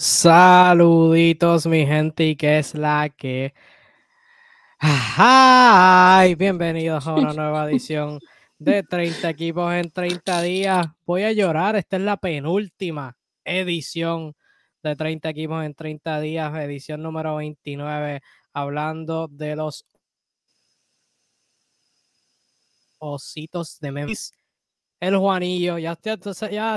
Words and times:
Saluditos, 0.00 1.66
mi 1.66 1.84
gente, 1.84 2.24
y 2.28 2.36
que 2.36 2.60
es 2.60 2.74
la 2.76 3.08
que. 3.08 3.52
¡Ay! 4.78 6.36
Bienvenidos 6.36 7.04
a 7.08 7.14
una 7.14 7.32
nueva 7.32 7.68
edición 7.68 8.20
de 8.60 8.84
30 8.84 9.28
equipos 9.28 9.74
en 9.74 9.90
30 9.90 10.42
días. 10.42 10.86
Voy 11.04 11.24
a 11.24 11.32
llorar, 11.32 11.74
esta 11.74 11.96
es 11.96 12.02
la 12.02 12.16
penúltima 12.16 13.16
edición 13.44 14.36
de 14.84 14.94
30 14.94 15.30
equipos 15.30 15.64
en 15.64 15.74
30 15.74 16.20
días, 16.20 16.54
edición 16.54 17.02
número 17.02 17.34
29, 17.34 18.20
hablando 18.52 19.26
de 19.26 19.56
los 19.56 19.84
ositos 23.00 23.80
de 23.80 23.90
Memphis 23.90 24.37
el 25.00 25.16
Juanillo, 25.16 25.78
ya, 25.78 25.96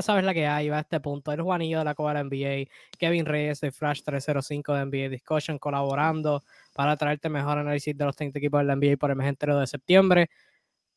sabes 0.01 0.23
la 0.23 0.33
que 0.33 0.45
hay, 0.45 0.69
va 0.69 0.77
a 0.77 0.81
este 0.81 0.99
punto. 0.99 1.31
El 1.31 1.41
Juanillo 1.41 1.79
de 1.79 1.85
la 1.85 1.95
Copa 1.95 2.13
de 2.13 2.23
NBA, 2.23 2.71
Kevin 2.97 3.25
Reyes 3.25 3.61
de 3.61 3.71
Flash 3.71 4.04
305 4.04 4.73
de 4.73 4.86
NBA 4.86 5.09
Discussion, 5.09 5.57
colaborando 5.57 6.43
para 6.73 6.96
traerte 6.97 7.29
mejor 7.29 7.57
análisis 7.57 7.97
de 7.97 8.05
los 8.05 8.15
30 8.15 8.37
equipos 8.39 8.60
de 8.61 8.65
la 8.65 8.75
NBA 8.75 8.97
por 8.97 9.10
el 9.10 9.15
mes 9.15 9.27
entero 9.27 9.60
de 9.60 9.65
septiembre. 9.68 10.29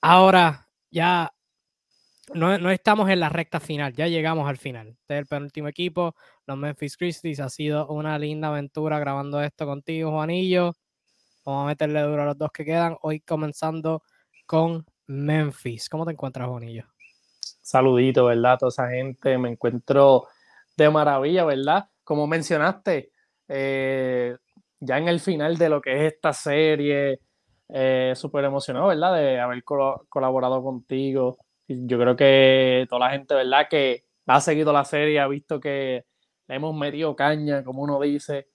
Ahora, 0.02 0.68
ya 0.90 1.32
no, 2.32 2.58
no, 2.58 2.70
estamos 2.70 3.08
en 3.10 3.20
la 3.20 3.28
recta 3.28 3.60
final, 3.60 3.92
ya 3.94 4.06
llegamos 4.08 4.48
al 4.48 4.56
final. 4.56 4.88
Este 4.88 5.14
es 5.14 5.20
el 5.20 5.27
penúltimo 5.27 5.68
equipo, 5.68 6.14
los 6.46 6.56
Memphis 6.56 6.96
Grizzlies. 6.96 7.41
Ha 7.41 7.50
sido 7.50 7.86
una 7.88 8.18
linda 8.18 8.48
aventura 8.48 8.98
grabando 8.98 9.42
esto 9.42 9.66
contigo, 9.66 10.10
Juanillo. 10.10 10.74
Vamos 11.44 11.64
a 11.64 11.66
meterle 11.68 12.00
duro 12.02 12.22
a 12.22 12.27
los 12.27 12.38
dos 12.38 12.50
que 12.52 12.64
quedan. 12.64 12.96
Hoy 13.02 13.20
comenzando 13.20 14.02
con 14.46 14.86
Memphis. 15.06 15.88
¿Cómo 15.88 16.06
te 16.06 16.12
encuentras, 16.12 16.48
Juanillo? 16.48 16.93
Saludito, 17.64 18.27
¿verdad? 18.27 18.59
toda 18.59 18.68
esa 18.68 18.88
gente, 18.91 19.38
me 19.38 19.50
encuentro 19.50 20.28
de 20.77 20.91
maravilla, 20.91 21.45
¿verdad? 21.45 21.88
Como 22.05 22.27
mencionaste, 22.27 23.10
eh, 23.48 24.36
ya 24.80 24.98
en 24.98 25.08
el 25.08 25.19
final 25.19 25.56
de 25.56 25.69
lo 25.70 25.80
que 25.80 25.97
es 25.97 26.12
esta 26.12 26.33
serie, 26.34 27.20
eh, 27.70 28.12
súper 28.14 28.44
emocionado, 28.44 28.88
¿verdad? 28.88 29.14
De 29.14 29.41
haber 29.41 29.64
colaborado 29.64 30.62
contigo. 30.62 31.38
Yo 31.66 31.98
creo 31.98 32.14
que 32.16 32.86
toda 32.88 33.06
la 33.08 33.11
gente, 33.12 33.34
¿verdad? 33.34 33.66
Que 33.70 34.05
ha 34.27 34.41
seguido 34.41 34.72
la 34.72 34.84
serie, 34.84 35.20
ha 35.20 35.27
visto 35.27 35.58
que 35.58 36.05
le 36.47 36.55
hemos 36.55 36.77
metido 36.77 37.16
caña, 37.16 37.64
como 37.64 37.83
uno 37.83 37.98
dice. 38.00 38.48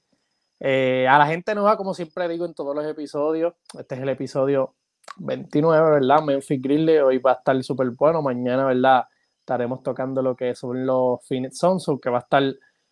Eh, 0.60 1.08
a 1.10 1.18
la 1.18 1.26
gente 1.26 1.56
nueva, 1.56 1.78
como 1.78 1.96
siempre 1.96 2.28
digo 2.28 2.46
en 2.46 2.54
todos 2.54 2.76
los 2.76 2.86
episodios, 2.86 3.56
este 3.78 3.96
es 3.96 4.02
el 4.02 4.10
episodio 4.10 4.76
29, 5.18 5.92
¿verdad? 5.92 6.22
Memphis 6.24 6.62
Grizzlies, 6.62 7.02
hoy 7.02 7.18
va 7.18 7.32
a 7.32 7.36
estar 7.36 7.62
súper 7.64 7.90
bueno, 7.92 8.22
mañana, 8.22 8.66
¿verdad? 8.66 9.06
Estaremos 9.40 9.82
tocando 9.84 10.22
lo 10.22 10.36
que 10.36 10.56
son 10.56 10.86
los 10.86 11.26
Phoenix 11.28 11.58
Suns, 11.58 11.88
que 12.02 12.10
va 12.10 12.18
a 12.18 12.22
estar 12.22 12.44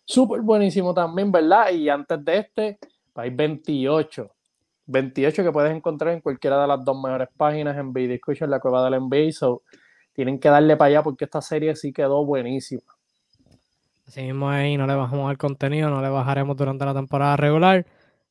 súper 0.04 0.40
buenísimo 0.40 0.94
también, 0.94 1.30
¿verdad? 1.30 1.70
Y 1.70 1.88
antes 1.88 2.24
de 2.24 2.38
este, 2.38 2.78
hay 3.14 3.30
28. 3.30 4.30
28 4.86 5.44
que 5.44 5.52
puedes 5.52 5.74
encontrar 5.74 6.14
en 6.14 6.20
cualquiera 6.20 6.60
de 6.60 6.66
las 6.66 6.84
dos 6.84 6.96
mejores 7.00 7.28
páginas 7.36 7.76
en 7.76 7.92
en 7.94 8.50
la 8.50 8.58
cueva 8.60 8.88
del 8.88 9.00
NBA. 9.02 9.32
So, 9.32 9.62
tienen 10.14 10.40
que 10.40 10.48
darle 10.48 10.76
para 10.76 10.88
allá 10.88 11.02
porque 11.02 11.26
esta 11.26 11.42
serie 11.42 11.76
sí 11.76 11.92
quedó 11.92 12.24
buenísima. 12.24 12.82
Así 14.06 14.22
mismo 14.22 14.48
ahí 14.48 14.78
no 14.78 14.86
le 14.86 14.94
bajamos 14.94 15.30
el 15.30 15.36
contenido, 15.36 15.90
no 15.90 16.00
le 16.00 16.08
bajaremos 16.08 16.56
durante 16.56 16.84
la 16.86 16.94
temporada 16.94 17.36
regular, 17.36 17.84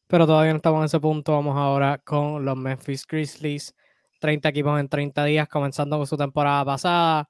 pero 0.08 0.26
todavía 0.26 0.52
no 0.54 0.58
estamos 0.58 0.80
en 0.80 0.86
ese 0.86 1.00
punto. 1.00 1.34
Vamos 1.34 1.58
ahora 1.58 1.98
con 2.00 2.44
los 2.44 2.58
Memphis 2.58 3.06
Grizzlies 3.06 3.76
30 4.20 4.50
equipos 4.50 4.80
en 4.80 4.90
30 4.90 5.26
días, 5.26 5.48
comenzando 5.48 5.98
con 5.98 6.08
su 6.08 6.18
temporada 6.18 6.66
pasada. 6.66 7.30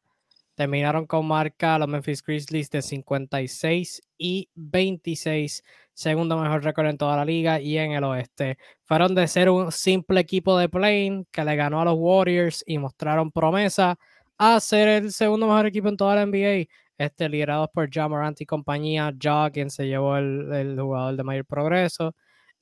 Terminaron 0.55 1.05
con 1.05 1.27
marca 1.27 1.77
los 1.77 1.87
Memphis 1.87 2.23
Grizzlies 2.23 2.69
de 2.71 2.81
56 2.81 4.01
y 4.17 4.49
26, 4.55 5.63
segundo 5.93 6.37
mejor 6.37 6.63
récord 6.63 6.87
en 6.87 6.97
toda 6.97 7.17
la 7.17 7.25
liga 7.25 7.59
y 7.59 7.77
en 7.77 7.91
el 7.91 8.03
oeste. 8.03 8.57
Fueron 8.85 9.13
de 9.13 9.27
ser 9.27 9.49
un 9.49 9.71
simple 9.71 10.19
equipo 10.19 10.57
de 10.57 10.69
plane 10.69 11.25
que 11.31 11.43
le 11.43 11.55
ganó 11.55 11.81
a 11.81 11.85
los 11.85 11.95
Warriors 11.97 12.63
y 12.65 12.79
mostraron 12.79 13.31
promesa 13.31 13.99
a 14.37 14.59
ser 14.59 14.87
el 14.87 15.11
segundo 15.11 15.45
mejor 15.47 15.67
equipo 15.67 15.89
en 15.89 15.97
toda 15.97 16.15
la 16.15 16.25
NBA. 16.25 16.65
Este, 16.97 17.29
liderado 17.29 17.69
por 17.71 17.89
John 17.93 18.09
Morant 18.09 18.41
y 18.41 18.45
compañía, 18.47 19.13
Ja, 19.21 19.51
quien 19.51 19.69
se 19.69 19.85
llevó 19.85 20.17
el, 20.17 20.75
jugador 20.79 21.15
de 21.15 21.23
mayor 21.23 21.45
progreso. 21.45 22.15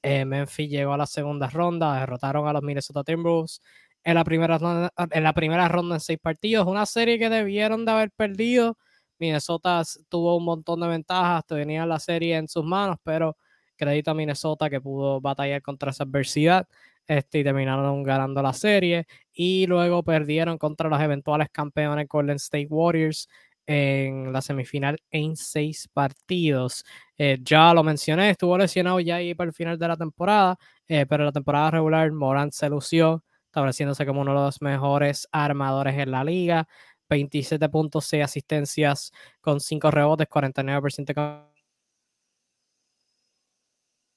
Eh, 0.08 0.24
Memphis 0.24 0.70
llegó 0.70 0.94
a 0.94 0.98
la 0.98 1.08
segunda 1.08 1.50
ronda, 1.50 2.00
derrotaron 2.00 2.48
a 2.48 2.54
los 2.54 2.62
Minnesota 2.62 3.04
Timberwolves 3.04 3.60
en 4.04 4.14
la 4.14 4.24
primera 4.24 4.60
ronda, 4.60 4.92
en 5.10 5.24
la 5.24 5.34
primera 5.34 5.68
ronda 5.68 5.96
en 5.96 6.00
seis 6.00 6.20
partidos. 6.22 6.68
Una 6.68 6.86
serie 6.86 7.18
que 7.18 7.28
debieron 7.28 7.86
de 7.86 7.92
haber 7.92 8.12
perdido. 8.12 8.78
Minnesota 9.18 9.82
tuvo 10.08 10.38
un 10.38 10.46
montón 10.46 10.82
de 10.82 10.90
ventajas, 10.90 11.44
tenía 11.48 11.88
la 11.88 11.98
serie 12.00 12.36
en 12.38 12.48
sus 12.48 12.64
manos, 12.64 12.98
pero 13.04 13.36
crédito 13.76 14.12
a 14.12 14.14
Minnesota 14.14 14.70
que 14.70 14.80
pudo 14.80 15.22
batallar 15.22 15.64
contra 15.64 15.90
esa 15.90 16.04
adversidad 16.04 16.68
este, 17.08 17.40
y 17.40 17.44
terminaron 17.44 18.04
ganando 18.04 18.44
la 18.44 18.54
serie. 18.54 19.08
Y 19.34 19.66
luego 19.66 20.04
perdieron 20.04 20.60
contra 20.60 20.88
los 20.88 21.02
eventuales 21.02 21.50
campeones 21.52 22.08
Golden 22.08 22.36
State 22.36 22.68
Warriors 22.70 23.28
en 23.68 24.32
la 24.34 24.42
semifinal 24.42 24.98
en 25.12 25.36
seis 25.36 25.88
partidos. 25.94 26.84
Eh, 27.18 27.38
ya 27.42 27.74
lo 27.74 27.84
mencioné, 27.84 28.32
estuvo 28.32 28.58
lesionado 28.58 29.00
ya 29.00 29.16
ahí 29.18 29.34
para 29.36 29.50
el 29.50 29.54
final 29.54 29.78
de 29.80 29.88
la 29.88 29.98
temporada, 29.98 30.58
eh, 30.88 31.06
pero 31.08 31.26
la 31.26 31.32
temporada 31.32 31.72
regular 31.72 32.12
Morant 32.12 32.54
se 32.54 32.70
lució 32.70 33.24
estableciéndose 33.48 34.06
como 34.06 34.22
uno 34.22 34.32
de 34.34 34.40
los 34.46 34.62
mejores 34.62 35.28
armadores 35.32 35.98
en 35.98 36.12
la 36.12 36.24
liga. 36.24 36.68
27 37.10 37.70
puntos, 37.70 38.06
6 38.06 38.24
asistencias 38.24 39.12
con 39.42 39.60
5 39.60 39.92
rebotes, 39.92 40.28
49% 40.28 41.14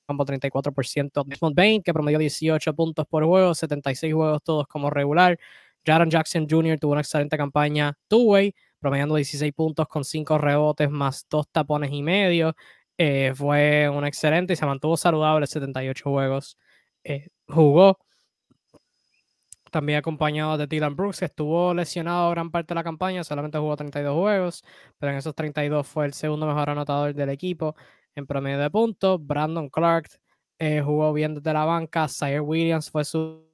campo, 0.09 0.25
34% 0.25 1.23
Desmond 1.25 1.55
Bain, 1.55 1.83
que 1.83 1.93
promedió 1.93 2.19
18 2.19 2.75
puntos 2.75 3.07
por 3.07 3.25
juego, 3.25 3.55
76 3.55 4.15
juegos 4.15 4.43
todos 4.43 4.67
como 4.67 4.91
regular. 4.91 5.39
Jaron 5.85 6.11
Jackson 6.11 6.47
Jr. 6.49 6.79
tuvo 6.79 6.93
una 6.93 7.03
excelente 7.03 7.37
campaña 7.37 7.97
two-way, 8.09 8.55
promediando 8.81 9.17
16 9.17 9.53
puntos 9.55 9.89
con 9.89 10.05
5 10.05 10.39
rebotes 10.39 10.91
más 10.91 11.27
2 11.31 11.49
tapones 11.51 11.93
y 11.93 12.03
medio. 12.03 12.55
Eh, 12.99 13.33
fue 13.35 13.89
un 13.89 14.05
excelente 14.07 14.53
y 14.55 14.57
se 14.57 14.67
mantuvo 14.67 14.97
saludable 14.97 15.47
78 15.47 16.11
juegos. 16.11 16.59
Eh, 17.05 17.29
jugó 17.49 17.99
también 19.71 19.99
acompañado 19.99 20.57
de 20.57 20.67
Dylan 20.67 20.97
Brooks, 20.97 21.19
que 21.21 21.27
estuvo 21.27 21.75
lesionado 21.75 22.31
gran 22.31 22.51
parte 22.51 22.69
de 22.69 22.77
la 22.77 22.85
campaña, 22.85 23.25
solamente 23.25 23.59
jugó 23.59 23.77
32 23.77 24.15
juegos, 24.15 24.65
pero 24.99 25.13
en 25.13 25.19
esos 25.19 25.35
32 25.35 25.87
fue 25.87 26.07
el 26.07 26.15
segundo 26.15 26.47
mejor 26.47 26.71
anotador 26.71 27.15
del 27.15 27.29
equipo 27.31 27.75
en 28.15 28.27
promedio 28.27 28.59
de 28.59 28.71
puntos. 28.71 29.25
Brandon 29.25 29.69
Clark 29.69 30.09
eh, 30.59 30.81
jugó 30.83 31.13
bien 31.13 31.35
desde 31.35 31.53
la 31.53 31.65
banca, 31.65 32.09
Sire 32.09 32.41
Williams 32.41 32.91
fue 32.91 33.05
su, 33.05 33.47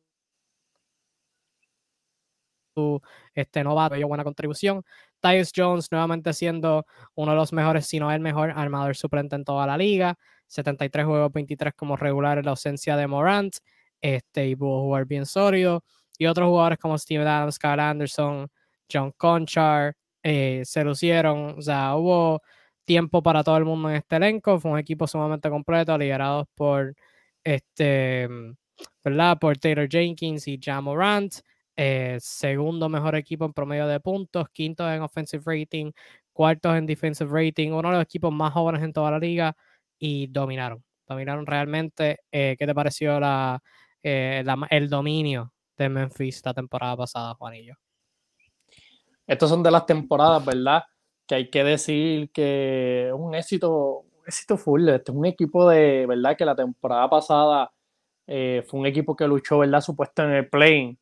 su 2.74 3.00
este 3.34 3.62
novato, 3.64 3.94
dio 3.94 4.08
buena 4.08 4.24
contribución. 4.24 4.84
Tyus 5.24 5.52
Jones 5.56 5.88
nuevamente 5.90 6.34
siendo 6.34 6.84
uno 7.14 7.32
de 7.32 7.36
los 7.36 7.52
mejores, 7.54 7.86
si 7.86 7.98
no 7.98 8.12
el 8.12 8.20
mejor 8.20 8.50
armador 8.54 8.94
suplente 8.94 9.36
en 9.36 9.44
toda 9.44 9.66
la 9.66 9.78
liga. 9.78 10.18
73 10.48 11.06
juegos, 11.06 11.32
23 11.32 11.72
como 11.74 11.96
regular 11.96 12.38
en 12.38 12.44
la 12.44 12.50
ausencia 12.50 12.94
de 12.96 13.06
Morant. 13.06 13.56
Este, 14.02 14.48
y 14.48 14.54
pudo 14.54 14.82
jugar 14.82 15.06
bien 15.06 15.24
sólido 15.24 15.82
y 16.18 16.26
otros 16.26 16.46
jugadores 16.48 16.78
como 16.78 16.98
Steven 16.98 17.26
Adams, 17.26 17.58
Kyle 17.58 17.80
Anderson, 17.80 18.48
John 18.92 19.12
Conchar, 19.16 19.96
eh, 20.22 20.62
se 20.64 20.84
lucieron. 20.84 21.58
O 21.58 21.62
sea, 21.62 21.96
hubo 21.96 22.42
tiempo 22.84 23.22
para 23.22 23.42
todo 23.42 23.56
el 23.56 23.64
mundo 23.64 23.88
en 23.90 23.96
este 23.96 24.16
elenco. 24.16 24.60
Fue 24.60 24.70
un 24.72 24.78
equipo 24.78 25.06
sumamente 25.06 25.48
completo, 25.50 25.96
liderados 25.96 26.46
por 26.54 26.94
este, 27.42 28.28
¿verdad? 29.02 29.38
Por 29.38 29.56
Taylor 29.58 29.88
Jenkins 29.88 30.46
y 30.48 30.58
Jamorant. 30.62 31.36
Eh, 31.76 32.18
segundo 32.20 32.88
mejor 32.88 33.16
equipo 33.16 33.44
en 33.44 33.52
promedio 33.52 33.86
de 33.86 34.00
puntos, 34.00 34.48
quinto 34.50 34.90
en 34.90 35.02
offensive 35.02 35.42
rating, 35.44 35.92
cuarto 36.32 36.74
en 36.74 36.86
defensive 36.86 37.30
rating, 37.32 37.72
uno 37.72 37.90
de 37.90 37.96
los 37.96 38.04
equipos 38.04 38.32
más 38.32 38.52
jóvenes 38.52 38.82
en 38.82 38.92
toda 38.92 39.10
la 39.10 39.18
liga 39.18 39.56
y 39.99 40.28
dominaron. 40.28 40.84
Dominaron 41.06 41.46
realmente. 41.46 42.20
Eh, 42.32 42.56
¿Qué 42.58 42.66
te 42.66 42.75
pareció 42.75 43.19
la, 43.20 43.60
el 44.02 44.88
dominio 44.88 45.54
de 45.76 45.88
Memphis 45.88 46.43
la 46.44 46.54
temporada 46.54 46.96
pasada, 46.96 47.34
Juanillo. 47.34 47.75
Estas 49.26 49.49
son 49.49 49.62
de 49.62 49.70
las 49.70 49.87
temporadas, 49.87 50.44
¿verdad? 50.44 50.82
Que 51.26 51.34
hay 51.37 51.50
que 51.50 51.64
decir 51.64 52.31
que 52.31 53.10
un 53.14 53.34
éxito, 53.34 54.00
un 54.00 54.22
éxito 54.26 54.56
full. 54.56 54.88
Este 54.88 55.10
es 55.10 55.16
un 55.16 55.26
equipo 55.26 55.69
de, 55.69 56.06
¿verdad? 56.06 56.37
Que 56.37 56.44
la 56.44 56.54
temporada 56.54 57.08
pasada 57.08 57.72
eh, 58.26 58.62
fue 58.66 58.81
un 58.81 58.87
equipo 58.87 59.16
que 59.16 59.26
luchó, 59.26 59.58
¿verdad? 59.58 59.81
Supuesto 59.81 60.25
en 60.25 60.31
el 60.32 60.49
plane, 60.49 60.99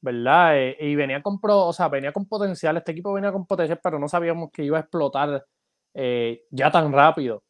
¿verdad? 0.00 0.58
Eh, 0.58 0.76
y 0.80 0.94
venía 0.94 1.22
con, 1.22 1.40
pro, 1.40 1.66
o 1.66 1.72
sea, 1.72 1.88
venía 1.88 2.12
con 2.12 2.26
potencial. 2.26 2.76
Este 2.76 2.92
equipo 2.92 3.12
venía 3.12 3.32
con 3.32 3.46
potencial, 3.46 3.80
pero 3.82 3.98
no 3.98 4.08
sabíamos 4.08 4.50
que 4.52 4.64
iba 4.64 4.78
a 4.78 4.80
explotar 4.80 5.46
eh, 5.94 6.44
ya 6.50 6.70
tan 6.70 6.92
rápido. 6.92 7.42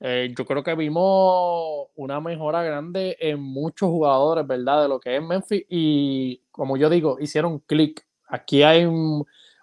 Eh, 0.00 0.32
yo 0.36 0.46
creo 0.46 0.62
que 0.62 0.74
vimos 0.74 1.88
una 1.94 2.20
mejora 2.20 2.62
grande 2.62 3.16
en 3.20 3.40
muchos 3.40 3.90
jugadores, 3.90 4.46
¿verdad? 4.46 4.82
De 4.82 4.88
lo 4.88 4.98
que 5.00 5.16
es 5.16 5.22
Memphis 5.22 5.64
y 5.68 6.42
como 6.50 6.76
yo 6.76 6.88
digo, 6.88 7.18
hicieron 7.20 7.58
clic. 7.60 8.06
Aquí 8.28 8.62
hay 8.62 8.86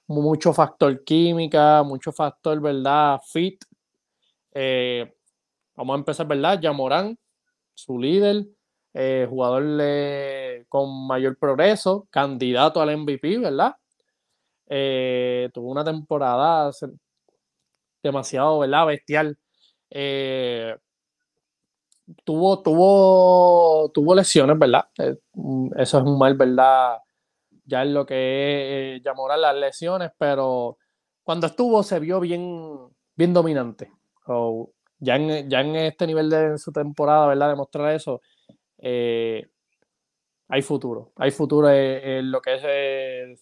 mucho 0.07 0.53
factor 0.53 1.03
química, 1.03 1.81
mucho 1.83 2.11
factor, 2.11 2.59
¿verdad? 2.61 3.19
Fit. 3.25 3.63
Vamos 5.75 5.93
a 5.95 5.99
empezar, 5.99 6.27
¿verdad? 6.27 6.59
Yamorán, 6.59 7.17
su 7.73 7.99
líder, 7.99 8.47
eh, 8.93 9.27
jugador 9.29 9.63
con 10.69 11.07
mayor 11.07 11.37
progreso, 11.37 12.07
candidato 12.09 12.81
al 12.81 12.97
MVP, 12.97 13.37
¿verdad? 13.39 13.75
Eh, 14.67 15.49
tuvo 15.53 15.71
una 15.71 15.83
temporada 15.83 16.71
demasiado, 18.03 18.59
¿verdad? 18.59 18.85
Bestial. 18.87 19.37
Eh, 19.89 20.75
tuvo, 22.23 22.61
tuvo, 22.61 23.89
tuvo 23.93 24.15
lesiones, 24.15 24.57
¿verdad? 24.57 24.85
Mm, 25.33 25.69
eso 25.77 25.97
es 25.99 26.03
un 26.03 26.17
mal, 26.17 26.35
¿verdad? 26.35 26.97
Ya 27.65 27.83
es 27.83 27.89
lo 27.89 28.05
que 28.05 28.95
es 28.97 29.03
Yamorán 29.03 29.41
las 29.41 29.55
lesiones, 29.55 30.11
pero 30.17 30.77
cuando 31.23 31.47
estuvo 31.47 31.83
se 31.83 31.99
vio 31.99 32.19
bien, 32.19 32.77
bien 33.15 33.33
dominante. 33.33 33.91
ya, 34.99 35.15
en, 35.15 35.49
ya 35.49 35.61
en 35.61 35.75
este 35.75 36.07
nivel 36.07 36.29
de 36.29 36.57
su 36.57 36.71
temporada, 36.71 37.27
¿verdad? 37.27 37.49
Demostrar 37.49 37.93
eso, 37.93 38.21
eh, 38.79 39.47
hay 40.47 40.61
futuro. 40.61 41.11
Hay 41.17 41.31
futuro 41.31 41.69
en, 41.69 42.31
lo 42.31 42.41
que 42.41 42.55
es 42.55 43.39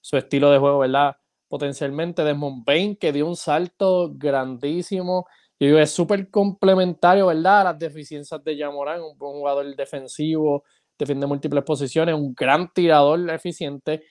su 0.00 0.16
estilo 0.16 0.50
de 0.50 0.58
juego, 0.58 0.80
¿verdad? 0.80 1.16
Potencialmente 1.48 2.24
Desmond 2.24 2.64
Bain, 2.64 2.96
que 2.96 3.12
dio 3.12 3.26
un 3.26 3.36
salto 3.36 4.12
grandísimo. 4.14 5.26
y 5.58 5.74
es 5.76 5.90
súper 5.90 6.30
complementario, 6.30 7.26
¿verdad? 7.26 7.62
A 7.62 7.64
las 7.64 7.78
deficiencias 7.78 8.42
de 8.44 8.56
Yamorán, 8.56 9.02
un 9.02 9.16
buen 9.18 9.34
jugador 9.34 9.74
defensivo, 9.76 10.64
defiende 10.98 11.26
múltiples 11.26 11.64
posiciones, 11.64 12.14
un 12.14 12.34
gran 12.34 12.72
tirador 12.72 13.30
eficiente. 13.30 14.04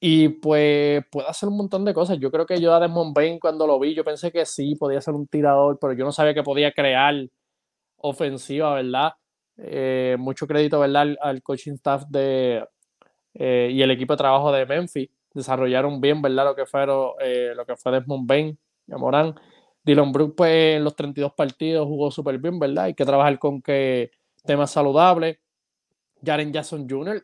Y 0.00 0.28
pues 0.28 1.04
puede 1.10 1.28
hacer 1.28 1.48
un 1.48 1.56
montón 1.56 1.84
de 1.84 1.94
cosas. 1.94 2.18
Yo 2.18 2.30
creo 2.30 2.46
que 2.46 2.60
yo 2.60 2.74
a 2.74 2.80
Desmond 2.80 3.14
Bain 3.14 3.38
cuando 3.38 3.66
lo 3.66 3.78
vi, 3.80 3.94
yo 3.94 4.04
pensé 4.04 4.30
que 4.32 4.44
sí, 4.44 4.74
podía 4.76 5.00
ser 5.00 5.14
un 5.14 5.26
tirador, 5.26 5.78
pero 5.80 5.94
yo 5.94 6.04
no 6.04 6.12
sabía 6.12 6.34
que 6.34 6.42
podía 6.42 6.72
crear 6.72 7.14
ofensiva, 7.96 8.74
¿verdad? 8.74 9.14
Eh, 9.56 10.16
mucho 10.18 10.46
crédito, 10.46 10.80
¿verdad? 10.80 11.14
Al, 11.20 11.42
coaching 11.42 11.74
staff 11.74 12.04
de, 12.08 12.66
eh, 13.34 13.70
y 13.72 13.82
el 13.82 13.90
equipo 13.90 14.14
de 14.14 14.18
trabajo 14.18 14.52
de 14.52 14.66
Memphis. 14.66 15.08
Desarrollaron 15.32 16.00
bien, 16.00 16.22
¿verdad? 16.22 16.44
Lo 16.44 16.54
que, 16.54 16.66
fueron, 16.66 17.12
eh, 17.20 17.52
lo 17.56 17.64
que 17.66 17.76
fue 17.76 17.92
Desmond 17.92 18.26
Bain 18.26 18.58
y 18.86 18.92
Amorán. 18.92 19.34
Dylan 19.82 20.12
Brook, 20.12 20.34
pues 20.36 20.76
en 20.76 20.84
los 20.84 20.96
32 20.96 21.32
partidos 21.34 21.86
jugó 21.86 22.10
súper 22.10 22.38
bien, 22.38 22.58
¿verdad? 22.58 22.84
Hay 22.84 22.94
que 22.94 23.04
trabajar 23.04 23.38
con 23.38 23.60
que 23.60 24.10
temas 24.44 24.70
saludables. 24.70 25.38
Jaren 26.24 26.52
Jackson 26.52 26.88
Jr., 26.88 27.22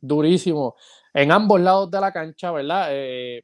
durísimo 0.00 0.76
en 1.14 1.32
ambos 1.32 1.58
lados 1.58 1.90
de 1.90 1.98
la 1.98 2.12
cancha, 2.12 2.50
¿verdad? 2.50 2.90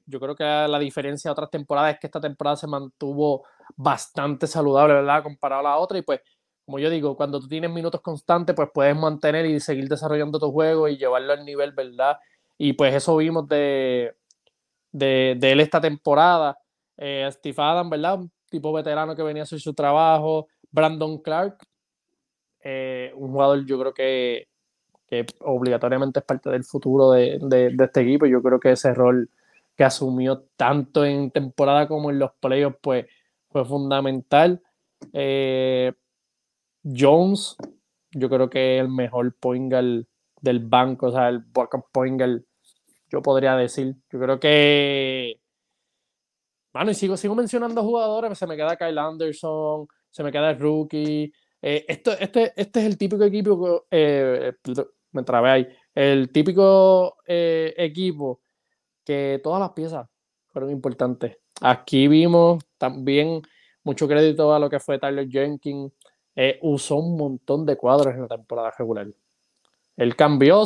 yo 0.04 0.20
creo 0.20 0.36
que 0.36 0.44
la 0.44 0.78
diferencia 0.78 1.30
de 1.30 1.32
otras 1.32 1.50
temporadas 1.50 1.94
es 1.94 2.00
que 2.00 2.06
esta 2.06 2.20
temporada 2.20 2.54
se 2.54 2.66
mantuvo 2.66 3.46
bastante 3.74 4.46
saludable, 4.46 4.92
¿verdad? 4.92 5.22
Comparado 5.22 5.60
a 5.60 5.70
la 5.70 5.78
otra 5.78 5.96
y 5.96 6.02
pues 6.02 6.20
como 6.64 6.78
yo 6.78 6.90
digo, 6.90 7.16
cuando 7.16 7.40
tú 7.40 7.48
tienes 7.48 7.70
minutos 7.70 8.00
constantes, 8.00 8.54
pues 8.54 8.68
puedes 8.72 8.96
mantener 8.96 9.46
y 9.46 9.60
seguir 9.60 9.88
desarrollando 9.88 10.38
tu 10.38 10.50
juego 10.52 10.88
y 10.88 10.96
llevarlo 10.96 11.32
al 11.32 11.44
nivel, 11.44 11.72
¿verdad? 11.72 12.18
Y 12.56 12.74
pues 12.74 12.94
eso 12.94 13.16
vimos 13.16 13.48
de, 13.48 14.14
de, 14.92 15.32
él 15.40 15.60
esta 15.60 15.80
temporada. 15.80 16.58
Eh, 16.96 17.28
Steve 17.32 17.56
Adam, 17.58 17.90
¿verdad? 17.90 18.20
Un 18.20 18.30
tipo 18.48 18.72
veterano 18.72 19.16
que 19.16 19.22
venía 19.22 19.42
a 19.42 19.44
hacer 19.44 19.60
su 19.60 19.74
trabajo. 19.74 20.46
Brandon 20.70 21.18
Clark, 21.18 21.58
eh, 22.62 23.12
un 23.16 23.32
jugador 23.32 23.66
yo 23.66 23.78
creo 23.80 23.94
que, 23.94 24.48
que, 25.06 25.26
obligatoriamente 25.40 26.20
es 26.20 26.24
parte 26.24 26.50
del 26.50 26.64
futuro 26.64 27.10
de, 27.10 27.38
de, 27.42 27.74
este 27.84 28.02
equipo. 28.02 28.26
Yo 28.26 28.42
creo 28.42 28.60
que 28.60 28.72
ese 28.72 28.94
rol 28.94 29.28
que 29.76 29.84
asumió 29.84 30.44
tanto 30.56 31.04
en 31.04 31.30
temporada 31.30 31.88
como 31.88 32.10
en 32.10 32.18
los 32.18 32.32
playoffs, 32.40 32.78
pues 32.80 33.06
fue 33.50 33.64
fundamental. 33.64 34.62
Eh, 35.12 35.92
Jones, 36.84 37.56
yo 38.10 38.28
creo 38.28 38.50
que 38.50 38.76
es 38.76 38.82
el 38.82 38.88
mejor 38.88 39.34
point 39.38 39.72
del 39.72 40.06
banco, 40.60 41.06
o 41.06 41.12
sea, 41.12 41.28
el 41.28 41.40
backup 41.40 41.86
point 41.92 42.20
yo 43.12 43.22
podría 43.22 43.54
decir. 43.56 43.94
Yo 44.10 44.18
creo 44.18 44.40
que. 44.40 45.38
Bueno, 46.72 46.90
y 46.90 46.94
sigo, 46.94 47.18
sigo 47.18 47.34
mencionando 47.34 47.82
jugadores, 47.82 48.38
se 48.38 48.46
me 48.46 48.56
queda 48.56 48.76
Kyle 48.76 48.98
Anderson, 48.98 49.86
se 50.10 50.24
me 50.24 50.32
queda 50.32 50.50
el 50.50 50.58
rookie. 50.58 51.30
Eh, 51.60 51.84
esto, 51.86 52.12
este, 52.18 52.54
este 52.56 52.80
es 52.80 52.86
el 52.86 52.96
típico 52.96 53.22
equipo, 53.22 53.86
eh, 53.90 54.54
me 55.12 55.22
trabé 55.22 55.50
ahí, 55.50 55.68
el 55.94 56.32
típico 56.32 57.18
eh, 57.26 57.74
equipo 57.76 58.40
que 59.04 59.40
todas 59.44 59.60
las 59.60 59.70
piezas 59.72 60.08
fueron 60.48 60.70
importantes. 60.70 61.38
Aquí 61.60 62.08
vimos 62.08 62.64
también 62.78 63.42
mucho 63.84 64.08
crédito 64.08 64.52
a 64.54 64.58
lo 64.58 64.70
que 64.70 64.80
fue 64.80 64.98
Tyler 64.98 65.28
Jenkins, 65.28 65.92
eh, 66.34 66.58
usó 66.62 66.96
un 66.96 67.16
montón 67.16 67.66
de 67.66 67.76
cuadros 67.76 68.14
en 68.14 68.22
la 68.22 68.28
temporada 68.28 68.72
regular. 68.76 69.06
Él 69.96 70.16
cambió, 70.16 70.64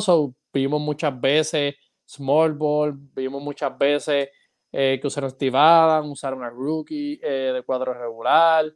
vimos 0.53 0.81
muchas 0.81 1.19
veces 1.19 1.75
Small 2.05 2.53
Ball, 2.53 2.93
vimos 3.13 3.41
muchas 3.41 3.77
veces 3.77 4.29
eh, 4.71 4.97
que 5.01 5.07
usaron 5.07 5.29
Steve 5.29 5.57
Adams, 5.57 6.09
usaron 6.09 6.43
a 6.43 6.49
Rookie 6.49 7.19
eh, 7.21 7.51
de 7.53 7.61
cuadro 7.63 7.93
regular. 7.93 8.73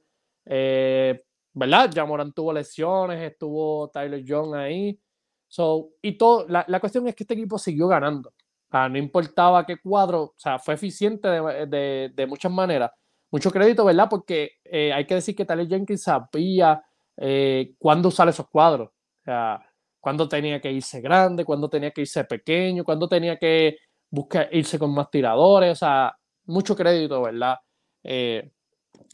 ¿Verdad? 1.54 1.92
Jamoran 1.94 2.34
tuvo 2.34 2.54
lesiones, 2.54 3.22
estuvo 3.22 3.90
Tyler 3.90 4.24
Young 4.24 4.56
ahí. 4.56 5.00
So, 5.48 5.92
y 6.02 6.18
todo, 6.18 6.46
la, 6.48 6.64
la, 6.68 6.80
cuestión 6.80 7.08
es 7.08 7.16
que 7.16 7.24
este 7.24 7.34
equipo 7.34 7.58
siguió 7.58 7.88
ganando. 7.88 8.34
no 8.72 8.98
importaba 8.98 9.66
qué 9.66 9.78
cuadro, 9.78 10.22
o 10.24 10.34
sea, 10.38 10.60
fue 10.60 10.76
eficiente 10.76 11.28
de, 11.28 11.66
de, 11.68 12.12
de 12.16 12.26
muchas 12.26 12.52
maneras 12.52 12.92
mucho 13.32 13.50
crédito, 13.50 13.86
¿verdad? 13.86 14.08
Porque 14.10 14.52
eh, 14.66 14.92
hay 14.94 15.06
que 15.06 15.16
decir 15.16 15.36
que 15.36 15.46
Tyler 15.46 15.68
Jenkins 15.68 16.04
sabía 16.04 16.84
eh, 17.18 17.74
cuándo 17.80 18.10
usar 18.10 18.28
esos 18.28 18.48
cuadros. 18.50 18.90
O 18.90 19.24
sea, 19.24 19.66
cuándo 20.00 20.28
tenía 20.28 20.60
que 20.60 20.72
irse 20.72 21.00
grande, 21.00 21.46
cuándo 21.46 21.70
tenía 21.70 21.92
que 21.92 22.02
irse 22.02 22.26
pequeño, 22.26 22.84
cuándo 22.84 23.08
tenía 23.08 23.38
que 23.38 23.78
buscar 24.10 24.50
irse 24.52 24.78
con 24.78 24.94
más 24.94 25.10
tiradores. 25.10 25.72
O 25.72 25.76
sea, 25.76 26.16
mucho 26.46 26.76
crédito, 26.76 27.22
¿verdad? 27.22 27.58
Eh, 28.04 28.52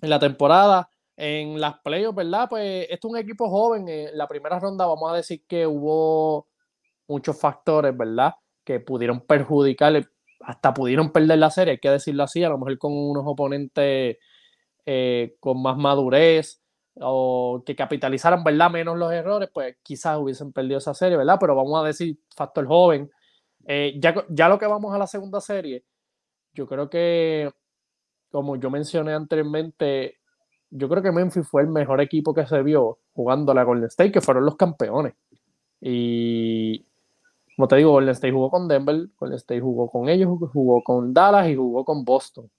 en 0.02 0.10
la 0.10 0.20
temporada, 0.20 0.90
en 1.16 1.62
las 1.62 1.80
playoffs, 1.82 2.16
¿verdad? 2.16 2.48
Pues 2.50 2.88
esto 2.90 3.08
es 3.08 3.12
un 3.14 3.18
equipo 3.20 3.50
joven. 3.50 3.88
En 3.88 4.18
la 4.18 4.28
primera 4.28 4.60
ronda 4.60 4.86
vamos 4.88 5.12
a 5.12 5.16
decir 5.16 5.44
que 5.48 5.68
hubo 5.68 6.48
muchos 7.08 7.40
factores, 7.40 7.96
¿verdad? 7.96 8.34
Que 8.64 8.80
pudieron 8.80 9.22
perjudicar 9.22 9.96
hasta 10.40 10.74
pudieron 10.74 11.12
perder 11.12 11.40
la 11.40 11.50
serie, 11.52 11.74
hay 11.74 11.80
que 11.80 11.90
decirlo 11.90 12.24
así, 12.24 12.44
a 12.44 12.50
lo 12.50 12.58
mejor 12.58 12.78
con 12.78 12.94
unos 12.94 13.24
oponentes 13.26 14.18
eh, 14.86 15.36
con 15.40 15.62
más 15.62 15.78
madurez 15.78 16.62
o 16.96 17.64
que 17.66 17.76
capitalizaran, 17.76 18.44
¿verdad? 18.44 18.72
Menos 18.72 18.98
los 18.98 19.12
errores, 19.12 19.50
pues 19.54 19.78
quizás 19.84 20.18
hubiesen 20.18 20.52
perdido 20.54 20.78
esa 20.78 20.94
serie, 20.94 21.18
¿verdad? 21.18 21.38
Pero 21.40 21.56
vamos 21.56 21.80
a 21.82 21.86
decir, 21.86 22.18
factor 22.36 22.66
joven. 22.66 23.10
Eh, 23.66 23.96
ya, 24.00 24.16
ya 24.30 24.50
lo 24.50 24.58
que 24.58 24.66
vamos 24.66 24.94
a 24.96 24.98
la 24.98 25.08
segunda 25.08 25.42
serie, 25.42 25.84
yo 26.54 26.68
creo 26.68 26.90
que, 26.90 27.52
como 28.32 28.56
yo 28.56 28.70
mencioné 28.70 29.14
anteriormente, 29.14 30.20
yo 30.70 30.90
creo 30.90 31.04
que 31.04 31.12
Memphis 31.12 31.48
fue 31.48 31.62
el 31.64 31.70
mejor 31.70 32.02
equipo 32.02 32.34
que 32.34 32.46
se 32.48 32.62
vio 32.64 33.00
jugando 33.14 33.54
la 33.54 33.64
Golden 33.64 33.88
State, 33.88 34.12
que 34.12 34.22
fueron 34.22 34.46
los 34.46 34.56
campeones. 34.56 35.14
Y, 35.82 36.86
como 37.58 37.68
te 37.68 37.78
digo, 37.78 37.92
Golden 37.92 38.12
State 38.12 38.32
jugó 38.32 38.52
con 38.52 38.68
Denver, 38.68 39.10
Golden 39.18 39.38
State 39.38 39.62
jugó 39.62 39.90
con 39.90 40.10
ellos, 40.10 40.30
jugó 40.54 40.84
con 40.84 41.12
Dallas 41.12 41.50
y 41.50 41.56
jugó 41.56 41.84
con 41.84 42.06
Boston. 42.06 42.52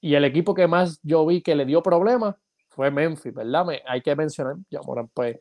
Y 0.00 0.14
el 0.14 0.24
equipo 0.24 0.54
que 0.54 0.68
más 0.68 1.00
yo 1.02 1.26
vi 1.26 1.42
que 1.42 1.56
le 1.56 1.64
dio 1.66 1.82
problemas 1.82 2.36
fue 2.68 2.92
Memphis, 2.92 3.34
¿verdad? 3.34 3.66
Me, 3.66 3.82
hay 3.84 4.00
que 4.02 4.14
mencionar, 4.14 4.54
ya 4.70 4.82
Moran 4.82 5.08
pues 5.12 5.36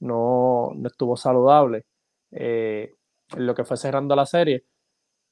no, 0.00 0.72
no 0.76 0.88
estuvo 0.88 1.16
saludable 1.16 1.86
eh, 2.32 2.94
en 3.34 3.46
lo 3.46 3.54
que 3.54 3.64
fue 3.64 3.78
cerrando 3.78 4.14
la 4.14 4.26
serie, 4.26 4.66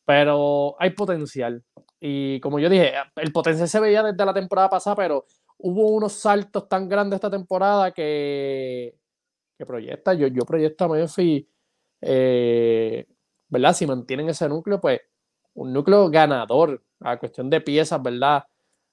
pero 0.06 0.74
hay 0.78 0.90
potencial. 0.90 1.62
Y 2.00 2.40
como 2.40 2.58
yo 2.58 2.70
dije, 2.70 2.94
el 3.16 3.30
potencial 3.30 3.68
se 3.68 3.80
veía 3.80 4.02
desde 4.04 4.24
la 4.24 4.32
temporada 4.32 4.70
pasada, 4.70 4.96
pero 4.96 5.26
hubo 5.58 5.90
unos 5.90 6.14
saltos 6.14 6.66
tan 6.66 6.88
grandes 6.88 7.18
esta 7.18 7.30
temporada 7.30 7.92
que, 7.92 8.96
que 9.58 9.66
proyecta, 9.66 10.14
yo, 10.14 10.28
yo 10.28 10.46
proyecto 10.46 10.86
a 10.86 10.88
Memphis 10.88 11.44
eh, 12.00 13.06
¿verdad? 13.48 13.74
Si 13.74 13.86
mantienen 13.86 14.28
ese 14.28 14.48
núcleo, 14.48 14.80
pues 14.80 15.00
un 15.54 15.72
núcleo 15.72 16.10
ganador 16.10 16.82
a 17.00 17.18
cuestión 17.18 17.50
de 17.50 17.60
piezas, 17.60 18.02
¿verdad? 18.02 18.44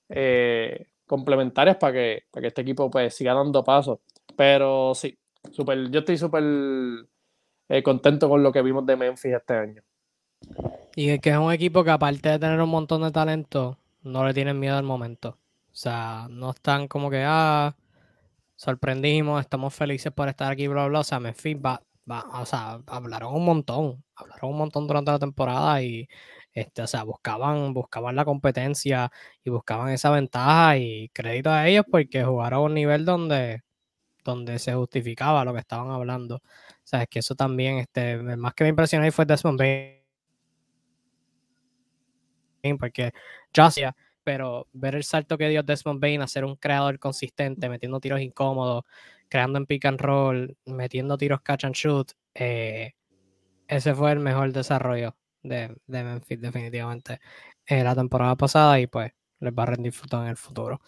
Eh, 0.10 0.88
complementarias 1.06 1.78
para 1.78 1.94
que, 1.94 2.24
para 2.32 2.42
que 2.42 2.48
este 2.48 2.62
equipo 2.62 2.90
pues 2.90 3.16
siga 3.16 3.34
dando 3.34 3.64
pasos. 3.64 4.00
Pero 4.36 4.94
sí, 4.96 5.18
super, 5.52 5.90
yo 5.90 6.00
estoy 6.00 6.18
súper 6.18 6.44
eh, 7.70 7.84
contento 7.84 8.30
con 8.30 8.44
lo 8.44 8.52
que 8.52 8.62
vimos 8.62 8.86
de 8.86 8.96
Memphis 8.96 9.34
este 9.34 9.54
año. 9.54 9.84
Y 10.96 11.20
que 11.20 11.30
es 11.32 11.38
un 11.38 11.52
equipo 11.52 11.84
que 11.84 11.92
aparte 11.92 12.30
de 12.30 12.40
tener 12.40 12.62
un 12.62 12.70
montón 12.70 13.02
de 13.02 13.12
talento, 13.12 13.78
no 14.04 14.26
le 14.26 14.34
tienen 14.34 14.60
miedo 14.60 14.78
al 14.78 14.84
momento. 14.84 15.38
O 15.72 15.76
sea, 15.76 16.28
no 16.30 16.52
están 16.52 16.88
como 16.88 17.10
que, 17.10 17.24
ah, 17.26 17.76
sorprendimos, 18.56 19.42
estamos 19.42 19.74
felices 19.74 20.12
por 20.12 20.30
estar 20.30 20.52
aquí, 20.52 20.68
bla, 20.68 20.88
bla. 20.88 21.00
O 21.00 21.04
sea, 21.04 21.20
Memphis 21.20 21.58
va, 21.58 21.82
o 22.08 22.46
sea, 22.46 22.82
hablaron 22.88 23.34
un 23.36 23.46
montón, 23.46 24.04
hablaron 24.16 24.52
un 24.52 24.58
montón 24.58 24.88
durante 24.88 25.12
la 25.12 25.20
temporada 25.20 25.82
y 25.82 26.08
Este, 26.54 26.82
o 26.84 26.88
sea, 26.88 27.04
buscaban, 27.04 27.74
buscaban 27.74 28.16
la 28.16 28.26
competencia 28.26 29.12
y 29.44 29.50
buscaban 29.50 29.90
esa 29.90 30.12
ventaja 30.12 30.78
y 30.78 31.10
crédito 31.10 31.50
a 31.52 31.68
ellos 31.68 31.86
porque 31.90 32.24
jugaron 32.24 32.60
a 32.60 32.64
un 32.64 32.74
nivel 32.76 33.06
donde, 33.06 33.64
donde 34.26 34.60
se 34.60 34.74
justificaba 34.76 35.46
lo 35.46 35.54
que 35.54 35.60
estaban 35.62 35.92
hablando. 35.92 36.38
O 36.38 36.42
sea, 36.86 37.04
es 37.04 37.10
que 37.10 37.20
eso 37.20 37.36
también, 37.36 37.80
este, 37.80 38.18
más 38.20 38.54
que 38.56 38.64
me 38.66 38.70
impresionó 38.72 39.06
ahí 39.06 39.12
fue 39.12 39.26
Desmond 39.26 39.60
Bain. 39.60 40.02
Porque 42.80 43.12
hacía, 43.58 43.96
pero 44.24 44.68
ver 44.74 44.96
el 44.96 45.04
salto 45.04 45.38
que 45.38 45.50
dio 45.50 45.64
Desmond 45.64 46.00
Bain 46.02 46.22
a 46.22 46.28
ser 46.28 46.46
un 46.46 46.56
creador 46.56 46.98
consistente, 47.00 47.68
metiendo 47.70 48.00
tiros 48.00 48.22
incómodos, 48.22 48.84
creando 49.30 49.58
en 49.60 49.66
pick 49.66 49.86
and 49.86 50.00
roll, 50.00 50.58
metiendo 50.66 51.18
tiros 51.18 51.42
catch 51.42 51.66
and 51.66 51.76
shoot, 51.76 52.12
eh, 52.34 52.94
ese 53.68 53.96
fue 53.96 54.12
el 54.12 54.20
mejor 54.20 54.52
desarrollo 54.52 55.16
de, 55.42 55.76
Memphis 55.88 56.42
definitivamente 56.42 57.20
en 57.66 57.84
la 57.84 57.96
temporada 57.96 58.36
pasada 58.36 58.80
y 58.80 58.88
pues 58.88 59.12
les 59.40 59.54
va 59.54 59.64
a 59.64 59.68
rendir 59.68 59.92
fruto 59.92 60.22
en 60.22 60.30
el 60.30 60.38
futuro. 60.38 60.82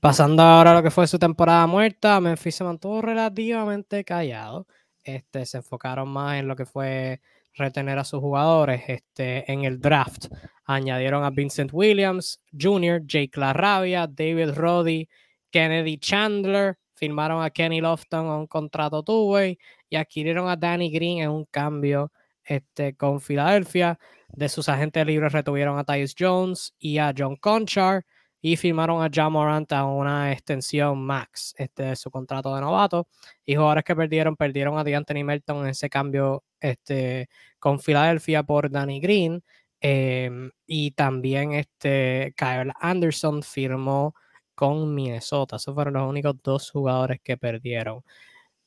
Pasando 0.00 0.42
ahora 0.42 0.72
a 0.72 0.74
lo 0.74 0.82
que 0.82 0.90
fue 0.90 1.06
su 1.06 1.18
temporada 1.18 1.66
muerta, 1.66 2.20
Memphis 2.20 2.56
se 2.56 2.64
mantuvo 2.64 3.02
relativamente 3.02 4.04
callado. 4.04 4.66
Este, 5.02 5.44
se 5.46 5.58
enfocaron 5.58 6.08
más 6.08 6.38
en 6.38 6.48
lo 6.48 6.54
que 6.54 6.66
fue 6.66 7.20
retener 7.54 7.98
a 7.98 8.04
sus 8.04 8.20
jugadores. 8.20 8.82
Este, 8.86 9.50
en 9.50 9.64
el 9.64 9.80
draft 9.80 10.26
añadieron 10.64 11.24
a 11.24 11.30
Vincent 11.30 11.70
Williams 11.72 12.40
Jr., 12.58 13.02
Jake 13.06 13.32
LaRavia, 13.34 14.06
David 14.06 14.52
Roddy, 14.54 15.08
Kennedy 15.50 15.98
Chandler, 15.98 16.78
firmaron 16.98 17.42
a 17.42 17.50
Kenny 17.50 17.80
Lofton 17.80 18.26
a 18.26 18.36
un 18.36 18.46
contrato 18.46 19.02
two-way 19.02 19.58
y 19.88 19.96
adquirieron 19.96 20.48
a 20.48 20.56
Danny 20.56 20.90
Green 20.90 21.18
en 21.18 21.30
un 21.30 21.44
cambio 21.46 22.12
este, 22.44 22.94
con 22.94 23.20
Filadelfia. 23.20 23.98
De 24.28 24.48
sus 24.48 24.68
agentes 24.68 25.06
libres 25.06 25.32
retuvieron 25.32 25.78
a 25.78 25.84
Tyus 25.84 26.14
Jones 26.18 26.74
y 26.78 26.98
a 26.98 27.14
John 27.16 27.36
Conchar 27.36 28.04
y 28.40 28.56
firmaron 28.56 29.02
a 29.02 29.10
John 29.14 29.32
Morant 29.32 29.72
a 29.72 29.84
una 29.84 30.32
extensión 30.32 31.04
max 31.04 31.54
este, 31.56 31.84
de 31.84 31.96
su 31.96 32.10
contrato 32.10 32.54
de 32.54 32.60
novato. 32.60 33.08
Y 33.44 33.54
jugadores 33.54 33.84
que 33.84 33.96
perdieron, 33.96 34.36
perdieron 34.36 34.78
a 34.78 34.84
D'Anthony 34.84 35.24
Melton 35.24 35.64
en 35.64 35.68
ese 35.68 35.88
cambio 35.88 36.44
este, 36.60 37.28
con 37.58 37.80
Filadelfia 37.80 38.42
por 38.42 38.70
Danny 38.70 39.00
Green. 39.00 39.42
Em, 39.80 40.50
y 40.66 40.90
también 40.92 41.52
este, 41.52 42.34
Kyle 42.36 42.72
Anderson 42.80 43.42
firmó 43.42 44.14
con 44.58 44.92
Minnesota. 44.94 45.56
Esos 45.56 45.72
fueron 45.74 45.94
los 45.94 46.08
únicos 46.08 46.34
dos 46.42 46.70
jugadores 46.72 47.20
que 47.22 47.36
perdieron. 47.36 48.02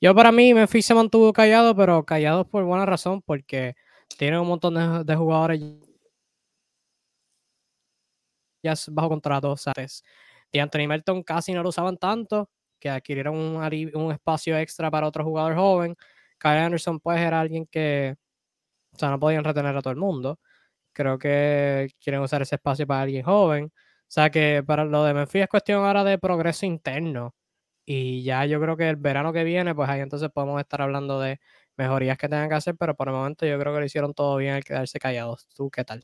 Yo 0.02 0.16
para 0.16 0.32
mí 0.32 0.54
Memphis 0.54 0.86
se 0.86 0.96
mantuvo 0.96 1.34
callado, 1.34 1.76
pero 1.76 2.06
callado 2.06 2.48
por 2.48 2.64
buena 2.64 2.86
razón, 2.86 3.22
porque 3.22 3.76
tiene 4.18 4.40
un 4.40 4.48
montón 4.48 5.06
de, 5.06 5.16
jugadores 5.16 5.62
ya 8.64 8.74
bajo 8.92 9.10
contrato. 9.10 9.58
¿sabes? 9.58 10.04
Y 10.52 10.60
Anthony 10.60 10.88
Melton 10.88 11.24
casi 11.24 11.54
no 11.54 11.64
lo 11.64 11.70
usaban 11.70 11.98
tanto, 11.98 12.50
que 12.80 12.90
adquirieron 12.90 13.36
un, 13.36 14.12
espacio 14.14 14.58
extra 14.58 14.90
para 14.92 15.08
otro 15.08 15.26
jugador 15.26 15.56
joven. 15.56 15.96
Kyle 16.40 16.52
Anderson 16.52 17.00
pues 17.02 17.20
era 17.20 17.42
alguien 17.42 17.66
que, 17.68 18.16
o 18.94 18.98
sea, 19.00 19.10
no 19.10 19.20
podían 19.20 19.44
retener 19.44 19.76
a 19.76 19.82
todo 19.82 19.92
el 19.92 20.00
mundo. 20.00 20.40
Creo 20.94 21.20
que 21.20 21.90
quieren 22.02 22.22
usar 22.22 22.42
ese 22.44 22.56
espacio 22.56 22.88
para 22.88 23.02
alguien 23.04 23.24
joven. 23.24 23.72
O 24.12 24.14
sea 24.14 24.30
que 24.30 24.62
para 24.62 24.84
lo 24.84 25.06
de 25.06 25.14
Memphis 25.14 25.44
es 25.44 25.48
cuestión 25.48 25.86
ahora 25.86 26.04
de 26.04 26.18
progreso 26.18 26.66
interno 26.66 27.34
y 27.86 28.24
ya 28.24 28.46
yo 28.46 28.60
creo 28.60 28.76
que 28.76 28.90
el 28.90 28.98
verano 28.98 29.32
que 29.32 29.46
viene, 29.46 29.74
pues 29.74 29.88
ahí 29.88 30.02
entonces 30.02 30.30
podemos 30.34 30.60
estar 30.60 30.82
hablando 30.82 31.18
de 31.22 31.40
mejorías 31.78 32.18
que 32.18 32.28
tengan 32.28 32.50
que 32.50 32.56
hacer, 32.56 32.76
pero 32.76 32.94
por 32.94 33.08
el 33.08 33.14
momento 33.14 33.46
yo 33.46 33.58
creo 33.58 33.74
que 33.74 33.80
lo 33.80 33.86
hicieron 33.86 34.14
todo 34.14 34.36
bien 34.36 34.56
al 34.56 34.66
quedarse 34.66 35.00
callados. 35.00 35.48
¿Tú 35.56 35.72
qué 35.72 35.86
tal? 35.86 36.04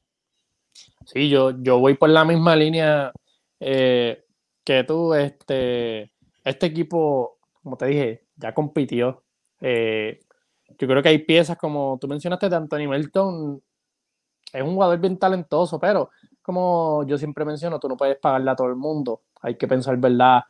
Sí, 1.05 1.27
yo, 1.27 1.61
yo 1.61 1.79
voy 1.79 1.95
por 1.95 2.09
la 2.09 2.23
misma 2.23 2.55
línea 2.55 3.11
eh, 3.59 4.23
que 4.63 4.85
tú. 4.85 5.13
Este, 5.13 6.13
este 6.45 6.65
equipo, 6.65 7.39
como 7.61 7.75
te 7.75 7.87
dije, 7.87 8.23
ya 8.37 8.53
compitió. 8.53 9.25
Eh, 9.59 10.21
yo 10.79 10.87
creo 10.87 11.03
que 11.03 11.09
hay 11.09 11.17
piezas 11.17 11.57
como 11.57 11.97
tú 11.99 12.07
mencionaste 12.07 12.47
de 12.47 12.55
Anthony 12.55 12.87
Melton. 12.87 13.61
Es 14.53 14.63
un 14.63 14.75
jugador 14.75 14.97
bien 14.97 15.19
talentoso, 15.19 15.77
pero 15.77 16.09
como 16.47 17.05
yo 17.05 17.17
siempre 17.17 17.43
menciono, 17.43 17.77
tú 17.77 17.89
no 17.89 17.97
puedes 17.97 18.17
pagarle 18.17 18.49
a 18.49 18.55
todo 18.55 18.69
el 18.69 18.77
mundo. 18.77 19.21
Hay 19.41 19.57
que 19.57 19.67
pensar, 19.67 19.97
¿verdad? 19.97 20.43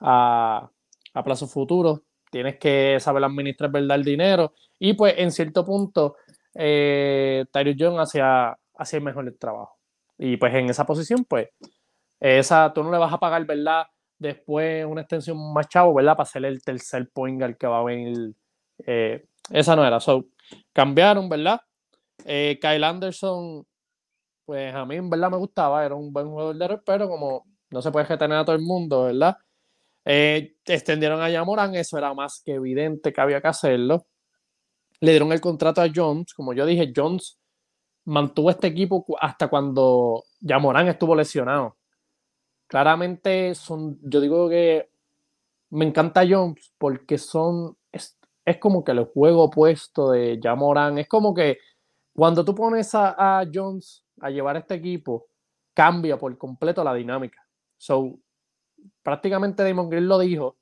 a, 0.00 0.70
a 1.14 1.24
plazo 1.24 1.46
futuro. 1.46 2.02
Tienes 2.30 2.58
que 2.58 2.98
saber 3.00 3.24
administrar 3.24 3.70
verdad 3.70 3.96
el 3.96 4.04
dinero. 4.04 4.52
Y 4.78 4.94
pues 4.94 5.14
en 5.16 5.32
cierto 5.32 5.64
punto, 5.64 6.16
eh, 6.54 7.44
Tyrus 7.52 7.76
Jones 7.78 8.00
hacía, 8.00 8.56
hacía 8.76 9.00
mejor 9.00 9.26
el 9.26 9.38
trabajo. 9.38 9.78
Y 10.18 10.36
pues 10.36 10.54
en 10.54 10.68
esa 10.68 10.84
posición, 10.84 11.24
pues, 11.24 11.48
esa, 12.20 12.72
tú 12.74 12.82
no 12.82 12.90
le 12.90 12.98
vas 12.98 13.12
a 13.12 13.18
pagar, 13.18 13.44
¿verdad? 13.46 13.86
Después 14.18 14.84
una 14.84 15.02
extensión 15.02 15.52
más 15.52 15.68
chavo, 15.68 15.94
¿verdad? 15.94 16.16
Para 16.16 16.28
ser 16.28 16.44
el 16.44 16.62
tercer 16.62 17.08
point 17.10 17.40
al 17.42 17.56
que 17.56 17.66
va 17.66 17.80
a 17.80 17.84
venir. 17.84 18.34
Eh, 18.84 19.24
esa 19.50 19.76
no 19.76 19.86
era. 19.86 20.00
So, 20.00 20.26
cambiaron, 20.72 21.28
¿verdad? 21.28 21.60
Eh, 22.24 22.58
Kyle 22.60 22.84
Anderson, 22.84 23.64
pues 24.48 24.74
a 24.74 24.86
mí 24.86 24.96
en 24.96 25.10
verdad 25.10 25.30
me 25.30 25.36
gustaba, 25.36 25.84
era 25.84 25.94
un 25.94 26.10
buen 26.10 26.26
jugador 26.26 26.56
de 26.56 26.78
pero 26.78 27.06
como 27.06 27.44
no 27.68 27.82
se 27.82 27.90
puede 27.90 28.06
retener 28.06 28.38
a 28.38 28.46
todo 28.46 28.56
el 28.56 28.62
mundo, 28.62 29.02
¿verdad? 29.02 29.36
Eh, 30.06 30.56
extendieron 30.64 31.20
a 31.20 31.28
Yamoran, 31.28 31.74
eso 31.74 31.98
era 31.98 32.14
más 32.14 32.40
que 32.42 32.54
evidente 32.54 33.12
que 33.12 33.20
había 33.20 33.42
que 33.42 33.48
hacerlo. 33.48 34.06
Le 35.00 35.10
dieron 35.10 35.32
el 35.32 35.42
contrato 35.42 35.82
a 35.82 35.88
Jones, 35.94 36.32
como 36.32 36.54
yo 36.54 36.64
dije, 36.64 36.94
Jones 36.96 37.38
mantuvo 38.06 38.48
este 38.48 38.68
equipo 38.68 39.04
hasta 39.20 39.48
cuando 39.48 40.24
Yamoran 40.40 40.88
estuvo 40.88 41.14
lesionado. 41.14 41.76
Claramente 42.68 43.54
son, 43.54 43.98
yo 44.02 44.18
digo 44.18 44.48
que 44.48 44.88
me 45.68 45.84
encanta 45.84 46.26
Jones 46.26 46.72
porque 46.78 47.18
son, 47.18 47.76
es, 47.92 48.16
como 48.58 48.82
que 48.82 48.92
el 48.92 49.04
juego 49.04 49.44
opuesto 49.44 50.12
de 50.12 50.40
Yamoran, 50.40 50.96
es 50.96 51.06
como 51.06 51.34
que 51.34 51.58
cuando 52.14 52.46
tú 52.46 52.54
pones 52.54 52.94
a 52.94 53.46
Jones 53.52 54.06
a 54.20 54.30
llevar 54.30 54.56
este 54.56 54.74
equipo, 54.74 55.26
cambia 55.74 56.18
por 56.18 56.36
completo 56.38 56.82
la 56.84 56.94
dinámica. 56.94 57.40
So, 57.76 58.18
prácticamente 59.02 59.62
Damon 59.62 59.88
Green 59.88 60.08
lo 60.08 60.18
dijo, 60.18 60.58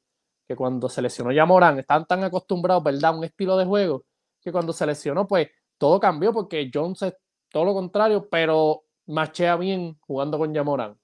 que 0.47 0.55
cuando 0.55 0.89
se 0.89 1.03
lesionó 1.03 1.33
ya 1.33 1.45
Morán, 1.45 1.79
estaban 1.79 2.07
tan 2.07 2.23
acostumbrados, 2.23 2.85
¿verdad?, 2.85 3.13
a 3.13 3.17
un 3.17 3.25
estilo 3.25 3.57
de 3.57 3.65
juego, 3.65 4.05
que 4.41 4.53
cuando 4.53 4.73
se 4.73 4.87
pues 5.29 5.49
todo 5.79 5.99
cambió 5.99 6.33
porque 6.33 6.71
Jones 6.73 7.03
es 7.03 7.15
todo 7.51 7.65
lo 7.65 7.75
contrario, 7.75 8.29
pero 8.31 8.85
machea 9.07 9.57
bien 9.57 9.99
jugando 10.01 10.39
con 10.39 10.55
Yamorán. 10.55 10.99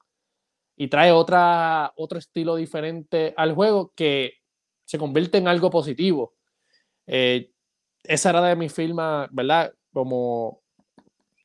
Y 0.77 0.89
trae 0.89 1.13
otra, 1.13 1.93
otro 1.97 2.19
estilo 2.19 2.57
diferente 2.57 3.35
al 3.37 3.55
juego 3.55 3.93
que 3.95 4.35
se 4.85 4.99
convierte 4.99 5.39
en 5.39 5.49
algo 5.49 5.71
positivo. 5.71 6.35
Eh, 7.07 7.51
esa 8.05 8.31
era 8.31 8.43
de 8.43 8.57
mi 8.57 8.69
firma, 8.69 9.29
¿verdad? 9.31 9.73
Como, 9.93 10.62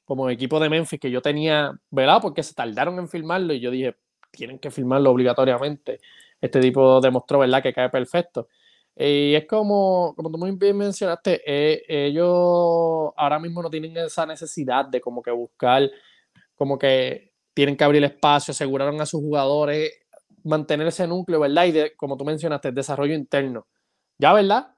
como 0.08 0.30
equipo 0.30 0.58
de 0.58 0.70
Memphis 0.70 1.02
que 1.02 1.12
yo 1.12 1.22
tenía, 1.22 1.78
¿verdad? 1.92 2.20
Porque 2.22 2.42
se 2.42 2.54
tardaron 2.54 2.98
en 2.98 3.10
filmarlo 3.10 3.54
y 3.54 3.60
yo 3.60 3.70
dije, 3.70 3.98
tienen 4.32 4.58
que 4.58 4.72
firmarlo 4.72 5.12
obligatoriamente. 5.12 6.00
Este 6.40 6.62
tipo 6.62 7.02
demostró, 7.02 7.40
¿verdad?, 7.40 7.62
que 7.62 7.74
cae 7.74 7.90
perfecto. 7.90 8.48
Y 8.96 9.36
es 9.36 9.46
como, 9.46 10.14
como 10.16 10.32
tú 10.32 10.38
muy 10.38 10.52
bien 10.52 10.78
mencionaste, 10.78 11.42
eh, 11.46 11.84
ellos 11.90 13.12
ahora 13.18 13.38
mismo 13.38 13.62
no 13.62 13.70
tienen 13.70 13.98
esa 13.98 14.26
necesidad 14.26 14.86
de 14.86 15.02
como 15.02 15.22
que 15.22 15.32
buscar, 15.32 15.92
como 16.56 16.80
que 16.80 17.34
tienen 17.54 17.76
que 17.76 17.84
abrir 17.84 18.02
espacio, 18.06 18.54
aseguraron 18.54 19.02
a 19.02 19.06
sus 19.06 19.20
jugadores, 19.20 19.92
mantener 20.46 20.88
ese 20.88 21.06
núcleo, 21.06 21.42
¿verdad? 21.42 21.66
Y 21.66 21.96
como 21.98 22.16
tú 22.16 22.24
mencionaste, 22.24 22.70
el 22.70 22.76
desarrollo 22.76 23.14
interno. 23.14 23.68
Ya, 24.18 24.32
¿verdad? 24.32 24.74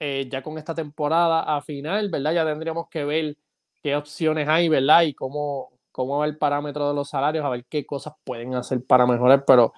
Eh, 0.00 0.28
ya 0.30 0.42
con 0.42 0.56
esta 0.56 0.74
temporada 0.74 1.42
a 1.42 1.60
final, 1.60 2.08
¿verdad? 2.08 2.32
Ya 2.32 2.46
tendríamos 2.46 2.88
que 2.88 3.04
ver 3.04 3.36
qué 3.82 3.96
opciones 3.96 4.48
hay, 4.48 4.68
¿verdad? 4.68 5.02
Y 5.02 5.14
cómo, 5.14 5.72
cómo 5.90 6.18
va 6.18 6.26
el 6.26 6.38
parámetro 6.38 6.88
de 6.88 6.94
los 6.94 7.08
salarios, 7.08 7.44
a 7.44 7.50
ver 7.50 7.66
qué 7.68 7.84
cosas 7.84 8.14
pueden 8.24 8.54
hacer 8.54 8.84
para 8.84 9.06
mejorar, 9.06 9.44
pero 9.44 9.72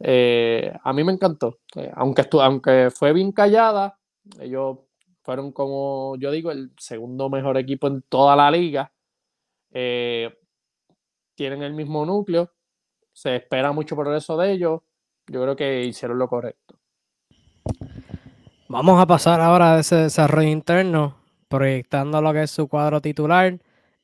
eh, 0.00 0.72
a 0.82 0.92
mí 0.92 1.04
me 1.04 1.12
encantó. 1.12 1.58
Eh, 1.74 1.90
aunque, 1.94 2.28
aunque 2.40 2.90
fue 2.94 3.12
bien 3.12 3.32
callada, 3.32 3.98
ellos 4.40 4.78
fueron 5.22 5.52
como 5.52 6.16
yo 6.18 6.30
digo, 6.30 6.50
el 6.52 6.70
segundo 6.78 7.28
mejor 7.28 7.56
equipo 7.56 7.88
en 7.88 8.02
toda 8.02 8.36
la 8.36 8.50
liga. 8.50 8.92
Eh, 9.72 10.32
tienen 11.34 11.62
el 11.62 11.74
mismo 11.74 12.06
núcleo, 12.06 12.52
se 13.12 13.36
espera 13.36 13.72
mucho 13.72 13.96
progreso 13.96 14.36
de 14.36 14.52
ellos. 14.52 14.80
Yo 15.26 15.42
creo 15.42 15.56
que 15.56 15.84
hicieron 15.84 16.18
lo 16.18 16.28
correcto. 16.28 16.78
Vamos 18.68 19.00
a 19.00 19.06
pasar 19.06 19.40
ahora 19.40 19.74
a 19.74 19.80
ese 19.80 19.96
desarrollo 19.96 20.48
interno, 20.48 21.16
proyectando 21.48 22.20
lo 22.22 22.32
que 22.32 22.44
es 22.44 22.50
su 22.50 22.68
cuadro 22.68 23.00
titular. 23.00 23.58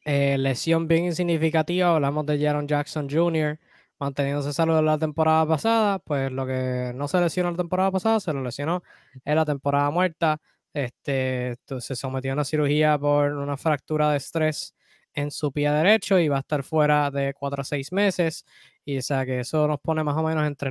Eh, 0.05 0.37
lesión 0.39 0.89
bien 0.89 1.05
insignificativa, 1.07 1.95
hablamos 1.95 2.27
de 2.27 2.39
Jaron 2.41 2.67
Jackson 2.67 3.09
Jr., 3.11 3.59
manteniéndose 3.99 4.53
salud 4.53 4.83
la 4.83 4.99
temporada 4.99 5.47
pasada, 5.47 5.99
pues 6.01 6.33
lo 6.33 6.47
que 6.47 6.93
no 6.95 7.07
se 7.09 7.21
lesionó 7.21 7.51
la 7.53 7.57
temporada 7.57 7.91
pasada, 7.93 8.19
se 8.21 8.33
lo 8.33 8.43
lesionó 8.43 8.83
en 9.25 9.37
la 9.37 9.45
temporada 9.45 9.91
muerta. 9.91 10.41
Este, 10.75 11.57
se 11.81 11.97
sometió 11.97 12.33
a 12.33 12.35
una 12.35 12.45
cirugía 12.45 12.99
por 12.99 13.33
una 13.33 13.57
fractura 13.57 14.11
de 14.11 14.17
estrés 14.17 14.75
en 15.15 15.31
su 15.31 15.53
pie 15.53 15.71
derecho 15.71 16.19
y 16.19 16.29
va 16.29 16.39
a 16.39 16.41
estar 16.41 16.63
fuera 16.65 17.11
de 17.11 17.35
4 17.35 17.61
a 17.63 17.65
6 17.65 17.93
meses. 17.93 18.45
Y 18.85 18.99
o 18.99 19.03
sea 19.03 19.25
que 19.27 19.41
eso 19.41 19.69
nos 19.69 19.81
pone 19.81 20.03
más 20.05 20.17
o 20.17 20.23
menos 20.23 20.47
entre 20.47 20.71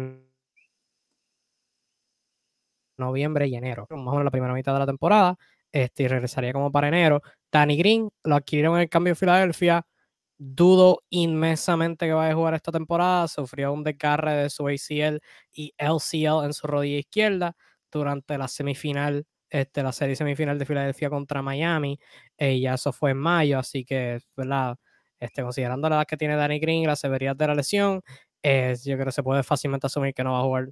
noviembre 2.97 3.47
y 3.47 3.55
enero, 3.55 3.87
más 3.89 3.99
o 4.07 4.11
menos 4.11 4.23
la 4.25 4.31
primera 4.31 4.53
mitad 4.53 4.73
de 4.73 4.79
la 4.79 4.85
temporada. 4.85 5.37
Este, 5.71 6.03
y 6.03 6.07
regresaría 6.07 6.53
como 6.53 6.71
para 6.71 6.87
enero. 6.89 7.21
Danny 7.51 7.77
Green 7.77 8.09
lo 8.23 8.35
adquirieron 8.35 8.75
en 8.75 8.81
el 8.83 8.89
cambio 8.89 9.11
de 9.11 9.15
Filadelfia. 9.15 9.85
Dudo 10.37 11.03
inmensamente 11.09 12.07
que 12.07 12.13
vaya 12.13 12.31
a 12.33 12.35
jugar 12.35 12.53
esta 12.55 12.71
temporada. 12.71 13.27
Sufrió 13.27 13.71
un 13.73 13.83
desgarre 13.83 14.33
de 14.35 14.49
su 14.49 14.67
ACL 14.67 15.21
y 15.53 15.73
LCL 15.77 16.45
en 16.45 16.53
su 16.53 16.67
rodilla 16.67 16.97
izquierda 16.99 17.55
durante 17.91 18.37
la 18.37 18.47
semifinal, 18.47 19.25
este, 19.49 19.83
la 19.83 19.91
serie 19.93 20.15
semifinal 20.15 20.57
de 20.59 20.65
Filadelfia 20.65 21.09
contra 21.09 21.41
Miami. 21.41 21.99
Eh, 22.37 22.59
ya 22.59 22.73
eso 22.75 22.91
fue 22.93 23.11
en 23.11 23.17
mayo, 23.17 23.59
así 23.59 23.85
que, 23.85 24.19
¿verdad? 24.35 24.77
Este, 25.19 25.43
considerando 25.43 25.87
la 25.89 25.97
edad 25.97 26.05
que 26.07 26.17
tiene 26.17 26.35
Danny 26.35 26.59
Green, 26.59 26.87
la 26.87 26.95
severidad 26.95 27.35
de 27.35 27.47
la 27.47 27.55
lesión, 27.55 28.01
eh, 28.43 28.75
yo 28.83 28.95
creo 28.95 29.05
que 29.05 29.11
se 29.11 29.23
puede 29.23 29.43
fácilmente 29.43 29.87
asumir 29.87 30.13
que 30.15 30.23
no 30.23 30.33
va 30.33 30.39
a 30.39 30.43
jugar 30.43 30.69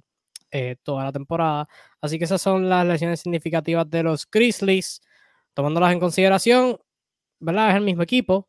eh, 0.50 0.76
toda 0.82 1.04
la 1.04 1.12
temporada. 1.12 1.68
Así 2.00 2.18
que 2.18 2.24
esas 2.24 2.42
son 2.42 2.68
las 2.68 2.86
lesiones 2.86 3.20
significativas 3.20 3.88
de 3.88 4.02
los 4.02 4.28
Grizzlies. 4.30 5.00
Tomándolas 5.54 5.92
en 5.92 6.00
consideración, 6.00 6.78
¿verdad? 7.40 7.70
Es 7.70 7.76
el 7.76 7.84
mismo 7.84 8.02
equipo, 8.02 8.48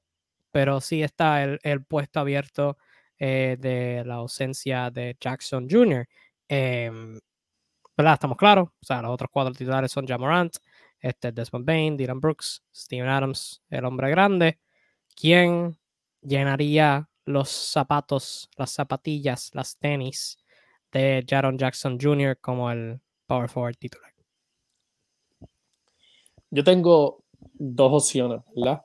pero 0.51 0.81
sí 0.81 1.03
está 1.03 1.43
el, 1.43 1.85
puesto 1.85 2.19
abierto 2.19 2.77
eh, 3.19 3.57
de 3.59 4.03
la 4.05 4.15
ausencia 4.15 4.91
de 4.91 5.17
Jackson 5.19 5.67
Jr. 5.69 6.07
Em, 6.47 7.19
¿Verdad? 7.97 8.13
Estamos 8.13 8.37
claros. 8.37 8.69
O 8.69 8.85
sea, 8.85 9.01
los 9.01 9.11
otros 9.11 9.29
cuatro 9.31 9.53
titulares 9.53 9.91
son 9.91 10.07
Jamorant, 10.07 10.55
este, 10.99 11.31
Desmond 11.31 11.65
Bain, 11.65 11.97
Dylan 11.97 12.19
Brooks, 12.19 12.63
Steven 12.73 13.07
Adams, 13.07 13.61
el 13.69 13.85
hombre 13.85 14.09
grande. 14.09 14.59
¿Quién 15.15 15.77
llenaría 16.21 17.09
los 17.25 17.49
zapatos, 17.49 18.49
las 18.57 18.71
zapatillas, 18.71 19.51
las 19.53 19.77
tenis 19.77 20.40
de 20.91 21.25
Jaron 21.27 21.57
Jackson 21.57 21.97
Jr. 21.99 22.37
como 22.39 22.71
el 22.71 22.99
power 23.25 23.49
forward 23.49 23.77
titular. 23.77 24.11
Yo 26.49 26.63
tengo 26.63 27.23
dos 27.39 28.03
opciones, 28.03 28.41
¿verdad? 28.55 28.81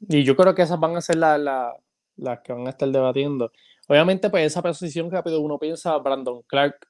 Y 0.00 0.24
yo 0.24 0.34
creo 0.36 0.54
que 0.54 0.62
esas 0.62 0.80
van 0.80 0.96
a 0.96 1.00
ser 1.00 1.16
las 1.16 2.40
que 2.42 2.52
van 2.52 2.66
a 2.66 2.70
estar 2.70 2.88
debatiendo. 2.88 3.52
Obviamente, 3.88 4.30
pues 4.30 4.46
esa 4.46 4.62
posición 4.62 5.10
rápido 5.10 5.40
uno 5.40 5.58
piensa, 5.58 5.96
Brandon 5.98 6.42
Clark 6.46 6.88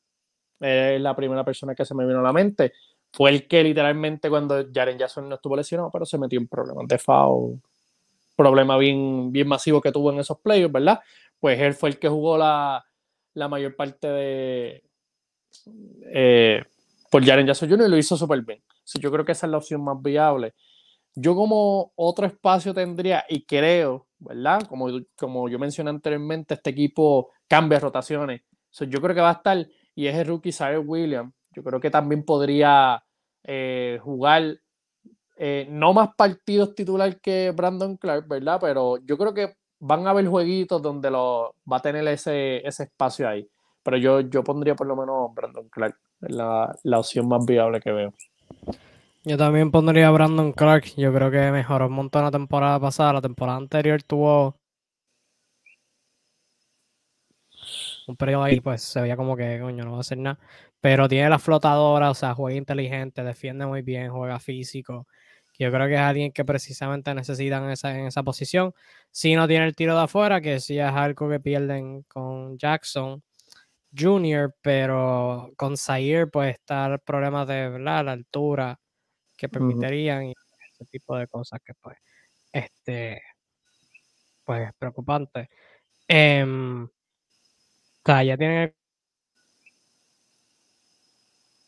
es 0.61 1.01
la 1.01 1.17
primera 1.17 1.45
persona 1.45 1.75
que 1.75 1.85
se 1.85 1.95
me 1.95 2.07
vino 2.07 2.21
a 2.21 2.23
la 2.23 2.33
mente. 2.33 2.73
Fue 3.13 3.31
el 3.31 3.49
que 3.49 3.63
literalmente 3.63 4.31
cuando 4.31 4.65
Jaren 4.73 4.99
Jackson 4.99 5.29
no 5.29 5.37
estuvo 5.37 5.57
lesionado, 5.57 5.91
pero 5.93 6.07
se 6.07 6.19
metió 6.19 6.39
en 6.39 6.49
problemas 6.49 6.87
de 6.87 6.99
foul, 6.99 7.61
problema 8.37 8.77
bien, 8.79 9.31
bien 9.33 9.49
masivo 9.49 9.81
que 9.81 9.93
tuvo 9.93 10.13
en 10.13 10.21
esos 10.21 10.39
playoffs, 10.39 10.73
¿verdad? 10.73 11.01
Pues 11.39 11.61
él 11.61 11.75
fue 11.75 11.91
el 11.91 11.99
que 11.99 12.09
jugó 12.09 12.39
la, 12.39 12.85
la 13.35 13.49
mayor 13.49 13.77
parte 13.77 14.07
de 14.07 14.85
eh, 16.13 16.65
por 17.11 17.25
Jaren 17.25 17.47
Jackson 17.47 17.69
Jr. 17.69 17.89
lo 17.89 17.97
hizo 17.97 18.17
súper 18.17 18.43
bien. 18.43 18.63
yo 19.01 19.11
creo 19.11 19.25
que 19.25 19.33
esa 19.33 19.47
es 19.47 19.51
la 19.51 19.59
opción 19.59 19.85
más 19.85 20.01
viable. 20.03 20.55
Yo 21.15 21.35
como 21.37 21.93
otro 21.95 22.27
espacio 22.27 22.75
tendría, 22.75 23.25
y 23.29 23.45
creo, 23.45 24.09
¿verdad? 24.19 24.63
Como, 24.67 24.89
como 25.17 25.49
yo 25.49 25.59
mencioné 25.59 25.91
anteriormente, 25.91 26.55
este 26.55 26.71
equipo 26.71 27.31
cambia 27.47 27.79
rotaciones. 27.79 28.43
yo 28.81 29.01
creo 29.01 29.15
que 29.15 29.21
va 29.21 29.31
a 29.31 29.35
estar, 29.35 29.67
y 29.95 30.07
es 30.07 30.17
el 30.17 30.27
rookie 30.27 30.53
Cyrus 30.53 30.85
Williams. 30.87 31.33
Yo 31.53 31.63
creo 31.63 31.81
que 31.81 31.91
también 31.91 32.25
podría 32.25 33.05
eh, 33.45 34.01
jugar 34.03 34.59
eh, 35.37 35.67
no 35.71 35.93
más 35.93 36.11
partidos 36.17 36.75
titular 36.75 37.21
que 37.21 37.53
Brandon 37.55 37.97
Clark, 37.97 38.27
¿verdad? 38.27 38.59
Pero 38.61 38.99
yo 39.05 39.17
creo 39.17 39.35
que 39.35 39.55
van 39.87 40.07
a 40.07 40.11
haber 40.11 40.27
jueguitos 40.27 40.81
donde 40.81 41.11
lo, 41.11 41.57
va 41.71 41.77
a 41.77 41.83
tener 41.83 42.07
ese, 42.09 42.67
ese 42.67 42.85
espacio 42.85 43.29
ahí. 43.29 43.47
Pero 43.83 43.99
yo, 43.99 44.21
yo 44.21 44.43
pondría 44.43 44.75
por 44.75 44.87
lo 44.87 44.97
menos 44.97 45.35
Brandon 45.35 45.69
Clark, 45.69 45.99
la, 46.21 46.75
la 46.85 46.99
opción 46.99 47.29
más 47.29 47.45
viable 47.45 47.81
que 47.81 47.93
veo. 47.93 48.15
Yo 49.25 49.37
también 49.37 49.71
pondría 49.71 50.09
a 50.09 50.11
Brandon 50.11 50.53
Clark. 50.53 50.85
Yo 50.97 51.13
creo 51.13 51.31
que 51.31 51.51
mejoró 51.51 51.87
un 51.87 51.93
montón 51.93 52.25
la 52.25 52.31
temporada 52.31 52.81
pasada. 52.81 53.15
La 53.15 53.21
temporada 53.21 53.59
anterior 53.59 54.03
tuvo 54.03 54.55
un 58.07 58.17
periodo 58.17 58.43
ahí, 58.43 58.61
pues 58.61 58.83
se 58.83 59.01
veía 59.03 59.17
como 59.17 59.37
que, 59.37 59.61
coño, 59.61 59.85
no 59.85 59.93
va 59.93 59.99
a 59.99 60.01
hacer 60.01 60.19
nada. 60.19 60.39
Pero 60.81 61.09
tiene 61.09 61.29
la 61.29 61.39
flotadora, 61.39 62.11
o 62.11 62.15
sea, 62.15 62.35
juega 62.35 62.57
inteligente, 62.57 63.23
defiende 63.23 63.67
muy 63.67 63.83
bien, 63.83 64.11
juega 64.11 64.39
físico. 64.39 65.07
Yo 65.59 65.71
creo 65.71 65.87
que 65.87 65.95
es 65.95 66.01
alguien 66.01 66.33
que 66.33 66.45
precisamente 66.45 67.15
necesitan 67.15 67.71
esa, 67.71 67.97
en 67.97 68.07
esa 68.07 68.23
posición. 68.23 68.75
Si 69.11 69.35
no 69.37 69.47
tiene 69.47 69.67
el 69.67 69.77
tiro 69.77 69.97
de 69.97 70.03
afuera, 70.03 70.41
que 70.41 70.61
sí 70.61 70.79
es 70.79 70.91
algo 70.93 71.29
que 71.29 71.41
pierden 71.41 72.03
con 72.05 72.59
Jackson 72.59 73.23
Jr., 73.97 74.55
pero 74.61 75.53
con 75.57 75.77
Zaire 75.77 76.27
puede 76.27 76.51
estar 76.51 77.01
problemas 77.01 77.47
de 77.49 77.69
¿verdad? 77.71 78.05
la 78.05 78.13
altura 78.13 78.81
que 79.37 79.49
permitirían 79.49 80.27
y 80.27 80.35
ese 80.73 80.87
tipo 80.87 81.17
de 81.17 81.29
cosas 81.29 81.61
que 81.65 81.75
pues 81.75 81.97
este 82.53 83.23
pues 84.45 84.69
es 84.69 84.75
preocupante. 84.79 85.49
Eh, 86.09 86.45
ya 88.07 88.37
tienen 88.37 88.75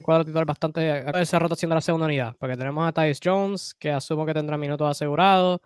cuadro 0.07 0.25
titular 0.25 0.47
bastante 0.47 1.05
esa 1.21 1.39
rotación 1.39 1.69
de 1.69 1.75
la 1.75 1.81
segunda 1.81 2.07
unidad, 2.07 2.37
porque 2.39 2.57
tenemos 2.57 2.89
a 2.89 2.93
Tyus 2.93 3.19
Jones, 3.23 3.75
que 3.75 3.91
asumo 3.91 4.25
que 4.25 4.33
tendrá 4.33 4.57
minutos 4.57 4.89
asegurados, 4.89 5.61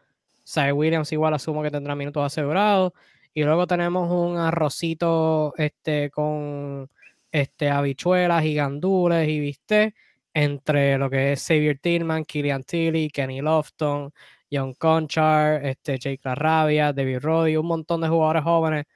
Cy 0.45 0.73
Williams 0.73 1.13
igual 1.13 1.35
asumo 1.35 1.63
que 1.63 1.71
tendrá 1.71 1.95
minutos 1.95 2.25
asegurados, 2.25 2.93
y 3.35 3.45
luego 3.45 3.67
tenemos 3.67 4.11
un 4.11 4.39
arrocito 4.39 5.55
este, 5.57 6.11
con 6.11 6.89
este, 7.31 7.69
habichuelas 7.71 8.45
y 8.45 8.55
gandules 8.55 9.29
y 9.29 9.39
viste 9.39 9.95
entre 10.33 10.97
lo 10.99 11.11
que 11.11 11.33
es 11.33 11.47
Xavier 11.47 11.79
Tillman, 11.79 12.25
Killian 12.25 12.65
Tilly, 12.65 13.11
Kenny 13.11 13.41
Lofton, 13.43 14.11
John 14.51 14.75
Conchar, 14.75 15.65
este, 15.65 15.99
Jake 15.99 16.21
Larrabia, 16.25 16.93
David 16.93 17.19
Roddy, 17.21 17.57
un 17.57 17.67
montón 17.67 18.01
de 18.01 18.09
jugadores 18.09 18.43
jóvenes. 18.43 18.87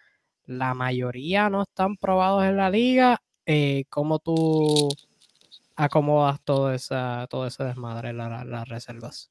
La 0.46 0.74
mayoría 0.74 1.48
no 1.50 1.62
están 1.62 1.96
probados 1.96 2.44
en 2.44 2.56
la 2.56 2.70
liga. 2.70 3.20
Eh, 3.46 3.84
¿Cómo 3.88 4.18
tú 4.18 4.88
acomodas 5.76 6.42
todo, 6.44 6.72
esa, 6.72 7.26
todo 7.28 7.46
ese 7.46 7.64
desmadre, 7.64 8.12
las 8.12 8.68
reservas? 8.68 9.30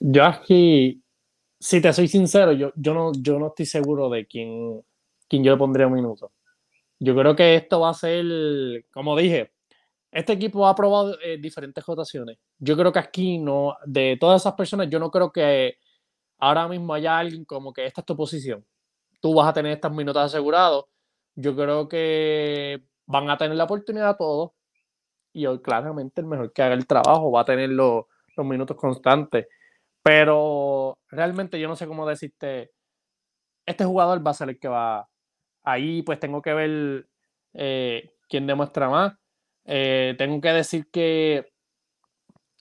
Yo 0.00 0.24
aquí, 0.24 1.02
si 1.58 1.80
te 1.80 1.92
soy 1.92 2.08
sincero, 2.08 2.52
yo, 2.52 2.72
yo, 2.76 2.94
no, 2.94 3.12
yo 3.20 3.38
no 3.38 3.48
estoy 3.48 3.66
seguro 3.66 4.08
de 4.08 4.26
quién, 4.26 4.82
quién 5.28 5.42
yo 5.42 5.52
le 5.52 5.58
pondría 5.58 5.86
un 5.86 5.94
minuto. 5.94 6.32
Yo 7.00 7.14
creo 7.16 7.36
que 7.36 7.56
esto 7.56 7.80
va 7.80 7.90
a 7.90 7.94
ser, 7.94 8.84
como 8.92 9.16
dije, 9.16 9.52
este 10.10 10.32
equipo 10.32 10.66
ha 10.66 10.74
probado 10.74 11.18
eh, 11.20 11.38
diferentes 11.38 11.84
rotaciones. 11.84 12.38
Yo 12.58 12.76
creo 12.76 12.92
que 12.92 12.98
aquí 12.98 13.38
no, 13.38 13.76
de 13.84 14.16
todas 14.18 14.42
esas 14.42 14.54
personas, 14.54 14.88
yo 14.88 14.98
no 14.98 15.10
creo 15.10 15.32
que 15.32 15.78
ahora 16.38 16.66
mismo 16.68 16.94
haya 16.94 17.18
alguien 17.18 17.44
como 17.44 17.72
que 17.72 17.86
esta 17.86 18.00
es 18.00 18.06
tu 18.06 18.16
posición. 18.16 18.64
Tú 19.20 19.34
vas 19.34 19.48
a 19.48 19.52
tener 19.52 19.72
estos 19.72 19.92
minutos 19.92 20.22
asegurados. 20.22 20.86
Yo 21.34 21.54
creo 21.54 21.88
que 21.88 22.82
van 23.06 23.30
a 23.30 23.36
tener 23.36 23.56
la 23.56 23.64
oportunidad 23.64 24.16
todos 24.16 24.52
y 25.38 25.46
hoy 25.46 25.60
claramente 25.60 26.20
el 26.20 26.26
mejor 26.26 26.52
que 26.52 26.62
haga 26.62 26.74
el 26.74 26.86
trabajo 26.86 27.30
va 27.30 27.42
a 27.42 27.44
tener 27.44 27.70
los, 27.70 28.06
minutos 28.38 28.76
constantes. 28.76 29.46
Pero 30.02 30.98
realmente 31.10 31.60
yo 31.60 31.68
no 31.68 31.76
sé 31.76 31.86
cómo 31.86 32.06
decirte, 32.06 32.72
este 33.64 33.84
jugador 33.84 34.26
va 34.26 34.32
a 34.32 34.34
ser 34.34 34.48
el 34.48 34.58
que 34.58 34.66
va. 34.66 35.08
Ahí 35.62 36.02
pues 36.02 36.18
tengo 36.18 36.42
que 36.42 36.54
ver 36.54 37.08
eh, 37.54 38.10
quién 38.28 38.48
demuestra 38.48 38.88
más. 38.88 39.14
Eh, 39.64 40.16
tengo 40.18 40.40
que 40.40 40.48
decir 40.48 40.88
que 40.90 41.52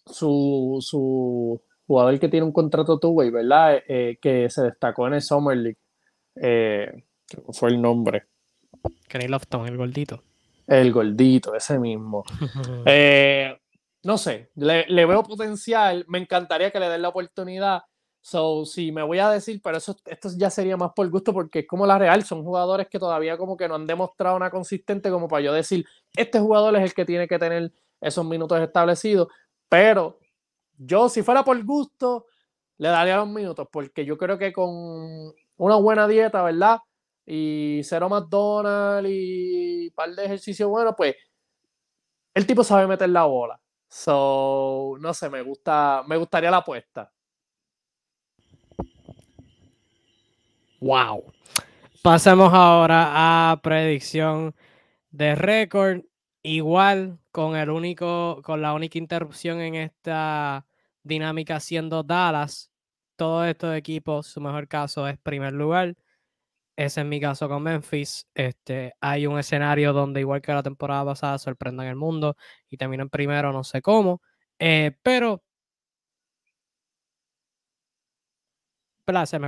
su, 0.06 0.78
su, 0.82 1.60
jugador 1.88 2.20
que 2.20 2.30
tiene 2.30 2.46
un 2.46 2.52
contrato 2.52 3.00
two-way, 3.00 3.32
¿verdad? 3.32 3.82
Eh, 3.88 4.20
que 4.22 4.50
se 4.52 4.64
destacó 4.64 5.08
en 5.08 5.16
el 5.16 5.22
Summer 5.22 5.58
League. 5.58 7.04
fue 7.54 7.70
el 7.70 7.82
nombre. 7.82 8.28
Kenny 9.08 9.28
Lofton, 9.28 9.68
el 9.68 9.78
gordito. 9.78 10.22
El 10.68 10.92
gordito, 10.92 11.56
ese 11.56 11.80
mismo. 11.80 12.24
Eh, 12.86 13.58
no 14.04 14.18
sé, 14.18 14.52
le, 14.56 15.06
veo 15.06 15.24
potencial. 15.24 16.06
Me 16.08 16.20
encantaría 16.20 16.72
que 16.72 16.80
le 16.80 16.90
den 16.90 17.02
la 17.02 17.10
oportunidad. 17.10 17.82
So, 18.22 18.66
sí, 18.66 18.92
me 18.92 19.04
voy 19.04 19.20
a 19.20 19.30
decir, 19.30 19.62
pero 19.64 19.78
eso, 19.78 19.96
esto 20.06 20.30
ya 20.38 20.50
sería 20.50 20.76
más 20.76 20.92
por 20.94 21.10
gusto 21.10 21.34
porque 21.34 21.60
es 21.60 21.68
como 21.68 21.86
la 21.86 21.98
Real, 21.98 22.24
son 22.24 22.44
jugadores 22.44 22.88
que 22.90 23.00
todavía 23.00 23.38
como 23.38 23.56
que 23.56 23.68
no 23.70 23.76
han 23.76 23.88
demostrado 23.88 24.36
una 24.36 24.50
consistente 24.50 25.10
como 25.10 25.30
para 25.30 25.44
yo 25.44 25.54
decir, 25.54 25.86
este 26.14 26.40
jugador 26.40 26.76
es 26.76 26.84
el 26.84 26.94
que 26.94 27.06
tiene 27.06 27.26
que 27.28 27.40
tener 27.40 27.72
esos 28.02 28.26
minutos 28.26 28.60
establecidos, 28.60 29.30
pero 29.70 30.20
yo 30.78 31.08
si 31.08 31.24
fuera 31.24 31.44
por 31.46 31.64
gusto, 31.64 32.26
le 32.78 32.90
daría 32.90 33.16
los 33.18 33.30
minutos 33.30 33.68
porque 33.72 34.04
yo 34.04 34.18
creo 34.18 34.38
que 34.38 34.52
con 34.52 35.34
una 35.56 35.76
buena 35.78 36.06
dieta, 36.08 36.44
¿verdad? 36.44 36.80
Y 37.30 37.82
cero 37.84 38.08
McDonald's 38.08 39.10
y 39.12 39.88
un 39.90 39.94
par 39.94 40.16
de 40.16 40.26
ejercicios 40.26 40.70
buenos, 40.70 40.96
pues 40.96 41.16
el 42.34 42.48
tipo 42.48 42.64
sabe 42.64 42.88
meter 42.88 43.10
la 43.10 43.26
bola. 43.26 43.60
So, 43.90 44.96
no 45.00 45.14
sé, 45.14 45.30
me 45.30 45.42
gusta, 45.42 46.04
me 46.08 46.16
gustaría 46.18 46.50
la 46.50 46.58
apuesta. 46.58 47.12
Wow. 50.80 51.34
Pasemos 52.02 52.54
ahora 52.54 53.52
a 53.52 53.62
predicción 53.62 54.56
de 55.12 55.36
récord. 55.36 56.02
Igual 56.44 57.20
con 57.32 57.58
el 57.58 57.70
único, 57.70 58.42
con 58.44 58.62
la 58.62 58.74
única 58.74 58.98
interrupción 58.98 59.60
en 59.60 59.76
esta 59.76 60.66
dinámica 61.04 61.60
siendo 61.60 62.04
Dallas. 62.04 62.72
Todos 63.18 63.48
estos 63.48 63.76
equipos, 63.76 64.28
su 64.28 64.40
mejor 64.40 64.68
caso 64.70 65.08
es 65.08 65.18
primer 65.18 65.54
lugar. 65.54 65.96
Ese 66.78 67.02
es 67.02 67.08
mi 67.08 67.20
caso 67.20 67.50
con 67.50 67.64
Memphis. 67.64 68.28
Este, 68.36 68.94
hay 69.02 69.26
un 69.28 69.40
escenario 69.40 69.94
donde, 69.94 70.20
igual 70.22 70.42
que 70.42 70.54
la 70.54 70.62
temporada 70.64 71.04
pasada, 71.06 71.38
sorprendan 71.40 71.88
el 71.88 71.96
mundo 71.96 72.38
y 72.70 72.78
terminan 72.78 73.10
primero, 73.10 73.52
no 73.52 73.64
sé 73.64 73.82
cómo. 73.82 74.22
Eh, 74.60 74.96
pero 75.02 75.44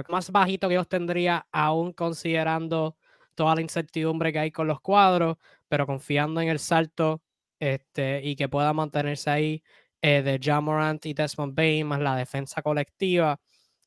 más 0.10 0.32
bajito 0.32 0.68
que 0.70 0.76
yo 0.76 0.86
tendría, 0.86 1.48
aún 1.52 1.94
considerando 1.94 2.98
toda 3.36 3.56
la 3.56 3.62
incertidumbre 3.62 4.32
que 4.34 4.40
hay 4.40 4.52
con 4.52 4.68
los 4.68 4.82
cuadros, 4.82 5.38
pero 5.68 5.86
confiando 5.86 6.42
en 6.42 6.50
el 6.50 6.60
salto 6.60 7.22
este, 7.60 8.22
y 8.24 8.36
que 8.36 8.50
pueda 8.50 8.74
mantenerse 8.74 9.30
ahí 9.30 9.64
eh, 10.02 10.22
de 10.22 10.40
Jamorant 10.42 11.06
y 11.06 11.14
Desmond 11.14 11.56
Bain, 11.56 11.88
más 11.88 12.00
la 12.00 12.16
defensa 12.16 12.62
colectiva. 12.62 13.40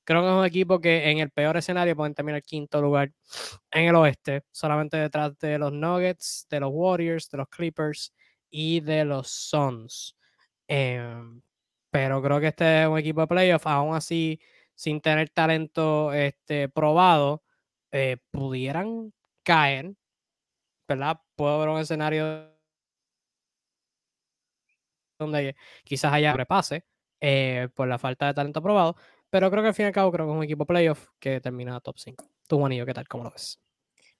Creo 0.04 0.22
que 0.22 0.28
es 0.28 0.34
un 0.34 0.44
equipo 0.44 0.80
que 0.80 1.10
en 1.10 1.18
el 1.18 1.30
peor 1.30 1.56
escenario 1.56 1.96
pueden 1.96 2.14
terminar 2.14 2.42
quinto 2.42 2.80
lugar 2.82 3.12
en 3.70 3.86
el 3.88 3.94
oeste, 3.94 4.42
solamente 4.50 4.96
detrás 4.96 5.38
de 5.38 5.58
los 5.58 5.72
Nuggets, 5.72 6.46
de 6.50 6.60
los 6.60 6.70
Warriors, 6.72 7.30
de 7.30 7.38
los 7.38 7.48
Clippers 7.48 8.12
y 8.50 8.80
de 8.80 9.04
los 9.04 9.28
Suns. 9.30 10.16
Em, 10.68 11.42
pero 11.90 12.22
creo 12.22 12.40
que 12.40 12.48
este 12.48 12.82
es 12.82 12.88
un 12.88 12.98
equipo 12.98 13.20
de 13.22 13.26
playoff, 13.28 13.66
aún 13.66 13.94
así, 13.94 14.40
sin 14.74 15.00
tener 15.00 15.30
talento 15.30 16.12
este, 16.12 16.68
probado, 16.68 17.42
eh, 17.92 18.18
pudieran 18.30 19.12
caer, 19.44 19.94
¿verdad? 20.88 21.20
Puedo 21.36 21.58
ver 21.60 21.68
un 21.70 21.78
escenario 21.80 22.52
donde 25.18 25.56
quizás 25.84 26.12
haya 26.12 26.32
repase 26.34 26.84
eh, 27.20 27.68
por 27.74 27.88
la 27.88 27.98
falta 27.98 28.26
de 28.26 28.34
talento 28.34 28.62
probado, 28.62 28.96
pero 29.32 29.50
creo 29.50 29.62
que 29.62 29.68
al 29.68 29.74
fin 29.74 29.84
y 29.84 29.86
al 29.86 29.94
cabo 29.94 30.12
creo 30.12 30.26
que 30.26 30.32
es 30.32 30.36
un 30.36 30.44
equipo 30.44 30.66
playoff 30.66 31.08
que 31.18 31.40
termina 31.40 31.80
top 31.80 31.96
5. 31.96 32.22
Tú, 32.46 32.58
Juanillo, 32.58 32.84
¿qué 32.84 32.92
tal? 32.92 33.08
¿Cómo 33.08 33.24
lo 33.24 33.30
ves? 33.30 33.58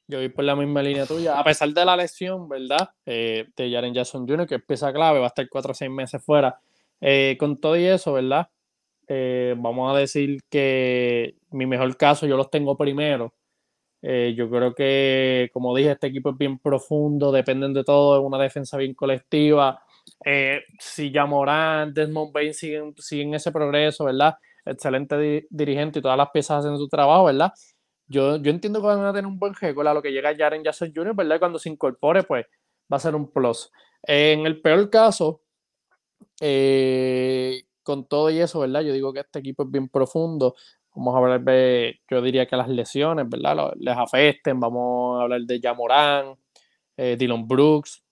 Yo 0.08 0.16
voy 0.16 0.30
por 0.30 0.42
la 0.42 0.56
misma 0.56 0.82
línea 0.82 1.04
tuya. 1.04 1.38
A 1.38 1.44
pesar 1.44 1.68
de 1.68 1.84
la 1.84 1.94
lesión, 1.98 2.48
¿verdad? 2.48 2.88
Eh, 3.04 3.44
de 3.54 3.70
Jaren 3.70 3.92
Jackson 3.92 4.26
Jr., 4.26 4.46
que 4.46 4.54
es 4.54 4.62
pieza 4.64 4.90
clave, 4.90 5.18
va 5.18 5.26
a 5.26 5.28
estar 5.28 5.46
4 5.46 5.70
o 5.70 5.74
6 5.74 5.90
meses 5.90 6.24
fuera. 6.24 6.58
Eh, 6.98 7.36
con 7.38 7.60
todo 7.60 7.76
y 7.76 7.84
eso, 7.84 8.14
¿verdad? 8.14 8.48
Eh, 9.06 9.54
vamos 9.58 9.94
a 9.94 9.98
decir 9.98 10.40
que 10.48 11.34
mi 11.50 11.66
mejor 11.66 11.94
caso 11.98 12.26
yo 12.26 12.38
los 12.38 12.50
tengo 12.50 12.78
primero. 12.78 13.34
yo 14.00 14.48
creo 14.48 14.74
que, 14.74 15.50
como 15.52 15.76
dije, 15.76 15.90
este 15.90 16.06
equipo 16.06 16.30
es 16.30 16.38
bien 16.38 16.58
profundo, 16.58 17.30
dependen 17.32 17.74
de 17.74 17.84
todo, 17.84 18.18
es 18.18 18.24
una 18.24 18.42
defensa 18.42 18.78
bien 18.78 18.94
colectiva. 18.94 19.82
si 20.78 21.10
ya 21.12 21.26
Morán, 21.26 21.92
Desmond 21.92 22.32
Bain 22.32 22.54
siguen, 22.54 22.94
siguen 22.96 23.34
ese 23.34 23.52
progreso, 23.52 24.06
¿verdad? 24.06 24.36
Excelente 24.64 25.46
dirigente 25.50 25.98
y 25.98 26.02
todas 26.02 26.16
las 26.16 26.30
piezas 26.30 26.64
hacen 26.64 26.76
su 26.78 26.88
trabajo, 26.88 27.24
¿verdad? 27.24 27.52
Yo, 28.06 28.36
yo 28.36 28.50
entiendo 28.50 28.80
que 28.80 28.86
van 28.86 29.04
a 29.04 29.12
tener 29.12 29.26
un 29.26 29.38
buen 29.38 29.54
récord 29.54 29.86
a 29.86 29.94
lo 29.94 30.02
que 30.02 30.12
llega 30.12 30.36
Jaren 30.36 30.62
Jackson 30.62 30.92
Jr., 30.94 31.14
¿verdad? 31.14 31.38
Cuando 31.38 31.58
se 31.58 31.70
incorpore, 31.70 32.22
pues 32.24 32.46
va 32.92 32.96
a 32.96 33.00
ser 33.00 33.14
un 33.14 33.30
plus. 33.32 33.70
en 34.02 34.46
el 34.46 34.60
peor 34.60 34.90
caso, 34.90 35.42
eh, 36.40 37.62
con 37.82 38.06
todo 38.06 38.30
y 38.30 38.40
eso, 38.40 38.60
¿verdad? 38.60 38.82
Yo 38.82 38.92
digo 38.92 39.12
que 39.12 39.20
este 39.20 39.38
equipo 39.38 39.64
es 39.64 39.70
bien 39.70 39.88
profundo. 39.88 40.54
Vamos 40.94 41.14
a 41.14 41.18
hablar 41.18 41.40
de, 41.42 42.00
yo 42.10 42.20
diría 42.20 42.46
que 42.46 42.56
las 42.56 42.68
lesiones, 42.68 43.28
¿verdad? 43.28 43.72
Les 43.76 43.96
afecten. 43.96 44.60
Vamos 44.60 45.20
a 45.20 45.22
hablar 45.22 45.40
de 45.42 45.60
Jamorán, 45.60 46.36
eh, 46.96 47.16
Dylan 47.18 47.46
Brooks, 47.48 48.04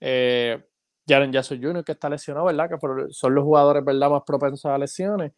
eh, 0.00 0.62
Jaren 1.08 1.32
Jackson 1.32 1.60
Jr., 1.60 1.84
que 1.84 1.92
está 1.92 2.08
lesionado, 2.08 2.46
¿verdad? 2.46 2.70
Que 2.70 2.76
son 3.10 3.34
los 3.34 3.44
jugadores, 3.44 3.84
¿verdad? 3.84 4.10
Más 4.10 4.22
propensos 4.24 4.66
a 4.66 4.78
lesiones 4.78 5.32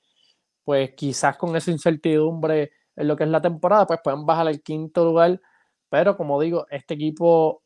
pues 0.64 0.92
quizás 0.96 1.36
con 1.36 1.56
esa 1.56 1.70
incertidumbre 1.70 2.72
en 2.96 3.08
lo 3.08 3.16
que 3.16 3.24
es 3.24 3.30
la 3.30 3.40
temporada, 3.40 3.86
pues 3.86 4.00
pueden 4.02 4.26
bajar 4.26 4.48
al 4.48 4.62
quinto 4.62 5.04
lugar. 5.04 5.40
Pero 5.90 6.16
como 6.16 6.40
digo, 6.40 6.66
este 6.70 6.94
equipo 6.94 7.62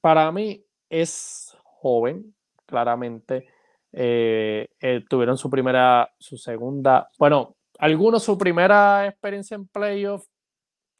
para 0.00 0.30
mí 0.32 0.64
es 0.90 1.56
joven, 1.64 2.34
claramente. 2.66 3.48
Eh, 3.92 4.68
eh, 4.80 5.04
tuvieron 5.08 5.36
su 5.36 5.50
primera, 5.50 6.10
su 6.18 6.38
segunda, 6.38 7.10
bueno, 7.18 7.56
algunos 7.78 8.22
su 8.22 8.38
primera 8.38 9.06
experiencia 9.06 9.54
en 9.54 9.68
playoff, 9.68 10.26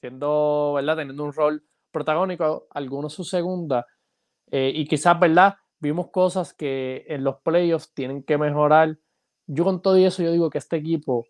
siendo, 0.00 0.74
¿verdad? 0.74 0.96
Teniendo 0.96 1.24
un 1.24 1.32
rol 1.32 1.64
protagónico, 1.90 2.66
algunos 2.70 3.14
su 3.14 3.24
segunda. 3.24 3.86
Eh, 4.50 4.72
y 4.74 4.86
quizás, 4.86 5.18
¿verdad? 5.18 5.56
Vimos 5.80 6.10
cosas 6.10 6.54
que 6.54 7.04
en 7.08 7.24
los 7.24 7.36
playoffs 7.42 7.92
tienen 7.94 8.22
que 8.22 8.38
mejorar 8.38 8.98
yo 9.52 9.64
con 9.64 9.82
todo 9.82 9.96
eso, 9.96 10.22
yo 10.22 10.32
digo 10.32 10.50
que 10.50 10.58
este 10.58 10.76
equipo, 10.76 11.26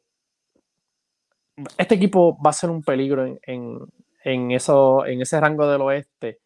este 1.77 1.97
equipo 1.97 2.39
va 2.45 2.51
a 2.51 2.55
ser 2.55 2.71
un 2.71 2.83
peligro 2.83 3.27
en, 3.43 4.51
eso, 4.51 5.05
en 5.07 5.21
ese 5.21 5.41
rango 5.41 5.67
del 5.67 5.83
oeste. 5.83 6.41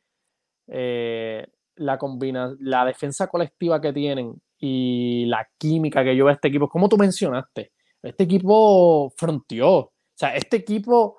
Eh, 0.68 1.46
la 1.76 1.98
combina, 1.98 2.54
la 2.60 2.84
defensa 2.84 3.26
colectiva 3.26 3.80
que 3.80 3.92
tienen 3.92 4.40
y 4.58 5.26
la 5.26 5.46
química 5.58 6.02
que 6.02 6.14
lleva 6.14 6.32
este 6.32 6.48
equipo, 6.48 6.68
como 6.68 6.88
tú 6.88 6.96
mencionaste, 6.96 7.72
este 8.02 8.24
equipo 8.24 9.12
fronteó. 9.16 9.76
O 9.78 9.92
sea, 10.14 10.34
este 10.34 10.56
equipo 10.56 11.18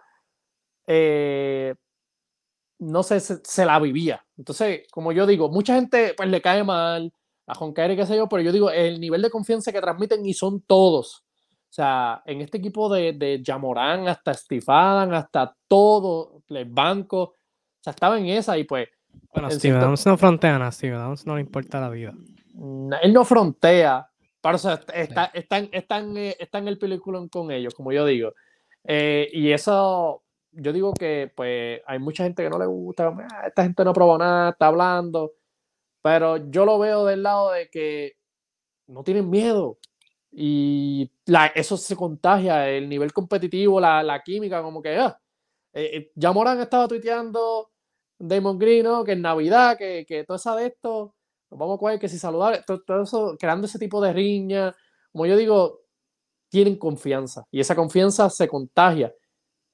eh, 0.87 1.75
no 2.79 3.03
sé, 3.03 3.19
se, 3.19 3.37
se, 3.43 3.65
la 3.65 3.79
vivía. 3.79 4.25
Entonces, 4.37 4.87
como 4.91 5.11
yo 5.11 5.25
digo, 5.25 5.49
mucha 5.49 5.75
gente 5.75 6.13
pues 6.15 6.29
le 6.29 6.41
cae 6.41 6.63
mal, 6.63 7.11
a 7.47 7.55
Joncaire, 7.55 7.95
qué 7.95 8.05
sé 8.05 8.15
yo, 8.15 8.27
pero 8.27 8.43
yo 8.43 8.51
digo, 8.51 8.69
el 8.69 8.99
nivel 8.99 9.21
de 9.21 9.29
confianza 9.29 9.71
que 9.71 9.81
transmiten 9.81 10.25
y 10.25 10.33
son 10.33 10.61
todos. 10.61 11.23
O 11.69 11.73
sea, 11.73 12.21
en 12.25 12.41
este 12.41 12.57
equipo 12.57 12.93
de, 12.93 13.13
de 13.13 13.41
Yamorán, 13.41 14.07
hasta 14.07 14.33
Stifadan, 14.33 15.13
hasta 15.13 15.55
todo 15.67 16.41
el 16.49 16.65
banco, 16.65 17.21
o 17.21 17.33
sea, 17.79 17.91
estaba 17.91 18.19
en 18.19 18.27
esa 18.27 18.57
y 18.57 18.65
pues. 18.65 18.89
Bueno, 19.33 19.49
Steve 19.49 19.79
Downs 19.79 20.05
no 20.05 20.17
frontea 20.17 20.59
nada, 20.59 20.71
Steve 20.71 20.95
Downs 20.95 21.25
no 21.25 21.35
le 21.35 21.41
importa 21.41 21.79
la 21.79 21.89
vida. 21.89 22.13
Él 23.01 23.13
no 23.13 23.23
frontea, 23.23 24.07
pero 24.41 24.55
o 24.55 24.59
sea, 24.59 24.73
está, 24.93 25.25
está, 25.33 25.59
está, 25.71 25.99
eh, 25.99 26.37
en, 26.39 26.67
el 26.67 26.77
película 26.77 27.19
con 27.29 27.51
ellos, 27.51 27.73
como 27.73 27.91
yo 27.91 28.05
digo. 28.05 28.33
Eh, 28.83 29.29
y 29.33 29.51
eso, 29.51 30.23
yo 30.51 30.73
digo 30.73 30.93
que 30.93 31.31
pues 31.35 31.81
hay 31.85 31.99
mucha 31.99 32.23
gente 32.23 32.43
que 32.43 32.49
no 32.49 32.57
le 32.57 32.65
gusta, 32.65 33.07
ah, 33.07 33.47
esta 33.47 33.63
gente 33.63 33.83
no 33.83 33.93
probó 33.93 34.17
nada, 34.17 34.51
está 34.51 34.67
hablando. 34.67 35.33
Pero 36.01 36.49
yo 36.49 36.65
lo 36.65 36.79
veo 36.79 37.05
del 37.05 37.23
lado 37.23 37.51
de 37.51 37.69
que 37.69 38.13
no 38.87 39.03
tienen 39.03 39.29
miedo. 39.29 39.79
Y 40.31 41.11
eso 41.55 41.77
se 41.77 41.95
contagia, 41.95 42.69
el 42.69 42.89
nivel 42.89 43.13
competitivo, 43.13 43.79
la, 43.79 44.21
química, 44.23 44.61
como 44.61 44.81
que 44.81 44.95
ah, 44.97 45.19
eh, 45.73 45.89
eh, 45.93 46.11
ya 46.15 46.31
Morán 46.31 46.59
estaba 46.59 46.87
tuiteando 46.87 47.71
Damon 48.19 48.57
Green, 48.59 48.85
que 49.05 49.13
en 49.13 49.21
Navidad, 49.21 49.77
que, 49.77 50.05
que 50.07 50.23
todo 50.25 50.37
eso 50.37 50.55
de 50.55 50.67
esto, 50.67 51.15
nos 51.49 51.59
vamos 51.59 51.77
a 51.77 51.79
coger, 51.79 51.99
que 51.99 52.09
si 52.09 52.19
saludar, 52.19 52.63
todo, 52.65 53.03
eso, 53.03 53.35
creando 53.39 53.67
ese 53.67 53.79
tipo 53.79 54.01
de 54.01 54.13
riña. 54.13 54.75
Como 55.11 55.25
yo 55.25 55.37
digo, 55.37 55.81
tienen 56.49 56.77
confianza 56.77 57.45
y 57.51 57.59
esa 57.59 57.75
confianza 57.75 58.29
se 58.29 58.47
contagia. 58.47 59.13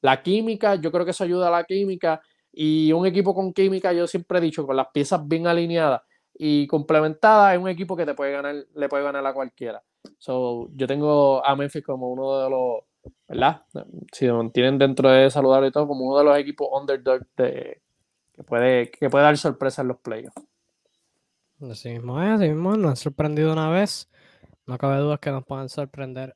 La 0.02 0.22
química, 0.22 0.76
yo 0.76 0.92
creo 0.92 1.06
que 1.06 1.12
eso 1.12 1.24
ayuda 1.24 1.48
a 1.48 1.52
la 1.52 1.64
química 1.66 2.22
y 2.52 2.92
un 2.94 3.06
equipo 3.06 3.34
con 3.34 3.54
química, 3.54 3.94
yo 3.94 4.08
siempre 4.08 4.40
he 4.40 4.42
dicho, 4.42 4.66
con 4.66 4.78
las 4.78 4.88
piezas 4.94 5.28
bien 5.28 5.48
alineadas, 5.48 6.02
y 6.34 6.68
complementada 6.68 7.54
es 7.54 7.60
un 7.60 7.70
equipo 7.70 7.96
que 7.96 8.06
te 8.06 8.14
puede 8.14 8.32
ganar, 8.32 8.56
le 8.74 8.90
puede 8.90 9.04
ganar 9.04 9.26
a 9.26 9.34
cualquiera. 9.34 9.84
So, 10.18 10.70
yo 10.76 10.88
tengo 10.88 11.46
a 11.46 11.56
Memphis 11.56 11.84
como 11.84 12.10
uno 12.10 12.40
de 12.40 12.50
los, 12.50 13.14
¿verdad? 13.28 13.64
Si 14.12 14.28
mantienen 14.28 14.78
dentro 14.78 15.10
de 15.10 15.30
saludable 15.30 15.68
y 15.68 15.72
todo, 15.72 15.88
como 15.88 16.06
uno 16.06 16.20
de 16.20 16.26
los 16.26 16.38
equipos 16.38 16.68
underdog 16.72 17.26
de, 17.38 17.82
que, 18.34 18.44
puede, 18.44 18.92
que 18.92 19.10
puede 19.10 19.24
dar 19.24 19.38
sorpresa 19.38 19.82
en 19.82 19.90
los 19.90 20.00
playoffs. 20.00 20.42
Así 21.62 21.90
mismo 21.90 22.22
es, 22.22 22.30
así 22.30 22.50
mismo 22.50 22.76
nos 22.76 22.90
han 22.92 22.96
sorprendido 22.98 23.54
una 23.54 23.70
vez. 23.70 24.10
No 24.66 24.78
cabe 24.78 24.98
duda 24.98 25.18
que 25.18 25.32
nos 25.32 25.46
puedan 25.46 25.70
sorprender 25.70 26.36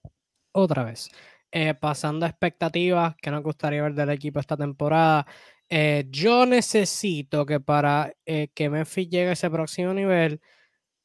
otra 0.51 0.83
vez. 0.83 1.09
Eh, 1.51 1.73
pasando 1.73 2.25
a 2.25 2.29
expectativas 2.29 3.15
que 3.17 3.31
nos 3.31 3.41
gustaría 3.41 3.81
ver 3.81 3.93
del 3.93 4.09
equipo 4.09 4.39
esta 4.39 4.57
temporada. 4.57 5.25
Eh, 5.69 6.05
yo 6.09 6.45
necesito 6.45 7.45
que 7.45 7.59
para 7.59 8.13
eh, 8.25 8.49
que 8.53 8.69
Memphis 8.69 9.09
llegue 9.09 9.29
a 9.29 9.33
ese 9.33 9.49
próximo 9.49 9.93
nivel, 9.93 10.41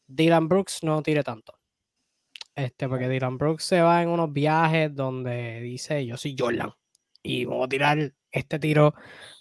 Dylan 0.07 0.48
Brooks 0.48 0.83
no 0.83 1.03
tire 1.03 1.22
tanto. 1.25 1.59
Este, 2.55 2.88
porque 2.88 3.09
Dylan 3.09 3.38
Brooks 3.38 3.64
se 3.64 3.81
va 3.81 4.03
en 4.03 4.09
unos 4.11 4.33
viajes 4.33 4.94
donde 4.94 5.61
dice 5.62 6.05
yo 6.05 6.18
soy 6.18 6.37
Jordan 6.38 6.70
y 7.22 7.46
vamos 7.46 7.66
a 7.66 7.68
tirar 7.68 8.12
este 8.31 8.59
tiro 8.59 8.94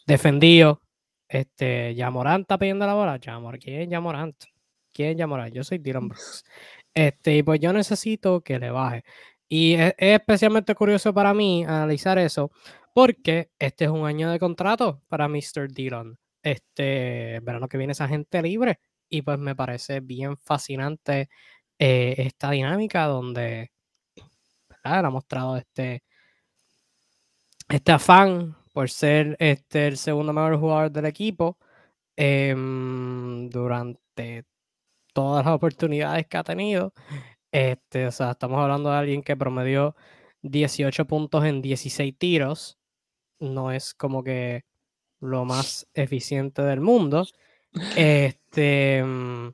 defendido. 0.08 0.82
Este, 1.28 1.96
Yamorant 1.96 2.44
está 2.44 2.58
pidiendo 2.58 2.86
la 2.86 2.94
bola. 2.94 3.18
Yamor, 3.18 3.60
¿quién 3.60 3.82
es 3.82 3.90
Yamorant? 3.90 4.36
¿Quién 4.94 5.12
es 5.12 5.18
Yamorant? 5.18 5.54
Yo 5.54 5.64
soy 5.64 5.78
Dylan 5.80 6.08
Brooks. 6.10 6.44
Este, 6.94 7.38
y 7.38 7.44
pues 7.44 7.60
yo 7.60 7.74
necesito 7.74 8.42
que 8.42 8.60
le 8.60 8.72
baje. 8.72 9.04
Y 9.48 9.74
es, 9.74 9.94
especialmente 9.98 10.76
curioso 10.76 11.14
para 11.14 11.34
mí 11.34 11.64
analizar 11.66 12.18
eso, 12.18 12.52
Porque 12.94 13.52
este 13.60 13.86
es 13.86 13.92
un 13.92 14.06
año 14.06 14.30
de 14.32 14.40
contrato 14.40 15.02
para 15.08 15.28
Mr. 15.28 15.70
Dillon. 15.72 16.18
Este 16.44 17.40
verano 17.42 17.68
que 17.68 17.78
viene 17.78 17.94
esa 17.94 18.08
gente 18.08 18.42
libre. 18.42 18.80
Y 19.10 19.22
pues 19.22 19.40
me 19.40 19.56
parece 19.56 20.00
bien 20.00 20.38
fascinante 20.38 21.30
eh, 21.80 22.16
esta 22.18 22.52
dinámica 22.52 23.06
donde 23.06 23.72
ha 24.84 25.10
mostrado 25.10 25.58
este, 25.58 26.04
este 27.70 27.92
afán 27.92 28.56
por 28.74 28.90
ser 28.90 29.36
este, 29.40 29.88
el 29.88 29.98
segundo 29.98 30.34
mejor 30.34 30.58
jugador 30.60 30.92
del 30.92 31.06
equipo 31.06 31.58
em, 32.16 33.50
durante 33.50 34.46
todas 35.14 35.46
las 35.46 35.56
oportunidades 35.56 36.28
que 36.28 36.38
ha 36.38 36.44
tenido. 36.44 36.94
Este, 37.52 38.08
o 38.08 38.12
sea, 38.12 38.32
estamos 38.32 38.60
hablando 38.60 38.92
de 38.92 38.98
alguien 38.98 39.24
que 39.24 39.36
promedió 39.38 39.96
18 40.44 41.06
puntos 41.08 41.46
en 41.46 41.62
16 41.62 42.18
tiros. 42.18 42.80
No 43.42 43.72
es 43.72 43.94
como 43.94 44.24
que 44.24 44.64
lo 45.20 45.46
más 45.46 45.88
eficiente 45.94 46.62
del 46.62 46.80
mundo. 46.82 47.26
Este, 47.96 49.04
mm, 49.04 49.50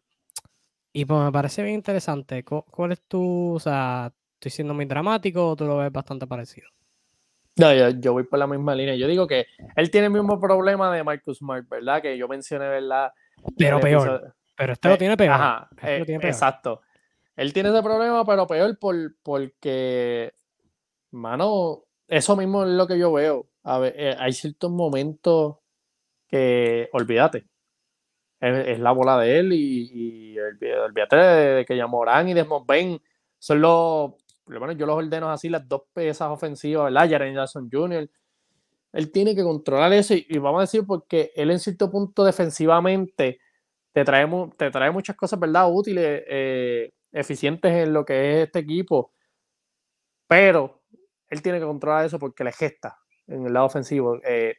y 0.94 1.06
pues 1.06 1.24
me 1.24 1.32
parece 1.32 1.64
bien 1.64 1.76
interesante. 1.76 2.44
¿Cuál 2.44 2.92
es 2.92 3.02
tu, 3.08 3.54
o 3.56 3.60
sea, 3.60 4.12
estoy 4.34 4.52
siendo 4.52 4.74
muy 4.74 4.86
dramático 4.86 5.50
o 5.50 5.56
tú 5.56 5.66
lo 5.66 5.78
ves 5.78 5.92
bastante 5.92 6.26
parecido? 6.28 6.68
No, 7.58 7.74
yo, 7.74 8.14
voy 8.14 8.24
por 8.24 8.38
la 8.38 8.48
misma 8.48 8.76
línea. 8.76 8.96
Yo 8.96 9.08
digo 9.08 9.28
que 9.28 9.48
él 9.76 9.90
tiene 9.90 10.08
el 10.08 10.14
mismo 10.14 10.40
problema 10.40 10.94
de 10.96 11.04
Marcus 11.04 11.40
Smart, 11.40 11.68
¿verdad? 11.68 12.02
Que 12.02 12.18
yo 12.18 12.28
mencioné, 12.28 12.68
¿verdad? 12.68 13.12
Pero 13.58 13.80
peor. 13.80 14.36
Pero 14.56 14.74
este 14.74 14.88
lo 14.88 14.96
eh, 14.96 14.98
tiene 14.98 15.18
peor. 15.18 15.34
Ajá, 15.34 15.70
este 15.82 16.14
eh, 16.14 16.20
exacto. 16.24 16.82
Él 17.36 17.54
tiene 17.54 17.70
ese 17.70 17.82
problema, 17.82 18.26
pero 18.26 18.48
peor 18.48 18.78
por, 18.80 18.96
porque, 19.24 20.34
mano, 21.12 21.84
eso 22.08 22.36
mismo 22.36 22.64
es 22.64 22.70
lo 22.70 22.88
que 22.88 22.98
yo 22.98 23.12
veo. 23.12 23.48
A 23.68 23.80
ver, 23.80 23.94
eh, 23.98 24.16
hay 24.18 24.32
ciertos 24.32 24.72
momentos 24.72 25.58
que, 26.30 26.90
olvídate, 26.94 27.48
es, 28.40 28.80
la 28.80 28.92
bola 28.94 29.20
de 29.20 29.40
él 29.40 29.54
y, 29.54 30.32
y 30.34 30.40
olvídate 30.40 31.16
de, 31.18 31.66
que 31.66 31.76
ya 31.76 31.86
Morán 31.86 32.30
y 32.30 32.34
Desmond 32.34 32.66
Ben 32.66 33.02
son 33.38 33.62
los 33.62 34.14
por 34.46 34.78
yo 34.78 34.86
los 34.86 34.96
ordeno 34.96 35.30
así, 35.30 35.50
las 35.50 35.68
dos 35.68 35.84
piezas 35.94 36.30
ofensivas, 36.30 36.86
¿verdad? 36.86 37.10
Jaren 37.10 37.36
Jackson 37.36 37.70
Jr. 37.70 38.10
Él 38.94 39.12
tiene 39.12 39.36
que 39.36 39.44
controlar 39.44 39.92
eso 39.92 40.14
y, 40.14 40.38
vamos 40.38 40.60
a 40.60 40.62
decir 40.62 40.86
porque 40.88 41.34
él 41.36 41.52
en 41.52 41.60
cierto 41.60 41.92
punto 41.92 42.24
defensivamente 42.24 43.42
te 43.92 44.06
trae, 44.06 44.26
te 44.58 44.72
trae 44.72 44.92
muchas 44.92 45.18
cosas, 45.18 45.40
¿verdad? 45.42 45.70
Útiles, 45.70 46.24
eh, 46.26 46.94
eficientes 47.12 47.74
en 47.74 47.92
lo 47.92 48.06
que 48.06 48.32
es 48.44 48.48
este 48.48 48.60
equipo, 48.60 49.12
pero 50.26 50.84
él 51.30 51.42
tiene 51.42 51.60
que 51.60 51.66
controlar 51.66 52.06
eso 52.06 52.18
porque 52.18 52.46
le 52.46 52.54
gesta 52.54 52.98
en 53.28 53.46
el 53.46 53.54
lado 53.54 53.66
ofensivo. 53.66 54.20
Eh, 54.26 54.56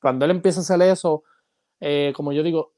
cuando 0.00 0.24
él 0.24 0.30
empieza 0.32 0.60
a 0.60 0.62
hacer 0.62 0.82
eso, 0.82 1.24
eh, 1.80 2.12
como 2.14 2.32
yo 2.32 2.42
digo, 2.42 2.74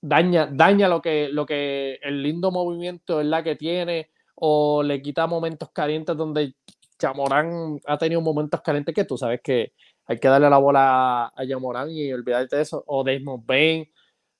daña, 0.00 0.46
daña 0.52 0.88
lo 0.88 1.00
que, 1.02 1.28
lo 1.28 1.46
que 1.46 1.98
el 2.02 2.22
lindo 2.22 2.50
movimiento 2.50 3.16
¿verdad? 3.18 3.44
que 3.44 3.56
tiene 3.56 4.10
o 4.34 4.82
le 4.82 5.00
quita 5.02 5.26
momentos 5.26 5.70
calientes 5.70 6.16
donde 6.16 6.54
Chamorán 6.98 7.80
ha 7.86 7.98
tenido 7.98 8.20
momentos 8.20 8.60
calientes 8.60 8.94
que 8.94 9.04
tú 9.04 9.16
sabes 9.16 9.40
que 9.42 9.72
hay 10.06 10.18
que 10.18 10.28
darle 10.28 10.50
la 10.50 10.58
bola 10.58 11.32
a 11.34 11.44
Yamorán 11.44 11.90
y 11.90 12.12
olvidarte 12.12 12.56
de 12.56 12.62
eso, 12.62 12.82
o 12.86 13.04
Desmond 13.04 13.46
Bain. 13.46 13.88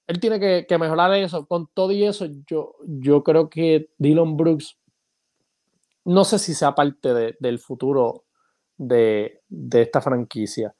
Él 0.07 0.20
tiene 0.20 0.40
que, 0.66 0.79
mejorar 0.79 1.14
eso. 1.14 1.46
Con 1.46 1.68
todo 1.72 1.92
y 1.92 2.05
eso, 2.05 2.27
yo, 2.46 2.75
yo 2.85 3.22
creo 3.22 3.48
que 3.48 3.90
Dylan 3.98 4.37
Brooks, 4.37 4.77
no 6.05 6.25
sé 6.25 6.38
si 6.38 6.55
sea 6.55 6.75
parte 6.75 7.37
del 7.38 7.59
futuro 7.59 8.25
de, 8.83 9.40
esta 9.73 10.01
franquicia. 10.01 10.75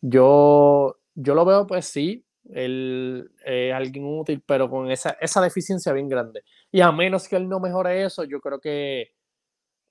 Yo, 0.00 0.96
yo 1.14 1.34
lo 1.34 1.44
veo, 1.44 1.66
pues 1.66 1.86
sí, 1.86 2.24
él 2.50 3.30
es 3.44 3.72
alguien 3.72 4.04
útil, 4.06 4.42
pero 4.46 4.70
con 4.70 4.90
esa, 4.90 5.16
esa 5.20 5.40
deficiencia 5.40 5.92
bien 5.92 6.08
grande. 6.08 6.42
Y 6.70 6.80
a 6.80 6.92
menos 6.92 7.28
que 7.28 7.36
él 7.36 7.48
no 7.48 7.60
mejore 7.60 8.04
eso, 8.04 8.24
yo 8.24 8.40
creo 8.40 8.60
que 8.60 9.12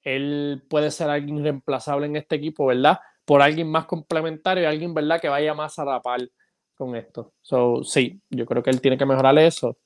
él 0.03 0.63
puede 0.69 0.91
ser 0.91 1.09
alguien 1.09 1.43
reemplazable 1.43 2.05
en 2.05 2.15
este 2.15 2.35
equipo, 2.35 2.67
¿verdad? 2.67 2.99
Por 3.25 3.41
alguien 3.41 3.69
más 3.69 3.85
complementario 3.85 4.63
y 4.63 4.67
alguien, 4.67 4.93
¿verdad? 4.93 5.19
Que 5.19 5.29
vaya 5.29 5.53
más 5.53 5.77
a 5.79 5.85
la 5.85 6.01
par 6.01 6.21
con 6.75 6.95
esto. 6.95 7.33
So, 7.41 7.83
sí, 7.83 8.21
yo 8.29 8.45
creo 8.45 8.61
que 8.61 8.69
él 8.69 8.81
tiene 8.81 8.97
que 8.97 9.05
mejorar 9.05 9.37
eso 9.39 9.77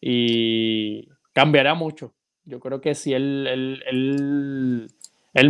y 0.00 1.08
cambiará 1.32 1.74
mucho. 1.74 2.14
Yo 2.44 2.60
creo 2.60 2.80
que 2.80 2.94
si 2.94 3.12
él, 3.12 3.46
él, 3.86 4.88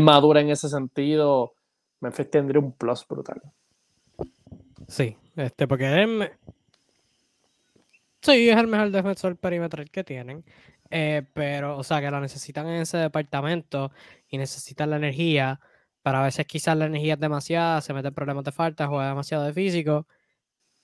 madura 0.00 0.40
en 0.40 0.50
ese 0.50 0.68
sentido, 0.68 1.54
Memphis 2.00 2.30
tendría 2.30 2.60
un 2.60 2.72
plus 2.72 3.06
brutal. 3.06 3.40
Sí, 4.86 5.16
este, 5.36 5.66
porque 5.66 5.86
él, 6.02 6.30
sí, 8.20 8.48
es 8.48 8.56
el 8.56 8.66
mejor 8.66 8.90
defensor 8.90 9.36
perimetral 9.36 9.90
que 9.90 10.04
tienen. 10.04 10.44
Eh, 10.90 11.22
pero, 11.34 11.76
o 11.76 11.84
sea, 11.84 12.00
que 12.00 12.10
lo 12.10 12.20
necesitan 12.20 12.66
en 12.68 12.82
ese 12.82 12.96
departamento 12.98 13.92
y 14.28 14.38
necesitan 14.38 14.90
la 14.90 14.96
energía. 14.96 15.60
Para 16.02 16.20
a 16.22 16.24
veces 16.24 16.46
quizás 16.46 16.76
la 16.76 16.86
energía 16.86 17.14
es 17.14 17.20
demasiada, 17.20 17.80
se 17.80 17.92
mete 17.92 18.12
problemas 18.12 18.44
de 18.44 18.52
falta, 18.52 18.86
juega 18.86 19.08
demasiado 19.08 19.44
de 19.44 19.52
físico. 19.52 20.06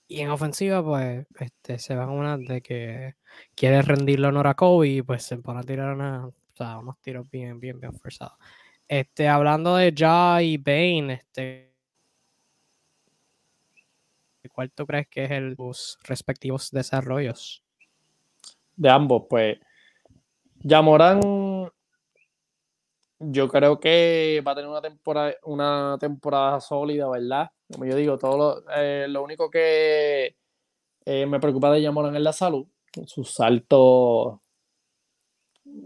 Y 0.07 0.21
en 0.21 0.29
ofensiva, 0.29 0.83
pues, 0.83 1.25
este, 1.39 1.79
se 1.79 1.95
van 1.95 2.09
unas 2.09 2.39
de 2.39 2.61
que 2.61 3.15
quiere 3.55 3.81
rendirle 3.81 4.27
honor 4.27 4.47
a 4.47 4.53
Kobe 4.55 4.87
y 4.87 5.01
pues 5.01 5.23
se 5.23 5.37
pone 5.37 5.61
a 5.61 5.63
tirar 5.63 5.95
una, 5.95 6.27
o 6.27 6.33
sea, 6.55 6.77
unos 6.79 6.99
tiros 7.01 7.29
bien, 7.31 7.59
bien, 7.59 7.79
bien 7.79 7.93
forzados. 7.93 8.37
Este, 8.87 9.27
hablando 9.27 9.75
de 9.75 9.93
Ja 9.97 10.41
y 10.41 10.57
Bane, 10.57 11.13
este, 11.13 11.73
¿cuál 14.51 14.71
tú 14.71 14.85
crees 14.85 15.07
que 15.07 15.25
es 15.25 15.31
el, 15.31 15.55
sus 15.55 15.97
respectivos 16.03 16.69
desarrollos? 16.71 17.63
De 18.75 18.89
ambos, 18.89 19.23
pues 19.29 19.57
Yamorán, 20.59 21.21
yo 23.19 23.47
creo 23.49 23.79
que 23.79 24.43
va 24.45 24.51
a 24.51 24.55
tener 24.55 24.69
una 24.69 24.81
temporada, 24.81 25.33
una 25.43 25.97
temporada 25.99 26.59
sólida, 26.59 27.09
¿verdad? 27.09 27.49
Como 27.71 27.85
yo 27.85 27.95
digo, 27.95 28.17
todo 28.17 28.37
lo, 28.37 28.71
eh, 28.75 29.07
único 29.17 29.49
que 29.49 30.35
eh, 31.05 31.25
me 31.25 31.39
preocupa 31.39 31.71
de 31.71 31.81
Yamorán 31.81 32.15
es 32.15 32.21
la 32.21 32.33
salud. 32.33 32.67
Sus 33.05 33.31
saltos 33.33 34.39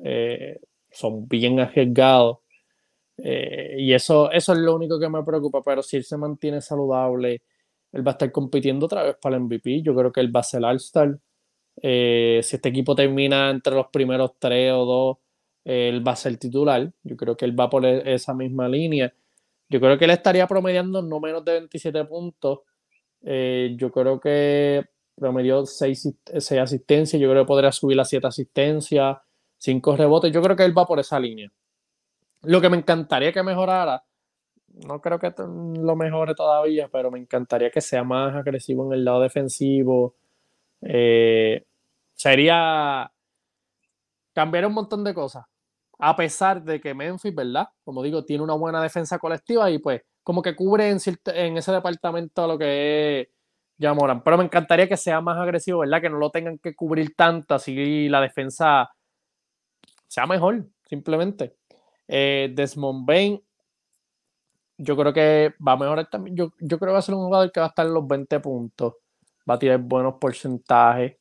eh, 0.03 0.59
son 0.91 1.27
bien 1.27 1.59
arriesgados. 1.59 2.39
Y 3.23 3.93
eso, 3.93 4.31
eso 4.31 4.53
es 4.53 4.59
lo 4.59 4.75
único 4.75 4.99
que 4.99 5.09
me 5.09 5.23
preocupa. 5.23 5.61
Pero 5.63 5.83
si 5.83 5.97
él 5.97 6.03
se 6.03 6.17
mantiene 6.17 6.61
saludable, 6.61 7.41
él 7.91 8.05
va 8.05 8.11
a 8.11 8.13
estar 8.13 8.31
compitiendo 8.31 8.85
otra 8.85 9.03
vez 9.03 9.15
para 9.21 9.35
el 9.35 9.43
MVP. 9.43 9.81
Yo 9.81 9.95
creo 9.95 10.11
que 10.11 10.19
él 10.21 10.35
va 10.35 10.41
a 10.41 10.43
ser 10.43 10.63
All-Star. 10.63 11.19
Eh, 11.81 12.41
si 12.43 12.55
este 12.57 12.69
equipo 12.69 12.95
termina 12.95 13.49
entre 13.49 13.73
los 13.75 13.87
primeros 13.87 14.33
tres 14.39 14.73
o 14.73 14.85
dos, 14.85 15.17
él 15.63 16.05
va 16.07 16.13
a 16.13 16.15
ser 16.15 16.37
titular. 16.37 16.91
Yo 17.03 17.15
creo 17.17 17.35
que 17.37 17.45
él 17.45 17.59
va 17.59 17.69
por 17.69 17.85
e-, 17.85 18.13
esa 18.13 18.33
misma 18.33 18.67
línea. 18.69 19.13
Yo 19.69 19.79
creo 19.79 19.97
que 19.97 20.05
él 20.05 20.11
estaría 20.11 20.47
promediando 20.47 21.01
no 21.01 21.19
menos 21.19 21.45
de 21.45 21.53
27 21.53 22.05
puntos. 22.05 22.59
Eh, 23.21 23.75
yo 23.77 23.91
creo 23.91 24.19
que 24.19 24.85
promedió 25.15 25.65
6, 25.65 26.15
asistencias. 26.61 27.21
Yo 27.21 27.29
creo 27.29 27.43
que 27.43 27.47
podría 27.47 27.71
subir 27.71 27.99
a 27.99 28.05
7 28.05 28.27
asistencias, 28.27 29.17
5 29.57 29.95
rebotes. 29.95 30.31
Yo 30.31 30.41
creo 30.41 30.55
que 30.55 30.65
él 30.65 30.77
va 30.77 30.85
por 30.85 30.99
esa 30.99 31.19
línea. 31.19 31.51
Lo 32.43 32.61
que 32.61 32.69
me 32.69 32.77
encantaría 32.77 33.33
que 33.33 33.43
mejorara, 33.43 34.03
no 34.85 35.01
creo 35.01 35.19
que 35.19 35.33
lo 35.37 35.95
mejore 35.95 36.35
todavía, 36.35 36.87
pero 36.91 37.11
me 37.11 37.19
encantaría 37.19 37.69
que 37.71 37.81
sea 37.81 38.03
más 38.03 38.35
agresivo 38.35 38.85
en 38.87 38.93
el 38.93 39.05
lado 39.05 39.21
defensivo. 39.21 40.15
Eh, 40.81 41.65
sería 42.13 43.11
cambiar 44.33 44.65
un 44.67 44.73
montón 44.73 45.03
de 45.03 45.13
cosas. 45.13 45.45
A 45.99 46.15
pesar 46.15 46.63
de 46.63 46.79
que 46.79 46.93
Memphis, 46.93 47.35
¿verdad? 47.35 47.67
Como 47.83 48.01
digo, 48.03 48.23
tiene 48.23 48.43
una 48.43 48.53
buena 48.53 48.81
defensa 48.81 49.19
colectiva 49.19 49.69
y 49.69 49.79
pues 49.79 50.01
como 50.23 50.41
que 50.41 50.55
cubre 50.55 50.89
en, 50.89 51.57
ese 51.57 51.71
departamento 51.71 52.47
lo 52.47 52.57
que 52.57 53.21
es 53.21 53.27
Yamoran. 53.77 54.23
Pero 54.23 54.37
me 54.37 54.45
encantaría 54.45 54.87
que 54.87 54.95
sea 54.95 55.19
más 55.21 55.37
agresivo, 55.37 55.79
¿verdad? 55.79 56.01
Que 56.01 56.09
no 56.09 56.17
lo 56.17 56.29
tengan 56.29 56.57
que 56.59 56.75
cubrir 56.75 57.15
tanto, 57.15 57.55
así 57.55 58.07
la 58.07 58.21
defensa 58.21 58.89
sea 60.07 60.25
mejor, 60.25 60.65
simplemente. 60.83 61.58
Eh, 62.11 62.51
Desmond 62.55 63.05
Bain, 63.05 63.41
yo 64.77 64.97
creo 64.97 65.13
que 65.13 65.53
va 65.65 65.73
a 65.73 65.77
mejorar 65.77 66.09
también. 66.09 66.35
Yo, 66.35 66.53
yo 66.59 66.79
creo 66.79 66.89
que 66.89 66.93
va 66.93 66.99
a 66.99 67.03
ser 67.03 67.15
un 67.15 67.25
jugador 67.25 67.51
que 67.51 67.59
va 67.59 67.67
a 67.67 67.69
estar 67.69 67.85
en 67.85 67.93
los 67.93 68.07
20 68.07 68.39
puntos. 68.39 68.95
Va 69.49 69.55
a 69.55 69.59
tirar 69.59 69.79
buenos 69.79 70.15
porcentajes 70.19 71.19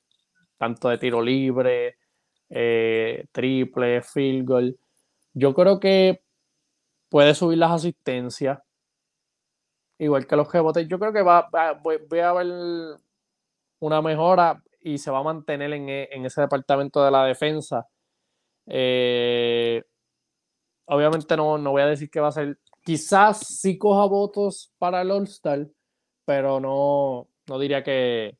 tanto 0.59 0.89
de 0.89 0.99
tiro 0.99 1.23
libre, 1.23 1.99
eh, 2.51 3.27
triple, 3.33 4.03
field 4.03 4.47
goal. 4.47 4.79
Yo 5.33 5.55
creo 5.55 5.81
que 5.81 6.23
puede 7.09 7.35
subir 7.35 7.59
las 7.59 7.73
asistencias, 7.73 8.59
igual 9.99 10.27
que 10.27 10.37
los 10.37 10.53
rebotes. 10.53 10.89
Yo 10.89 10.99
creo 10.99 11.13
que 11.13 11.23
va, 11.23 11.49
voy, 11.83 12.21
a 12.21 12.33
ver 12.33 12.99
una 13.81 14.03
mejora 14.03 14.63
y 14.81 14.99
se 14.99 15.11
va 15.11 15.21
a 15.21 15.23
mantener 15.23 15.73
en, 15.73 15.89
en 15.89 16.27
ese 16.27 16.41
departamento 16.41 17.05
de 17.05 17.11
la 17.11 17.25
defensa. 17.25 17.87
Eh, 18.67 19.83
obviamente 20.89 21.37
no, 21.37 21.59
no 21.59 21.71
voy 21.71 21.83
a 21.83 21.87
decir 21.87 22.11
que 22.11 22.21
va 22.21 22.29
a 22.29 22.33
ser 22.33 22.59
quizás 22.85 23.39
sí 23.47 23.77
coja 23.77 24.07
votos 24.07 24.73
para 24.79 25.03
el 25.03 25.11
All-Star, 25.11 25.69
pero 26.25 26.61
no, 26.61 27.29
no 27.47 27.59
diría 27.59 27.83
que, 27.83 28.39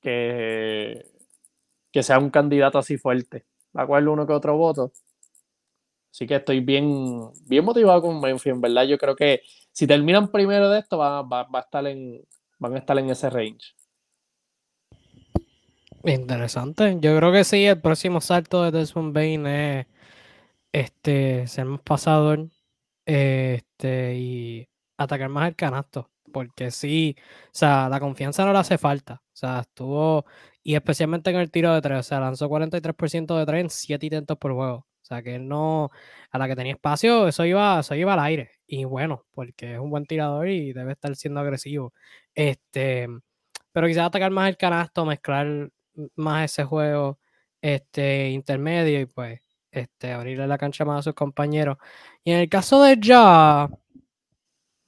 que, 0.00 1.04
que 1.92 2.02
sea 2.02 2.18
un 2.18 2.30
candidato 2.30 2.78
así 2.78 2.96
fuerte. 2.96 3.44
Va 3.76 3.82
a 3.82 3.86
coger 3.86 4.08
uno 4.08 4.26
que 4.26 4.32
otro 4.32 4.56
voto. 4.56 4.92
Así 6.10 6.26
que 6.26 6.36
estoy 6.36 6.60
bien, 6.60 7.30
bien 7.46 7.64
motivado 7.64 8.00
con 8.02 8.20
Memphis, 8.20 8.52
en 8.52 8.60
verdad. 8.60 8.84
Yo 8.84 8.98
creo 8.98 9.14
que 9.14 9.42
si 9.72 9.86
terminan 9.86 10.32
primero 10.32 10.70
de 10.70 10.80
esto, 10.80 10.98
va, 10.98 11.22
va, 11.22 11.44
va 11.44 11.58
a 11.58 11.62
estar 11.62 11.86
en, 11.86 12.24
van 12.58 12.74
a 12.74 12.78
estar 12.78 12.98
en 12.98 13.10
ese 13.10 13.30
range. 13.30 13.74
Interesante. 16.04 16.96
Yo 17.00 17.16
creo 17.16 17.30
que 17.30 17.44
sí, 17.44 17.66
el 17.66 17.80
próximo 17.80 18.20
salto 18.20 18.62
de 18.62 18.70
Desmond 18.70 19.14
Bain 19.14 19.46
es 19.46 19.86
este, 20.72 21.46
ser 21.46 21.64
más 21.66 21.80
pasador 21.82 22.48
este, 23.06 24.16
y 24.16 24.68
atacar 24.96 25.28
más 25.30 25.48
el 25.48 25.56
canasto. 25.56 26.10
Porque 26.32 26.70
sí, 26.70 27.16
o 27.46 27.50
sea, 27.52 27.88
la 27.88 28.00
confianza 28.00 28.44
no 28.44 28.52
le 28.52 28.58
hace 28.58 28.78
falta. 28.78 29.22
O 29.32 29.36
sea, 29.36 29.60
estuvo, 29.60 30.26
y 30.62 30.74
especialmente 30.74 31.30
en 31.30 31.36
el 31.36 31.50
tiro 31.50 31.74
de 31.74 31.80
tres, 31.80 32.00
o 32.00 32.02
sea, 32.02 32.20
lanzó 32.20 32.48
43% 32.48 33.38
de 33.38 33.46
tres 33.46 33.60
en 33.62 33.70
7 33.70 34.06
intentos 34.06 34.36
por 34.38 34.52
juego. 34.52 34.86
O 35.02 35.04
sea, 35.08 35.22
que 35.22 35.38
no, 35.38 35.90
a 36.30 36.38
la 36.38 36.48
que 36.48 36.56
tenía 36.56 36.74
espacio, 36.74 37.28
eso 37.28 37.44
iba, 37.46 37.80
eso 37.80 37.94
iba 37.94 38.12
al 38.12 38.20
aire. 38.20 38.50
Y 38.66 38.84
bueno, 38.84 39.24
porque 39.32 39.74
es 39.74 39.78
un 39.80 39.90
buen 39.90 40.04
tirador 40.06 40.48
y 40.48 40.72
debe 40.74 40.92
estar 40.92 41.16
siendo 41.16 41.40
agresivo. 41.40 41.94
Este, 42.34 43.08
pero 43.72 43.86
quizás 43.86 44.06
atacar 44.06 44.30
más 44.30 44.48
el 44.50 44.56
canasto, 44.58 45.06
mezclar 45.06 45.70
más 46.16 46.44
ese 46.52 46.64
juego 46.64 47.18
este, 47.62 48.30
intermedio 48.30 49.00
y 49.00 49.06
pues 49.06 49.40
este, 49.70 50.12
abrirle 50.12 50.46
la 50.46 50.58
cancha 50.58 50.84
más 50.84 51.00
a 51.00 51.02
sus 51.02 51.14
compañeros. 51.14 51.78
Y 52.24 52.32
en 52.32 52.40
el 52.40 52.48
caso 52.48 52.82
de 52.82 52.96
Ya, 53.00 53.68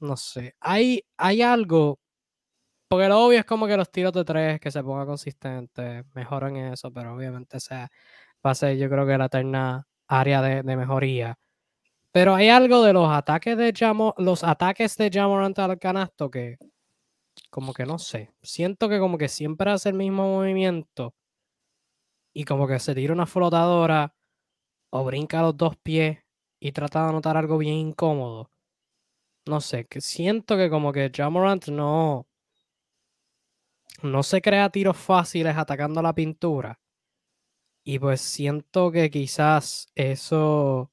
no 0.00 0.16
sé, 0.16 0.56
hay, 0.60 1.04
hay 1.16 1.42
algo, 1.42 1.98
porque 2.88 3.08
lo 3.08 3.20
obvio 3.26 3.40
es 3.40 3.44
como 3.44 3.66
que 3.66 3.76
los 3.76 3.90
tiros 3.90 4.12
de 4.12 4.24
tres, 4.24 4.60
que 4.60 4.70
se 4.70 4.82
ponga 4.82 5.06
consistente, 5.06 6.04
mejoran 6.14 6.56
eso, 6.56 6.92
pero 6.92 7.14
obviamente 7.14 7.60
sea, 7.60 7.90
va 8.44 8.52
a 8.52 8.54
ser 8.54 8.76
yo 8.78 8.88
creo 8.90 9.06
que 9.06 9.18
la 9.18 9.26
eterna 9.26 9.86
área 10.08 10.42
de, 10.42 10.62
mejoría. 10.76 11.38
Pero 12.12 12.34
hay 12.34 12.48
algo 12.48 12.82
de 12.84 12.92
los 12.92 13.10
ataques 13.10 13.56
de 13.56 13.72
Jamo, 13.76 14.14
los 14.18 14.44
ataques 14.44 14.96
de 14.96 15.10
Jamorant 15.12 15.58
al 15.60 15.78
canasto 15.78 16.30
que 16.30 16.58
como 17.50 17.72
que 17.74 17.86
no 17.86 17.98
sé. 17.98 18.32
Siento 18.42 18.88
que 18.88 18.98
como 18.98 19.18
que 19.18 19.28
siempre 19.28 19.70
hace 19.70 19.90
el 19.90 19.96
mismo 19.96 20.24
movimiento 20.24 21.14
y 22.32 22.44
como 22.44 22.66
que 22.66 22.78
se 22.78 22.94
tira 22.94 23.12
una 23.12 23.26
flotadora 23.26 24.14
o 24.90 25.04
brinca 25.04 25.42
los 25.42 25.56
dos 25.56 25.76
pies 25.76 26.18
y 26.60 26.72
trata 26.72 27.04
de 27.04 27.08
anotar 27.10 27.36
algo 27.36 27.58
bien 27.58 27.74
incómodo. 27.74 28.50
No 29.46 29.60
sé, 29.60 29.86
que 29.86 30.00
siento 30.00 30.56
que 30.56 30.70
como 30.70 30.92
que 30.92 31.10
Jamorant 31.14 31.68
no 31.68 32.26
no 34.02 34.22
se 34.22 34.40
crea 34.40 34.70
tiros 34.70 34.96
fáciles 34.96 35.56
atacando 35.56 36.02
la 36.02 36.14
pintura. 36.14 36.80
Y 37.84 37.98
pues 37.98 38.20
siento 38.20 38.90
que 38.90 39.10
quizás 39.10 39.88
eso 39.94 40.90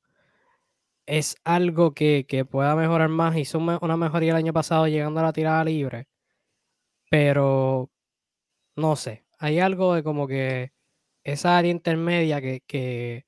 es 1.05 1.36
algo 1.43 1.93
que, 1.93 2.25
que 2.27 2.45
pueda 2.45 2.75
mejorar 2.75 3.10
más. 3.10 3.36
Hizo 3.38 3.60
una 3.60 3.97
mejoría 3.97 4.31
el 4.31 4.38
año 4.38 4.53
pasado 4.53 4.88
llegando 4.88 5.19
a 5.19 5.23
la 5.23 5.33
tirada 5.33 5.63
libre. 5.63 6.07
Pero 7.10 7.89
no 8.77 8.95
sé, 8.97 9.25
hay 9.39 9.60
algo 9.60 9.95
de 9.95 10.03
como 10.03 10.27
que 10.27 10.73
esa 11.25 11.57
área 11.60 11.71
intermedia 11.71 12.41
que, 12.41 12.63
que, 12.67 13.26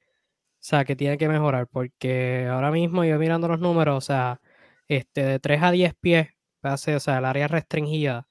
o 0.60 0.62
sea, 0.62 0.86
que 0.86 0.96
tiene 0.96 1.18
que 1.18 1.30
mejorar, 1.30 1.68
porque 1.68 2.48
ahora 2.52 2.72
mismo 2.72 3.06
yo 3.06 3.18
mirando 3.18 3.48
los 3.48 3.60
números, 3.60 3.98
o 3.98 4.02
sea, 4.02 4.42
este, 4.88 5.24
de 5.24 5.40
3 5.40 5.64
a 5.64 5.72
10 5.72 5.94
pies, 5.96 6.30
o 6.64 6.78
sea, 6.78 7.18
el 7.20 7.26
área 7.26 7.48
restringida, 7.48 8.28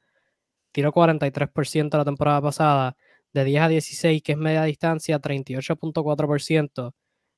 tiró 0.73 0.93
43% 0.93 1.99
la 1.99 2.05
temporada 2.05 2.43
pasada, 2.43 2.97
de 3.33 3.45
10 3.45 3.63
a 3.63 3.69
16, 3.69 4.23
que 4.23 4.33
es 4.33 4.39
media 4.39 4.65
distancia, 4.65 5.21
38.4%, 5.21 6.95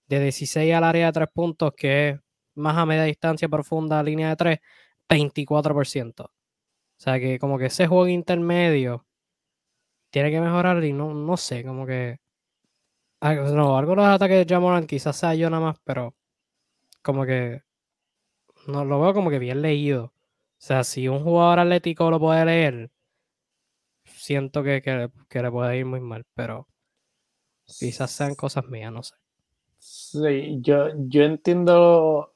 de 0.08 0.20
16 0.20 0.74
al 0.74 0.84
área 0.84 1.06
de 1.06 1.12
3 1.12 1.28
puntos, 1.32 1.72
que 1.76 2.10
es 2.10 2.20
más 2.54 2.76
a 2.76 2.86
media 2.86 3.04
distancia 3.04 3.48
profunda, 3.48 4.02
línea 4.02 4.30
de 4.30 4.36
3, 4.36 4.58
24%. 5.08 6.24
O 6.24 7.02
sea 7.02 7.18
que 7.20 7.38
como 7.38 7.58
que 7.58 7.66
ese 7.66 7.86
juego 7.86 8.08
intermedio 8.08 9.06
tiene 10.10 10.30
que 10.30 10.40
mejorar 10.40 10.84
y 10.84 10.92
no, 10.92 11.14
no 11.14 11.36
sé, 11.36 11.64
como 11.64 11.86
que... 11.86 12.18
No, 13.20 13.76
algunos 13.76 14.06
ataques 14.06 14.46
de 14.46 14.54
Jamoran 14.54 14.86
quizás 14.86 15.16
sea 15.16 15.34
yo 15.34 15.50
nada 15.50 15.62
más, 15.62 15.78
pero 15.84 16.14
como 17.02 17.26
que 17.26 17.62
no 18.66 18.84
lo 18.84 19.00
veo 19.00 19.12
como 19.12 19.30
que 19.30 19.38
bien 19.38 19.60
leído. 19.62 20.04
O 20.04 20.12
sea, 20.62 20.84
si 20.84 21.08
un 21.08 21.22
jugador 21.22 21.60
atlético 21.60 22.10
lo 22.10 22.18
puede 22.18 22.44
leer, 22.44 22.90
siento 24.04 24.62
que, 24.62 24.80
que, 24.82 25.42
le 25.42 25.50
puede 25.50 25.78
ir 25.78 25.86
muy 25.86 26.00
mal, 26.00 26.24
pero 26.34 26.66
quizás 27.78 28.10
sean 28.10 28.34
cosas 28.34 28.64
mías, 28.66 28.92
no 28.92 29.02
sé. 29.02 29.14
Sí, 29.78 30.58
yo, 30.60 30.88
yo 31.08 31.22
entiendo, 31.22 32.34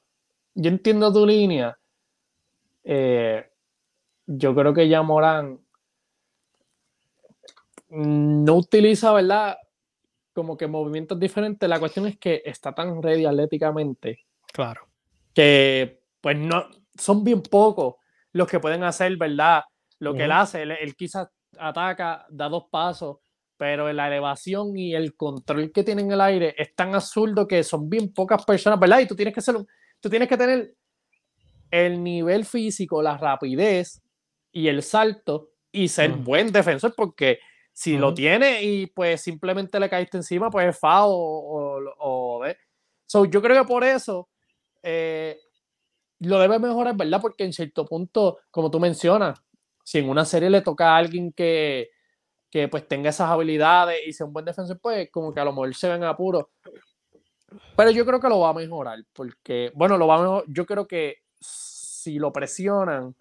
yo 0.53 0.69
entiendo 0.69 1.11
tu 1.13 1.25
línea. 1.25 1.77
Eh, 2.83 3.43
yo 4.27 4.55
creo 4.55 4.73
que 4.73 4.87
ya 4.87 5.03
no 7.89 8.55
utiliza, 8.55 9.13
¿verdad? 9.13 9.57
Como 10.35 10.55
que 10.55 10.67
movimientos 10.67 11.19
diferentes. 11.19 11.67
La 11.67 11.79
cuestión 11.79 12.05
es 12.05 12.19
que 12.19 12.43
está 12.45 12.75
tan 12.75 13.01
ready 13.01 13.25
atléticamente. 13.25 14.19
Claro. 14.53 14.87
Que 15.33 16.01
pues 16.21 16.37
no, 16.37 16.67
son 16.93 17.23
bien 17.23 17.41
pocos 17.41 17.95
los 18.31 18.47
que 18.47 18.59
pueden 18.59 18.83
hacer, 18.83 19.15
¿verdad? 19.15 19.63
Lo 19.99 20.13
que 20.13 20.25
él 20.25 20.31
hace, 20.33 20.63
él, 20.63 20.95
quizás 20.97 21.29
ataca, 21.57 22.25
da 22.29 22.49
dos 22.49 22.65
pasos, 22.69 23.17
pero 23.55 23.91
la 23.93 24.07
elevación 24.07 24.77
y 24.77 24.93
el 24.93 25.15
control 25.15 25.71
que 25.71 25.83
tiene 25.83 26.01
en 26.01 26.11
el 26.11 26.19
aire 26.19 26.53
es 26.57 26.75
tan 26.75 26.93
absurdo 26.93 27.47
que 27.47 27.63
son 27.63 27.89
bien 27.89 28.13
pocas 28.13 28.43
personas, 28.43 28.77
¿verdad? 28.77 28.99
Y 28.99 29.07
tú 29.07 29.15
tienes 29.15 29.33
que 29.33 29.41
ser, 29.41 29.55
tú 30.01 30.09
tienes 30.09 30.27
que 30.27 30.35
tener 30.35 30.75
el 31.71 32.03
nivel 32.03 32.43
físico, 32.43 33.01
la 33.01 33.17
rapidez 33.17 34.01
y 34.51 34.67
el 34.67 34.83
salto 34.83 35.51
y 35.71 35.87
ser 35.87 36.11
buen 36.11 36.51
defensor, 36.51 36.93
porque 36.95 37.39
si 37.75 37.97
lo 37.97 38.13
tiene 38.13 38.63
y 38.63 38.87
pues 38.87 39.19
simplemente 39.19 39.81
le 39.81 39.89
caíste 39.89 40.15
encima, 40.15 40.49
pues 40.49 40.69
es 40.69 40.79
FAO 40.79 41.09
o, 41.09 41.81
o, 41.99 42.45
so, 43.05 43.25
yo 43.25 43.41
creo 43.41 43.61
que 43.61 43.67
por 43.67 43.83
eso 43.83 44.29
eh, 44.81 45.37
lo 46.19 46.39
debe 46.39 46.57
mejorar, 46.57 46.95
¿verdad? 46.95 47.19
Porque 47.21 47.43
en 47.43 47.51
cierto 47.51 47.85
punto, 47.85 48.39
como 48.49 48.71
tú 48.71 48.79
mencionas, 48.79 49.43
si 49.83 49.97
en 49.97 50.07
una 50.07 50.23
serie 50.23 50.49
le 50.49 50.61
toca 50.61 50.93
a 50.93 50.97
alguien 50.97 51.33
que, 51.33 51.89
que 52.49 52.69
pues 52.69 52.87
tenga 52.87 53.09
esas 53.09 53.29
habilidades 53.29 54.07
y 54.07 54.13
sea 54.13 54.25
un 54.25 54.31
buen 54.31 54.45
defensor, 54.45 54.79
pues 54.79 55.11
como 55.11 55.33
que 55.33 55.41
a 55.41 55.45
lo 55.45 55.51
mejor 55.51 55.75
se 55.75 55.89
ven 55.89 56.05
apuros. 56.05 56.45
Pero 57.75 57.91
yo 57.91 58.05
creo 58.05 58.21
que 58.21 58.29
lo 58.29 58.39
va 58.39 58.51
a 58.51 58.53
mejorar, 58.53 58.99
porque, 59.11 59.69
bueno, 59.75 59.97
lo 59.97 60.07
va 60.07 60.15
a 60.15 60.21
mejorar. 60.21 60.43
Yo 60.47 60.65
creo 60.65 60.87
que 60.87 61.17
si 61.41 62.19
lo 62.19 62.31
presionan, 62.31 63.13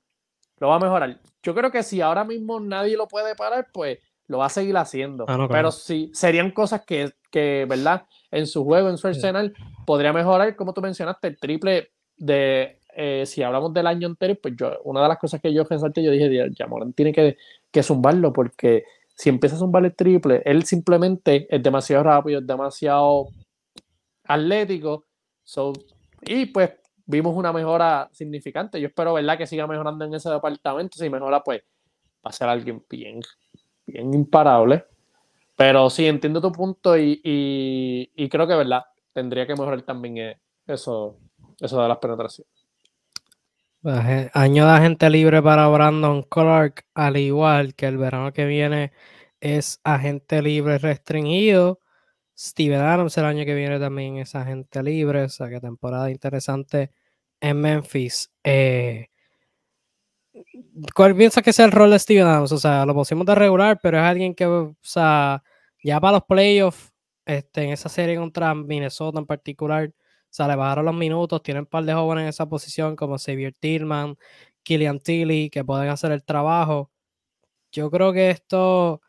lo 0.58 0.68
va 0.68 0.76
a 0.76 0.80
mejorar. 0.80 1.20
Yo 1.42 1.56
creo 1.56 1.72
que 1.72 1.82
si 1.82 2.00
ahora 2.00 2.22
mismo 2.22 2.60
nadie 2.60 2.96
lo 2.96 3.08
puede 3.08 3.34
parar, 3.34 3.66
pues 3.72 3.98
lo 4.26 4.38
va 4.38 4.46
a 4.46 4.50
seguir 4.50 4.76
haciendo. 4.76 5.24
Ah, 5.28 5.46
Pero 5.50 5.70
sí, 5.70 6.10
serían 6.14 6.50
cosas 6.50 6.84
que, 6.84 7.12
que, 7.30 7.66
¿verdad? 7.68 8.06
En 8.30 8.46
su 8.46 8.64
juego, 8.64 8.88
en 8.88 8.98
su 8.98 9.06
arsenal, 9.06 9.54
podría 9.86 10.12
mejorar, 10.12 10.56
como 10.56 10.72
tú 10.72 10.80
mencionaste, 10.80 11.28
el 11.28 11.38
triple 11.38 11.90
de, 12.16 12.80
eh, 12.96 13.24
si 13.26 13.42
hablamos 13.42 13.72
del 13.74 13.86
año 13.86 14.08
anterior, 14.08 14.38
pues 14.42 14.54
yo, 14.56 14.80
una 14.84 15.02
de 15.02 15.08
las 15.08 15.18
cosas 15.18 15.40
que 15.40 15.52
yo 15.52 15.64
pensaste, 15.64 16.02
yo 16.02 16.10
dije, 16.10 16.50
ya 16.58 16.66
Morán 16.66 16.92
tiene 16.92 17.12
que, 17.12 17.36
que 17.70 17.82
zumbarlo, 17.82 18.32
porque 18.32 18.84
si 19.14 19.28
empieza 19.28 19.56
a 19.56 19.58
zumbar 19.58 19.84
el 19.84 19.94
triple, 19.94 20.42
él 20.44 20.64
simplemente 20.64 21.46
es 21.48 21.62
demasiado 21.62 22.02
rápido, 22.02 22.40
es 22.40 22.46
demasiado 22.46 23.28
atlético, 24.24 25.04
y 26.22 26.46
pues 26.46 26.70
vimos 27.06 27.36
una 27.36 27.52
mejora 27.52 28.08
significante. 28.12 28.80
Yo 28.80 28.88
espero, 28.88 29.14
¿verdad?, 29.14 29.38
que 29.38 29.46
siga 29.46 29.66
mejorando 29.66 30.04
en 30.04 30.14
ese 30.14 30.30
departamento. 30.30 30.98
Si 30.98 31.10
mejora, 31.10 31.42
pues 31.42 31.62
va 32.24 32.30
a 32.30 32.32
ser 32.32 32.48
alguien 32.48 32.82
bien, 32.88 33.20
bien 33.86 34.12
imparable. 34.14 34.84
Pero 35.56 35.88
sí, 35.88 36.06
entiendo 36.06 36.40
tu 36.40 36.50
punto 36.50 36.98
y, 36.98 37.20
y, 37.22 38.28
creo 38.28 38.46
que, 38.46 38.54
¿verdad?, 38.54 38.82
tendría 39.12 39.46
que 39.46 39.54
mejorar 39.54 39.82
también 39.82 40.18
eh, 40.18 40.40
eso, 40.66 41.18
eso 41.60 41.80
de 41.80 41.88
las 41.88 41.98
penetraciones. 41.98 42.52
Año 44.32 44.64
de 44.64 44.72
agente 44.72 45.10
libre 45.10 45.42
para 45.42 45.68
Brandon 45.68 46.22
Clark, 46.22 46.86
al 46.94 47.18
igual 47.18 47.74
que 47.74 47.86
el 47.86 47.98
verano 47.98 48.32
que 48.32 48.46
viene 48.46 48.92
es 49.40 49.78
agente 49.84 50.40
libre 50.40 50.78
restringido. 50.78 51.80
Steven 52.36 52.80
Adams 52.80 53.16
el 53.18 53.26
año 53.26 53.44
que 53.44 53.54
viene 53.54 53.78
también 53.78 54.16
es 54.16 54.34
agente 54.34 54.82
libre, 54.82 55.24
o 55.24 55.28
sea 55.28 55.50
que 55.50 55.60
temporada 55.60 56.10
interesante 56.10 56.90
en 57.40 57.60
Memphis. 57.60 58.32
Eh, 58.42 59.08
¿Cuál 60.94 61.16
piensas 61.16 61.42
que 61.42 61.52
sea 61.52 61.66
el 61.66 61.72
rol 61.72 61.90
de 61.90 61.98
Steven 61.98 62.26
Adams? 62.26 62.52
O 62.52 62.58
sea, 62.58 62.84
lo 62.86 62.94
pusimos 62.94 63.26
de 63.26 63.34
regular, 63.34 63.78
pero 63.82 63.98
es 63.98 64.04
alguien 64.04 64.34
que, 64.34 64.46
o 64.46 64.76
sea, 64.82 65.42
ya 65.82 66.00
para 66.00 66.14
los 66.14 66.24
playoffs, 66.24 66.92
este, 67.26 67.62
en 67.62 67.70
esa 67.70 67.88
serie 67.88 68.16
contra 68.16 68.54
Minnesota 68.54 69.18
en 69.18 69.26
particular, 69.26 69.92
sea, 70.34 70.48
le 70.48 70.56
bajaron 70.56 70.84
los 70.86 70.94
minutos, 70.94 71.42
tienen 71.44 71.62
un 71.62 71.66
par 71.66 71.84
de 71.84 71.94
jóvenes 71.94 72.22
en 72.24 72.28
esa 72.30 72.48
posición 72.48 72.96
como 72.96 73.18
Xavier 73.18 73.54
Tillman, 73.54 74.16
Killian 74.64 74.98
Tilly, 74.98 75.48
que 75.50 75.64
pueden 75.64 75.88
hacer 75.90 76.10
el 76.10 76.24
trabajo. 76.24 76.90
Yo 77.72 77.90
creo 77.90 78.12
que 78.12 78.30
esto, 78.30 79.00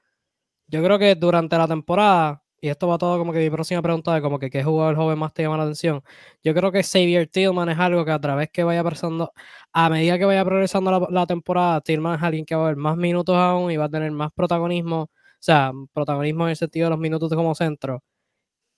yo 0.68 0.84
creo 0.84 1.00
que 1.00 1.16
durante 1.16 1.58
la 1.58 1.68
temporada, 1.68 2.44
y 2.66 2.70
esto 2.70 2.88
va 2.88 2.98
todo 2.98 3.20
como 3.20 3.32
que 3.32 3.38
mi 3.40 3.50
próxima 3.52 3.80
pregunta 3.84 4.12
de 4.16 4.22
como 4.24 4.40
que 4.40 4.50
qué 4.50 4.64
jugador 4.64 4.96
joven 4.96 5.20
más 5.20 5.32
te 5.34 5.44
llama 5.44 5.58
la 5.58 5.64
atención. 5.64 6.02
Yo 6.44 6.56
creo 6.56 6.72
que 6.72 6.82
Xavier 6.82 7.28
Tillman 7.28 7.70
es 7.70 7.78
algo 7.78 8.04
que 8.06 8.12
a 8.12 8.20
través 8.20 8.50
que 8.50 8.64
vaya 8.64 8.84
pasando, 8.84 9.32
a 9.72 9.88
medida 9.88 10.18
que 10.18 10.26
vaya 10.26 10.44
progresando 10.44 11.08
la, 11.12 11.28
temporada, 11.28 11.80
Tillman 11.82 12.18
es 12.18 12.24
alguien 12.24 12.44
que 12.44 12.56
va 12.56 12.66
a 12.66 12.68
ver 12.70 12.76
más 12.78 12.98
minutos 12.98 13.36
aún 13.38 13.72
y 13.72 13.78
va 13.78 13.86
a 13.86 13.90
tener 13.90 14.12
más 14.12 14.32
protagonismo, 14.34 15.02
o 15.04 15.10
sea, 15.40 15.74
protagonismo 15.94 16.46
en 16.46 16.52
el 16.52 16.56
sentido 16.56 16.88
de 16.88 16.90
los 16.92 17.00
minutos 17.00 17.32
como 17.36 17.54
centro, 17.54 18.04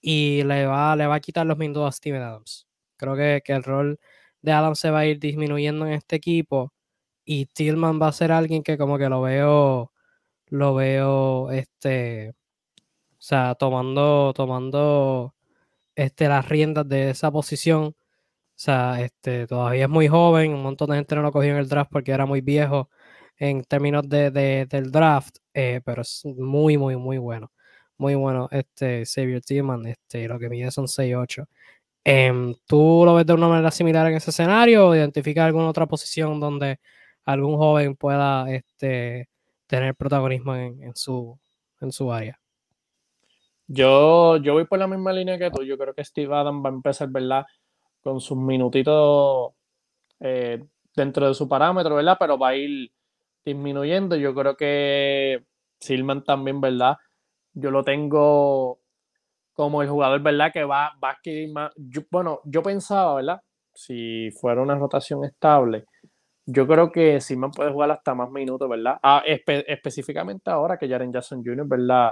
y 0.01 0.43
le 0.43 0.65
va, 0.67 0.95
le 0.95 1.07
va 1.07 1.15
a 1.15 1.19
quitar 1.21 1.45
los 1.47 1.57
minutos 1.57 1.87
a 1.87 1.91
Steven 1.93 2.21
Adams. 2.21 2.67
Creo 2.97 3.15
que, 3.15 3.41
que 3.45 3.53
el 3.53 3.63
rol 3.63 3.99
de 4.41 4.51
Adams 4.51 4.79
se 4.79 4.91
va 4.91 4.99
a 4.99 5.05
ir 5.05 5.19
disminuyendo 5.19 5.87
en 5.87 5.93
este 5.93 6.17
equipo 6.17 6.73
y 7.25 7.47
Tillman 7.47 8.01
va 8.01 8.09
a 8.09 8.13
ser 8.13 8.31
alguien 8.31 8.63
que 8.63 8.77
como 8.77 8.97
que 8.97 9.09
lo 9.09 9.21
veo, 9.21 9.93
lo 10.47 10.75
veo, 10.75 11.51
este, 11.51 12.33
sea, 13.27 13.55
tomando, 13.55 14.33
tomando, 14.33 15.35
este, 15.95 16.29
las 16.29 16.47
riendas 16.49 16.87
de 16.89 17.11
esa 17.11 17.31
posición. 17.31 17.85
O 17.87 17.95
sea, 18.55 19.01
este, 19.01 19.47
todavía 19.47 19.85
es 19.85 19.89
muy 19.89 20.07
joven, 20.07 20.53
un 20.53 20.63
montón 20.63 20.89
de 20.91 20.97
gente 20.97 21.15
no 21.15 21.21
lo 21.23 21.31
cogió 21.31 21.51
en 21.51 21.57
el 21.57 21.69
draft 21.69 21.91
porque 21.91 22.11
era 22.11 22.25
muy 22.25 22.41
viejo 22.41 22.89
en 23.37 23.63
términos 23.63 24.07
de, 24.09 24.31
del 24.31 24.91
draft, 24.91 25.37
eh, 25.53 25.81
pero 25.85 26.01
es 26.03 26.23
muy, 26.25 26.77
muy, 26.77 26.97
muy 26.97 27.17
bueno. 27.19 27.51
Muy 27.97 28.15
bueno, 28.15 28.47
este 28.51 29.05
Xavier 29.05 29.41
Tillman, 29.41 29.87
este, 29.87 30.27
lo 30.27 30.39
que 30.39 30.49
mide 30.49 30.71
son 30.71 30.87
6'8". 30.87 31.47
Em, 32.05 32.55
¿Tú 32.67 33.03
lo 33.05 33.15
ves 33.15 33.25
de 33.27 33.33
una 33.33 33.49
manera 33.49 33.71
similar 33.71 34.07
en 34.07 34.15
ese 34.17 34.31
escenario 34.31 34.89
o 34.89 34.95
identificas 34.95 35.45
alguna 35.45 35.69
otra 35.69 35.87
posición 35.87 36.39
donde 36.39 36.79
algún 37.25 37.57
joven 37.57 37.95
pueda 37.95 38.51
este, 38.53 39.29
tener 39.67 39.95
protagonismo 39.95 40.55
en, 40.55 40.95
su, 40.95 41.39
en 41.81 41.91
su 41.91 42.11
área? 42.13 42.39
Yo, 43.67 44.37
yo 44.37 44.53
voy 44.53 44.65
por 44.65 44.79
la 44.79 44.87
misma 44.87 45.11
línea 45.13 45.37
que 45.37 45.51
tú. 45.51 45.63
Yo 45.63 45.77
creo 45.77 45.93
que 45.93 46.03
Steve 46.03 46.33
Adams 46.33 46.63
va 46.65 46.69
a 46.69 46.73
empezar, 46.73 47.09
¿verdad? 47.09 47.45
Con 48.01 48.21
sus 48.21 48.37
minutitos 48.37 49.53
eh, 50.21 50.63
dentro 50.95 51.27
de 51.27 51.33
su 51.33 51.47
parámetro, 51.49 51.95
¿verdad? 51.95 52.17
Pero 52.19 52.37
va 52.39 52.49
a 52.49 52.55
ir 52.55 52.91
disminuyendo. 53.45 54.15
Yo 54.15 54.33
creo 54.35 54.57
que 54.57 55.43
Silman 55.79 56.23
también, 56.23 56.61
¿verdad? 56.61 56.97
Yo 57.53 57.71
lo 57.71 57.83
tengo 57.83 58.79
como 59.53 59.81
el 59.81 59.89
jugador, 59.89 60.21
¿verdad? 60.21 60.51
Que 60.53 60.63
va, 60.63 60.93
va 61.03 61.09
a 61.09 61.13
adquirir 61.13 61.51
más. 61.53 61.73
bueno, 62.11 62.41
yo 62.45 62.63
pensaba, 62.63 63.15
¿verdad? 63.15 63.41
Si 63.73 64.31
fuera 64.31 64.61
una 64.61 64.75
rotación 64.75 65.25
estable, 65.25 65.85
yo 66.45 66.67
creo 66.67 66.91
que 66.91 67.21
Silman 67.21 67.51
puede 67.51 67.71
jugar 67.71 67.91
hasta 67.91 68.15
más 68.15 68.31
minutos, 68.31 68.69
¿verdad? 68.69 68.97
Ah, 69.03 69.23
específicamente 69.25 70.49
ahora 70.49 70.77
que 70.77 70.89
Jaren 70.89 71.11
Jackson 71.13 71.43
Jr., 71.43 71.67
¿verdad? 71.67 72.11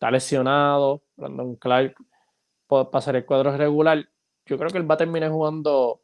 Está 0.00 0.10
lesionado, 0.10 1.02
Brandon 1.14 1.56
Clark 1.56 1.94
puede 2.66 2.86
pasar 2.86 3.16
el 3.16 3.26
cuadro 3.26 3.54
regular. 3.54 4.08
Yo 4.46 4.56
creo 4.56 4.70
que 4.70 4.78
él 4.78 4.90
va 4.90 4.94
a 4.94 4.98
terminar 4.98 5.30
jugando 5.30 6.00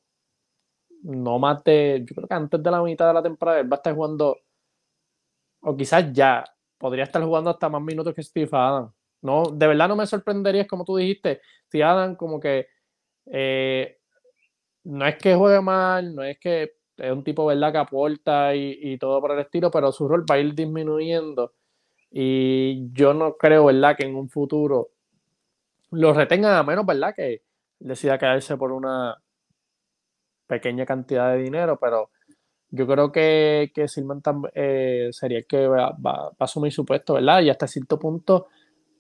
no 1.01 1.39
más 1.39 1.65
de, 1.65 2.05
yo 2.07 2.15
creo 2.15 2.29
que 2.29 2.35
antes 2.35 2.63
de 2.63 2.71
la 2.71 2.83
mitad 2.83 3.09
de 3.09 3.15
la 3.15 3.23
temporada 3.23 3.61
él 3.61 3.73
va 3.73 3.77
a 3.77 3.79
estar 3.79 3.95
jugando, 3.95 4.37
o 5.61 5.75
quizás 5.75 6.13
ya, 6.13 6.45
podría 6.77 7.05
estar 7.05 7.23
jugando 7.25 7.49
hasta 7.49 7.71
más 7.71 7.81
minutos 7.81 8.15
que 8.15 8.23
Steve 8.23 8.51
Adams. 8.53 8.93
No, 9.23 9.45
de 9.45 9.67
verdad 9.67 9.89
no 9.89 9.97
me 9.97 10.07
sorprendería, 10.07 10.67
como 10.67 10.85
tú 10.85 10.97
dijiste, 10.97 11.41
Steve 11.69 11.85
Adams 11.85 12.19
como 12.19 12.39
que 12.39 12.67
eh, 13.33 13.99
no 14.85 15.07
es 15.07 15.17
que 15.17 15.35
juegue 15.35 15.63
mal, 15.63 16.15
no 16.15 16.23
es 16.23 16.39
que 16.39 16.75
es 16.99 17.13
un 17.13 17.25
tipo, 17.25 17.47
¿verdad?, 17.47 17.73
que 17.73 17.79
aporta 17.79 18.55
y, 18.55 18.99
todo 18.99 19.23
por 19.23 19.33
el 19.33 19.39
estilo, 19.39 19.71
pero 19.71 19.91
su 19.91 20.07
rol 20.07 20.27
va 20.31 20.35
a 20.35 20.39
ir 20.39 20.55
disminuyendo. 20.55 21.55
Y 22.11 22.91
yo 22.93 23.15
no 23.15 23.37
creo, 23.37 23.67
¿verdad?, 23.67 23.97
que 23.97 24.05
en 24.05 24.17
un 24.17 24.29
futuro 24.29 24.91
lo 25.91 26.13
retengan 26.13 26.55
a 26.55 26.63
menos, 26.63 26.87
¿verdad?, 26.87 27.15
que 27.15 27.43
decida 27.79 28.19
quedarse 28.19 28.57
por 28.57 28.73
una 28.73 29.17
pequeña 30.47 30.87
cantidad 30.87 31.33
de 31.33 31.43
dinero, 31.43 31.79
pero 31.79 32.11
yo 32.71 32.87
creo 32.87 33.13
que, 33.13 33.71
que 33.75 33.89
Silman 33.89 34.23
eh, 34.55 35.09
sería 35.13 35.39
el 35.39 35.47
que 35.47 35.67
va, 35.67 35.91
va, 35.93 36.29
a 36.39 36.45
asumir 36.45 36.73
su 36.73 36.85
puesto, 36.85 37.15
¿verdad? 37.15 37.43
Y 37.43 37.51
hasta 37.51 37.67
cierto 37.67 37.99
punto 37.99 38.49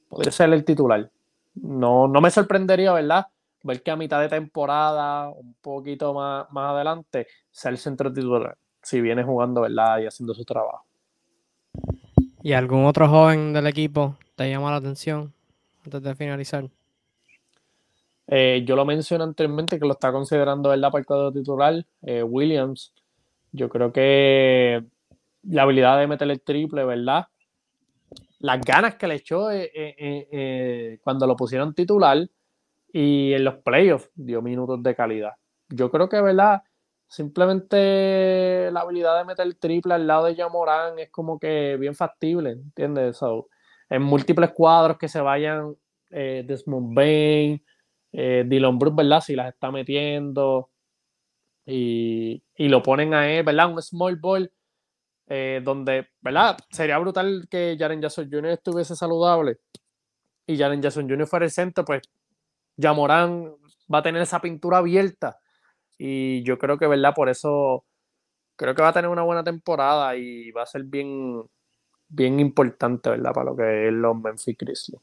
podría 0.09 0.32
ser 0.32 0.52
el 0.52 0.64
titular. 0.64 1.11
No, 1.54 2.07
no 2.09 2.20
me 2.20 2.30
sorprendería, 2.30 2.92
¿verdad? 2.92 3.26
ver 3.66 3.82
que 3.82 3.90
a 3.90 3.96
mitad 3.96 4.20
de 4.20 4.28
temporada, 4.28 5.28
un 5.28 5.54
poquito 5.61 6.14
más, 6.14 6.46
más 6.52 6.70
adelante, 6.70 7.26
sea 7.50 7.70
el 7.70 7.78
centro 7.78 8.12
titular, 8.12 8.57
si 8.80 9.00
viene 9.00 9.24
jugando, 9.24 9.62
¿verdad? 9.62 9.98
Y 9.98 10.07
haciendo 10.07 10.34
su 10.34 10.44
trabajo. 10.44 10.84
¿Y 12.47 12.53
algún 12.53 12.84
otro 12.84 13.09
joven 13.09 13.53
del 13.53 13.66
equipo 13.66 14.14
te 14.36 14.49
llama 14.49 14.70
la 14.70 14.76
atención 14.76 15.34
antes 15.84 16.01
de 16.01 16.14
finalizar? 16.14 16.70
Eh, 18.28 18.62
yo 18.64 18.76
lo 18.76 18.84
mencioné 18.84 19.24
anteriormente 19.24 19.80
que 19.80 19.84
lo 19.84 19.94
está 19.94 20.12
considerando, 20.12 20.72
el 20.72 20.80
cuadro 21.05 21.32
titular, 21.32 21.84
eh, 22.03 22.22
Williams. 22.22 22.92
Yo 23.51 23.68
creo 23.68 23.92
que 23.92 24.80
la 25.42 25.62
habilidad 25.62 25.99
de 25.99 26.07
meter 26.07 26.30
el 26.30 26.40
triple, 26.40 26.84
¿verdad? 26.84 27.26
Las 28.38 28.61
ganas 28.61 28.94
que 28.94 29.09
le 29.09 29.16
echó 29.16 29.51
eh, 29.51 31.01
cuando 31.03 31.26
lo 31.26 31.34
pusieron 31.34 31.74
titular, 31.74 32.28
y 32.92 33.32
en 33.32 33.42
los 33.42 33.57
playoffs 33.57 34.09
dio 34.14 34.40
minutos 34.40 34.80
de 34.84 34.94
calidad. 34.94 35.32
Yo 35.68 35.90
creo 35.90 36.09
que, 36.09 36.20
¿verdad? 36.20 36.62
Simplemente 37.09 38.68
la 38.72 38.80
habilidad 38.80 39.18
de 39.18 39.24
meter 39.24 39.54
triple 39.54 39.94
al 39.94 40.07
lado 40.07 40.26
de 40.26 40.34
Yamorán 40.34 40.98
es 40.98 41.11
como 41.11 41.38
que 41.38 41.76
bien 41.78 41.94
factible, 41.94 42.50
¿entiendes? 42.50 43.20
en 43.88 44.02
múltiples 44.02 44.50
cuadros 44.52 44.98
que 44.98 45.09
se 45.09 45.20
vayan 45.20 45.76
eh, 46.11 46.44
Desmond 46.46 46.94
Bain, 46.94 47.64
eh, 48.12 48.44
Dylan 48.46 48.78
Brooks, 48.78 48.96
¿verdad? 48.96 49.20
Si 49.20 49.36
las 49.36 49.52
está 49.52 49.70
metiendo 49.70 50.70
y, 51.64 52.42
y, 52.57 52.68
lo 52.68 52.82
ponen 52.82 53.14
a 53.14 53.30
él, 53.30 53.44
¿verdad? 53.44 53.70
Un 53.70 53.80
small 53.82 54.16
ball 54.16 54.50
eh, 55.28 55.61
donde, 55.64 56.09
¿verdad? 56.20 56.57
Sería 56.70 56.98
brutal 56.98 57.46
que 57.50 57.76
Jaren 57.78 58.00
Jackson 58.00 58.28
Jr. 58.30 58.52
estuviese 58.52 58.94
saludable 58.94 59.59
y 60.46 60.57
Jaren 60.57 60.80
Jackson 60.80 61.09
Jr. 61.09 61.26
fuera 61.26 61.44
el 61.44 61.50
centro, 61.50 61.84
pues 61.84 62.02
Yamorán 62.76 63.52
va 63.92 63.98
a 63.98 64.02
tener 64.02 64.22
esa 64.22 64.40
pintura 64.40 64.78
abierta. 64.78 65.38
Y 65.99 66.42
yo 66.42 66.59
creo 66.59 66.78
que, 66.78 66.86
¿verdad? 66.86 67.14
Por 67.14 67.28
eso 67.28 67.84
creo 68.57 68.74
que 68.74 68.82
va 68.82 68.88
a 68.88 68.92
tener 68.92 69.11
una 69.11 69.22
buena 69.22 69.44
temporada 69.44 70.16
y 70.16 70.51
va 70.51 70.62
a 70.62 70.66
ser 70.66 70.84
bien, 70.84 71.42
bien 72.09 72.40
importante, 72.40 73.11
¿verdad? 73.11 73.32
Para 73.32 73.51
lo 73.51 73.57
que 73.57 73.88
es 73.88 73.92
los 73.92 74.16
Memphis 74.20 74.57
Grizzlies. 74.59 75.01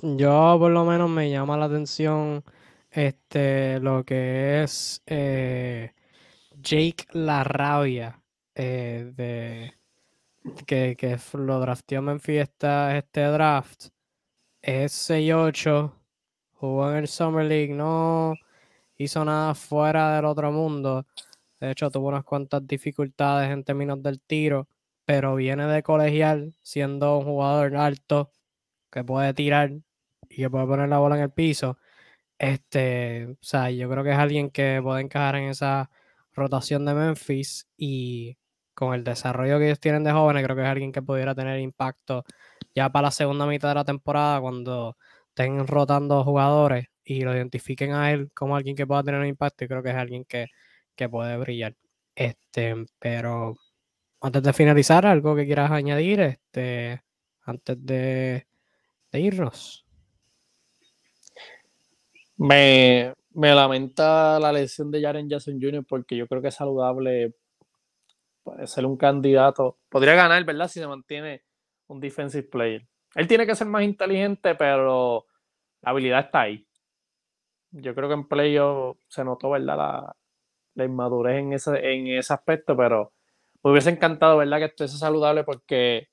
Yo 0.00 0.56
por 0.58 0.70
lo 0.70 0.84
menos 0.84 1.10
me 1.10 1.30
llama 1.30 1.56
la 1.56 1.66
atención 1.66 2.44
este 2.90 3.80
lo 3.80 4.04
que 4.04 4.62
es 4.62 5.02
eh, 5.06 5.92
Jake 6.56 7.06
La 7.12 7.44
Rabia 7.44 8.20
eh, 8.54 9.12
de 9.14 9.74
que, 10.66 10.96
que, 10.96 11.18
lo 11.34 11.60
drafteó 11.60 12.00
Memphis 12.00 12.40
este 12.40 13.20
draft 13.20 13.88
es 14.62 15.10
6-8, 15.10 15.92
jugó 16.54 16.90
en 16.90 16.96
el 16.96 17.08
Summer 17.08 17.44
League, 17.44 17.74
no 17.74 18.34
hizo 18.98 19.24
nada 19.24 19.54
fuera 19.54 20.16
del 20.16 20.24
otro 20.26 20.52
mundo. 20.52 21.06
De 21.60 21.70
hecho, 21.72 21.90
tuvo 21.90 22.08
unas 22.08 22.24
cuantas 22.24 22.66
dificultades 22.66 23.50
en 23.50 23.64
términos 23.64 24.02
del 24.02 24.20
tiro, 24.20 24.68
pero 25.04 25.36
viene 25.36 25.66
de 25.66 25.82
colegial 25.82 26.54
siendo 26.62 27.18
un 27.18 27.24
jugador 27.24 27.76
alto 27.76 28.32
que 28.90 29.04
puede 29.04 29.34
tirar 29.34 29.72
y 30.28 30.36
que 30.36 30.50
puede 30.50 30.66
poner 30.66 30.88
la 30.88 30.98
bola 30.98 31.16
en 31.16 31.22
el 31.22 31.30
piso. 31.32 31.78
Este, 32.38 33.26
o 33.26 33.36
sea, 33.42 33.70
yo 33.70 33.88
creo 33.90 34.04
que 34.04 34.12
es 34.12 34.18
alguien 34.18 34.50
que 34.50 34.80
puede 34.82 35.02
encajar 35.02 35.36
en 35.36 35.50
esa 35.50 35.90
rotación 36.32 36.84
de 36.86 36.94
Memphis 36.94 37.68
y 37.76 38.38
con 38.74 38.94
el 38.94 39.04
desarrollo 39.04 39.58
que 39.58 39.66
ellos 39.66 39.80
tienen 39.80 40.04
de 40.04 40.12
jóvenes, 40.12 40.44
creo 40.44 40.56
que 40.56 40.62
es 40.62 40.68
alguien 40.68 40.92
que 40.92 41.02
pudiera 41.02 41.34
tener 41.34 41.58
impacto 41.60 42.24
ya 42.74 42.90
para 42.90 43.08
la 43.08 43.10
segunda 43.10 43.46
mitad 43.46 43.70
de 43.70 43.74
la 43.76 43.84
temporada, 43.84 44.40
cuando 44.40 44.96
estén 45.30 45.66
rotando 45.66 46.24
jugadores 46.24 46.86
y 47.08 47.22
lo 47.22 47.34
identifiquen 47.34 47.94
a 47.94 48.12
él 48.12 48.30
como 48.34 48.54
alguien 48.54 48.76
que 48.76 48.86
pueda 48.86 49.02
tener 49.02 49.20
un 49.20 49.26
impacto, 49.26 49.64
y 49.64 49.68
creo 49.68 49.82
que 49.82 49.88
es 49.88 49.96
alguien 49.96 50.26
que, 50.26 50.48
puede 51.10 51.38
brillar. 51.38 51.74
Este, 52.14 52.74
pero 52.98 53.56
antes 54.20 54.42
de 54.42 54.52
finalizar, 54.52 55.06
algo 55.06 55.34
que 55.34 55.46
quieras 55.46 55.70
añadir, 55.70 56.20
este, 56.20 57.02
antes 57.42 57.86
de, 57.86 58.46
irnos. 59.12 59.86
Me, 62.36 63.14
me, 63.32 63.54
lamenta 63.54 64.38
la 64.38 64.52
lesión 64.52 64.90
de 64.90 65.00
Jaren 65.00 65.30
Jackson 65.30 65.58
Jr. 65.58 65.86
porque 65.88 66.14
yo 66.14 66.26
creo 66.26 66.42
que 66.42 66.48
es 66.48 66.54
saludable. 66.54 67.32
Puede 68.42 68.66
ser 68.66 68.84
un 68.84 68.98
candidato. 68.98 69.78
Podría 69.88 70.14
ganar, 70.14 70.44
¿verdad? 70.44 70.68
Si 70.68 70.78
se 70.78 70.86
mantiene 70.86 71.42
un 71.86 72.00
defensive 72.00 72.44
player. 72.48 72.86
Él 73.14 73.26
tiene 73.26 73.46
que 73.46 73.54
ser 73.54 73.66
más 73.66 73.82
inteligente, 73.82 74.54
pero 74.56 75.26
la 75.80 75.90
habilidad 75.90 76.26
está 76.26 76.42
ahí. 76.42 76.67
Yo 77.70 77.94
creo 77.94 78.08
que 78.08 78.14
en 78.14 78.28
playoff 78.28 78.98
se 79.08 79.24
notó, 79.24 79.50
¿verdad? 79.50 80.14
La, 80.74 80.84
inmadurez 80.84 81.40
en 81.40 81.52
ese, 81.52 81.92
en 81.92 82.06
ese 82.06 82.32
aspecto, 82.32 82.76
pero 82.76 83.12
me 83.62 83.72
hubiese 83.72 83.90
encantado, 83.90 84.36
¿verdad? 84.36 84.58
Que 84.58 84.64
estuviese 84.66 84.96
saludable 84.96 85.44
porque 85.44 86.08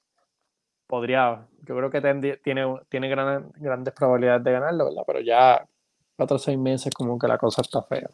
podría, 0.88 1.48
yo 1.62 1.76
creo 1.76 1.90
que 1.90 2.02
tiene, 2.44 2.80
tiene 2.90 3.10
grandes 3.10 3.94
probabilidades 3.94 4.44
de 4.44 4.52
ganarlo, 4.52 4.86
¿verdad? 4.86 5.04
Pero 5.06 5.20
ya 5.22 5.66
cuatro 6.16 6.38
o 6.38 6.40
seis 6.40 6.58
meses 6.58 6.94
como 6.94 7.20
que 7.20 7.28
la 7.28 7.38
cosa 7.38 7.62
está 7.62 7.84
fea. 7.84 8.10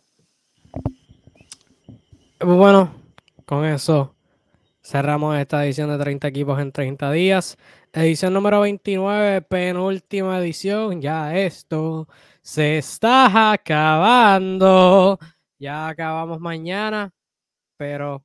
Bueno, 2.40 2.92
con 3.46 3.66
eso 3.66 4.16
cerramos 4.84 5.38
esta 5.38 5.66
edición 5.66 5.90
de 5.90 5.98
30 5.98 6.28
equipos 6.28 6.60
en 6.60 6.72
30 6.72 7.12
días. 7.12 7.58
Edición 7.94 8.34
número 8.34 8.62
29, 8.62 9.42
penúltima 9.44 10.40
edición. 10.40 11.02
Ya 11.02 11.38
esto 11.38 12.08
se 12.42 12.78
está 12.78 13.52
acabando. 13.52 15.20
Ya 15.60 15.88
acabamos 15.88 16.40
mañana, 16.40 17.14
pero 17.78 18.24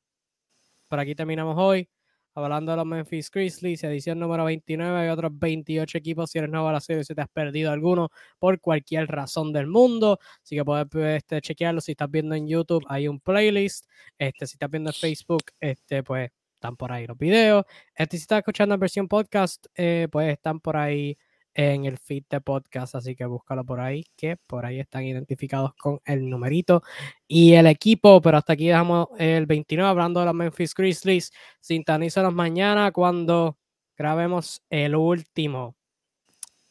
por 0.89 0.99
aquí 1.01 1.15
terminamos 1.15 1.57
hoy. 1.59 1.89
Hablando 2.35 2.73
de 2.73 2.77
los 2.77 2.87
Memphis 2.87 3.31
Grizzlies, 3.31 3.83
edición 3.85 4.19
número 4.19 4.45
29, 4.45 4.99
hay 4.99 5.09
otros 5.09 5.33
28 5.39 5.97
equipos. 5.97 6.31
Si 6.31 6.39
eres 6.39 6.51
nuevo 6.51 6.69
a 6.69 6.73
la 6.73 6.81
serie, 6.81 7.03
si 7.03 7.15
te 7.15 7.23
has 7.23 7.29
perdido 7.31 7.73
alguno 7.73 8.11
por 8.39 8.61
cualquier 8.61 9.07
razón 9.09 9.55
del 9.55 9.67
mundo, 9.67 10.19
así 10.43 10.55
que 10.55 10.65
puedes 10.65 10.87
este, 11.17 11.41
chequearlo. 11.41 11.81
Si 11.81 11.93
estás 11.93 12.11
viendo 12.11 12.35
en 12.35 12.47
YouTube, 12.47 12.85
hay 12.89 13.09
un 13.09 13.21
playlist. 13.21 13.87
Este, 14.19 14.47
si 14.47 14.55
estás 14.57 14.71
viendo 14.71 14.91
en 14.91 14.95
Facebook, 14.95 15.45
este, 15.61 16.03
pues 16.03 16.31
están 16.67 16.77
por 16.77 16.93
ahí 16.93 17.07
los 17.07 17.17
videos. 17.17 17.65
Este, 17.95 18.17
si 18.17 18.23
estás 18.23 18.39
escuchando 18.39 18.75
en 18.75 18.81
versión 18.81 19.09
podcast, 19.09 19.67
eh, 19.77 20.09
pues 20.11 20.33
están 20.33 20.59
por 20.61 20.77
ahí 20.77 21.17
en 21.55 21.87
el 21.87 21.97
feed 21.97 22.25
de 22.29 22.41
podcast, 22.41 22.97
así 22.97 23.15
que 23.15 23.25
búscalo 23.25 23.65
por 23.65 23.81
ahí, 23.81 24.05
que 24.17 24.37
por 24.37 24.67
ahí 24.67 24.81
están 24.81 25.05
identificados 25.05 25.75
con 25.75 26.01
el 26.05 26.29
numerito 26.29 26.83
y 27.27 27.55
el 27.55 27.67
equipo, 27.69 28.21
pero 28.21 28.37
hasta 28.39 28.53
aquí 28.55 28.67
dejamos 28.67 29.09
el 29.17 29.47
29 29.47 29.89
hablando 29.89 30.21
de 30.21 30.27
los 30.27 30.35
Memphis 30.35 30.75
Grizzlies. 30.75 31.33
Sintonízanos 31.61 32.35
mañana 32.35 32.91
cuando 32.93 33.57
grabemos 33.97 34.63
el 34.69 34.97
último 34.97 35.77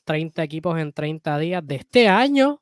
30 0.04 0.44
equipos 0.44 0.78
en 0.78 0.94
30 0.94 1.40
días 1.40 1.66
de 1.66 1.76
este 1.76 2.08
año, 2.10 2.62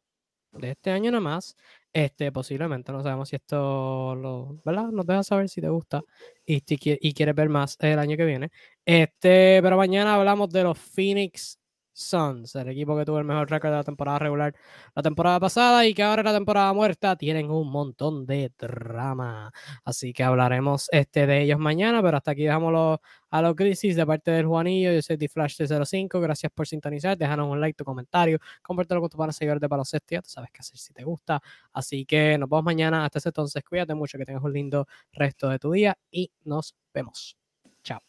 de 0.51 0.71
este 0.71 0.91
año 0.91 1.11
nada 1.11 1.21
más. 1.21 1.57
Este, 1.95 2.31
posiblemente, 2.31 2.91
no 2.91 3.03
sabemos 3.03 3.29
si 3.29 3.35
esto 3.35 4.15
lo, 4.15 4.59
¿verdad? 4.65 4.87
Nos 4.87 5.05
deja 5.05 5.21
saber 5.21 5.47
si 5.47 5.61
te 5.61 5.69
gusta 5.69 6.01
y, 6.43 6.63
y 6.67 7.13
quieres 7.13 7.35
ver 7.35 7.49
más 7.49 7.77
el 7.81 7.99
año 7.99 8.17
que 8.17 8.25
viene. 8.25 8.49
Este, 8.83 9.59
pero 9.61 9.77
mañana 9.77 10.15
hablamos 10.15 10.49
de 10.49 10.63
los 10.63 10.77
Phoenix 10.79 11.59
Suns, 11.93 12.55
el 12.55 12.69
equipo 12.69 12.97
que 12.97 13.05
tuvo 13.05 13.19
el 13.19 13.25
mejor 13.25 13.49
récord 13.49 13.69
de 13.71 13.77
la 13.77 13.83
temporada 13.83 14.19
regular 14.19 14.55
la 14.95 15.03
temporada 15.03 15.39
pasada 15.39 15.85
y 15.85 15.93
que 15.93 16.03
ahora 16.03 16.21
en 16.21 16.25
la 16.25 16.33
temporada 16.33 16.73
muerta 16.73 17.15
tienen 17.15 17.51
un 17.51 17.69
montón 17.69 18.25
de 18.25 18.51
drama. 18.57 19.51
Así 19.85 20.11
que 20.13 20.23
hablaremos 20.23 20.87
este 20.91 21.27
de 21.27 21.43
ellos 21.43 21.59
mañana, 21.59 22.01
pero 22.01 22.17
hasta 22.17 22.31
aquí 22.31 22.43
dejamos 22.43 22.99
a 23.29 23.41
los 23.41 23.55
crisis 23.55 23.95
de 23.95 24.05
parte 24.05 24.31
del 24.31 24.45
Juanillo. 24.45 24.91
Yo 24.91 25.01
soy 25.01 25.17
Flash 25.27 25.55
305. 25.57 26.19
Gracias 26.19 26.51
por 26.53 26.67
sintonizar. 26.67 27.17
Déjanos 27.17 27.49
un 27.51 27.59
like, 27.61 27.75
tu 27.77 27.83
comentario, 27.85 28.39
compártelo 28.61 29.01
con 29.01 29.09
tus 29.09 29.17
panas 29.17 29.35
seguidores 29.35 29.61
de 29.61 29.67
baloncesto. 29.67 30.07
Ya 30.15 30.21
tú 30.21 30.29
sabes 30.29 30.49
qué 30.51 30.59
hacer 30.61 30.77
si 30.77 30.93
te 30.93 31.03
gusta. 31.03 31.41
Así 31.73 32.05
que 32.05 32.37
nos 32.37 32.49
vemos 32.49 32.63
mañana. 32.63 33.05
Hasta 33.05 33.19
ese 33.19 33.29
entonces, 33.29 33.63
cuídate 33.63 33.93
mucho, 33.95 34.17
que 34.17 34.25
tengas 34.25 34.43
un 34.43 34.53
lindo 34.53 34.87
resto 35.11 35.49
de 35.49 35.59
tu 35.59 35.71
día 35.71 35.97
y 36.11 36.31
nos 36.43 36.75
vemos. 36.93 37.37
Chao. 37.83 37.99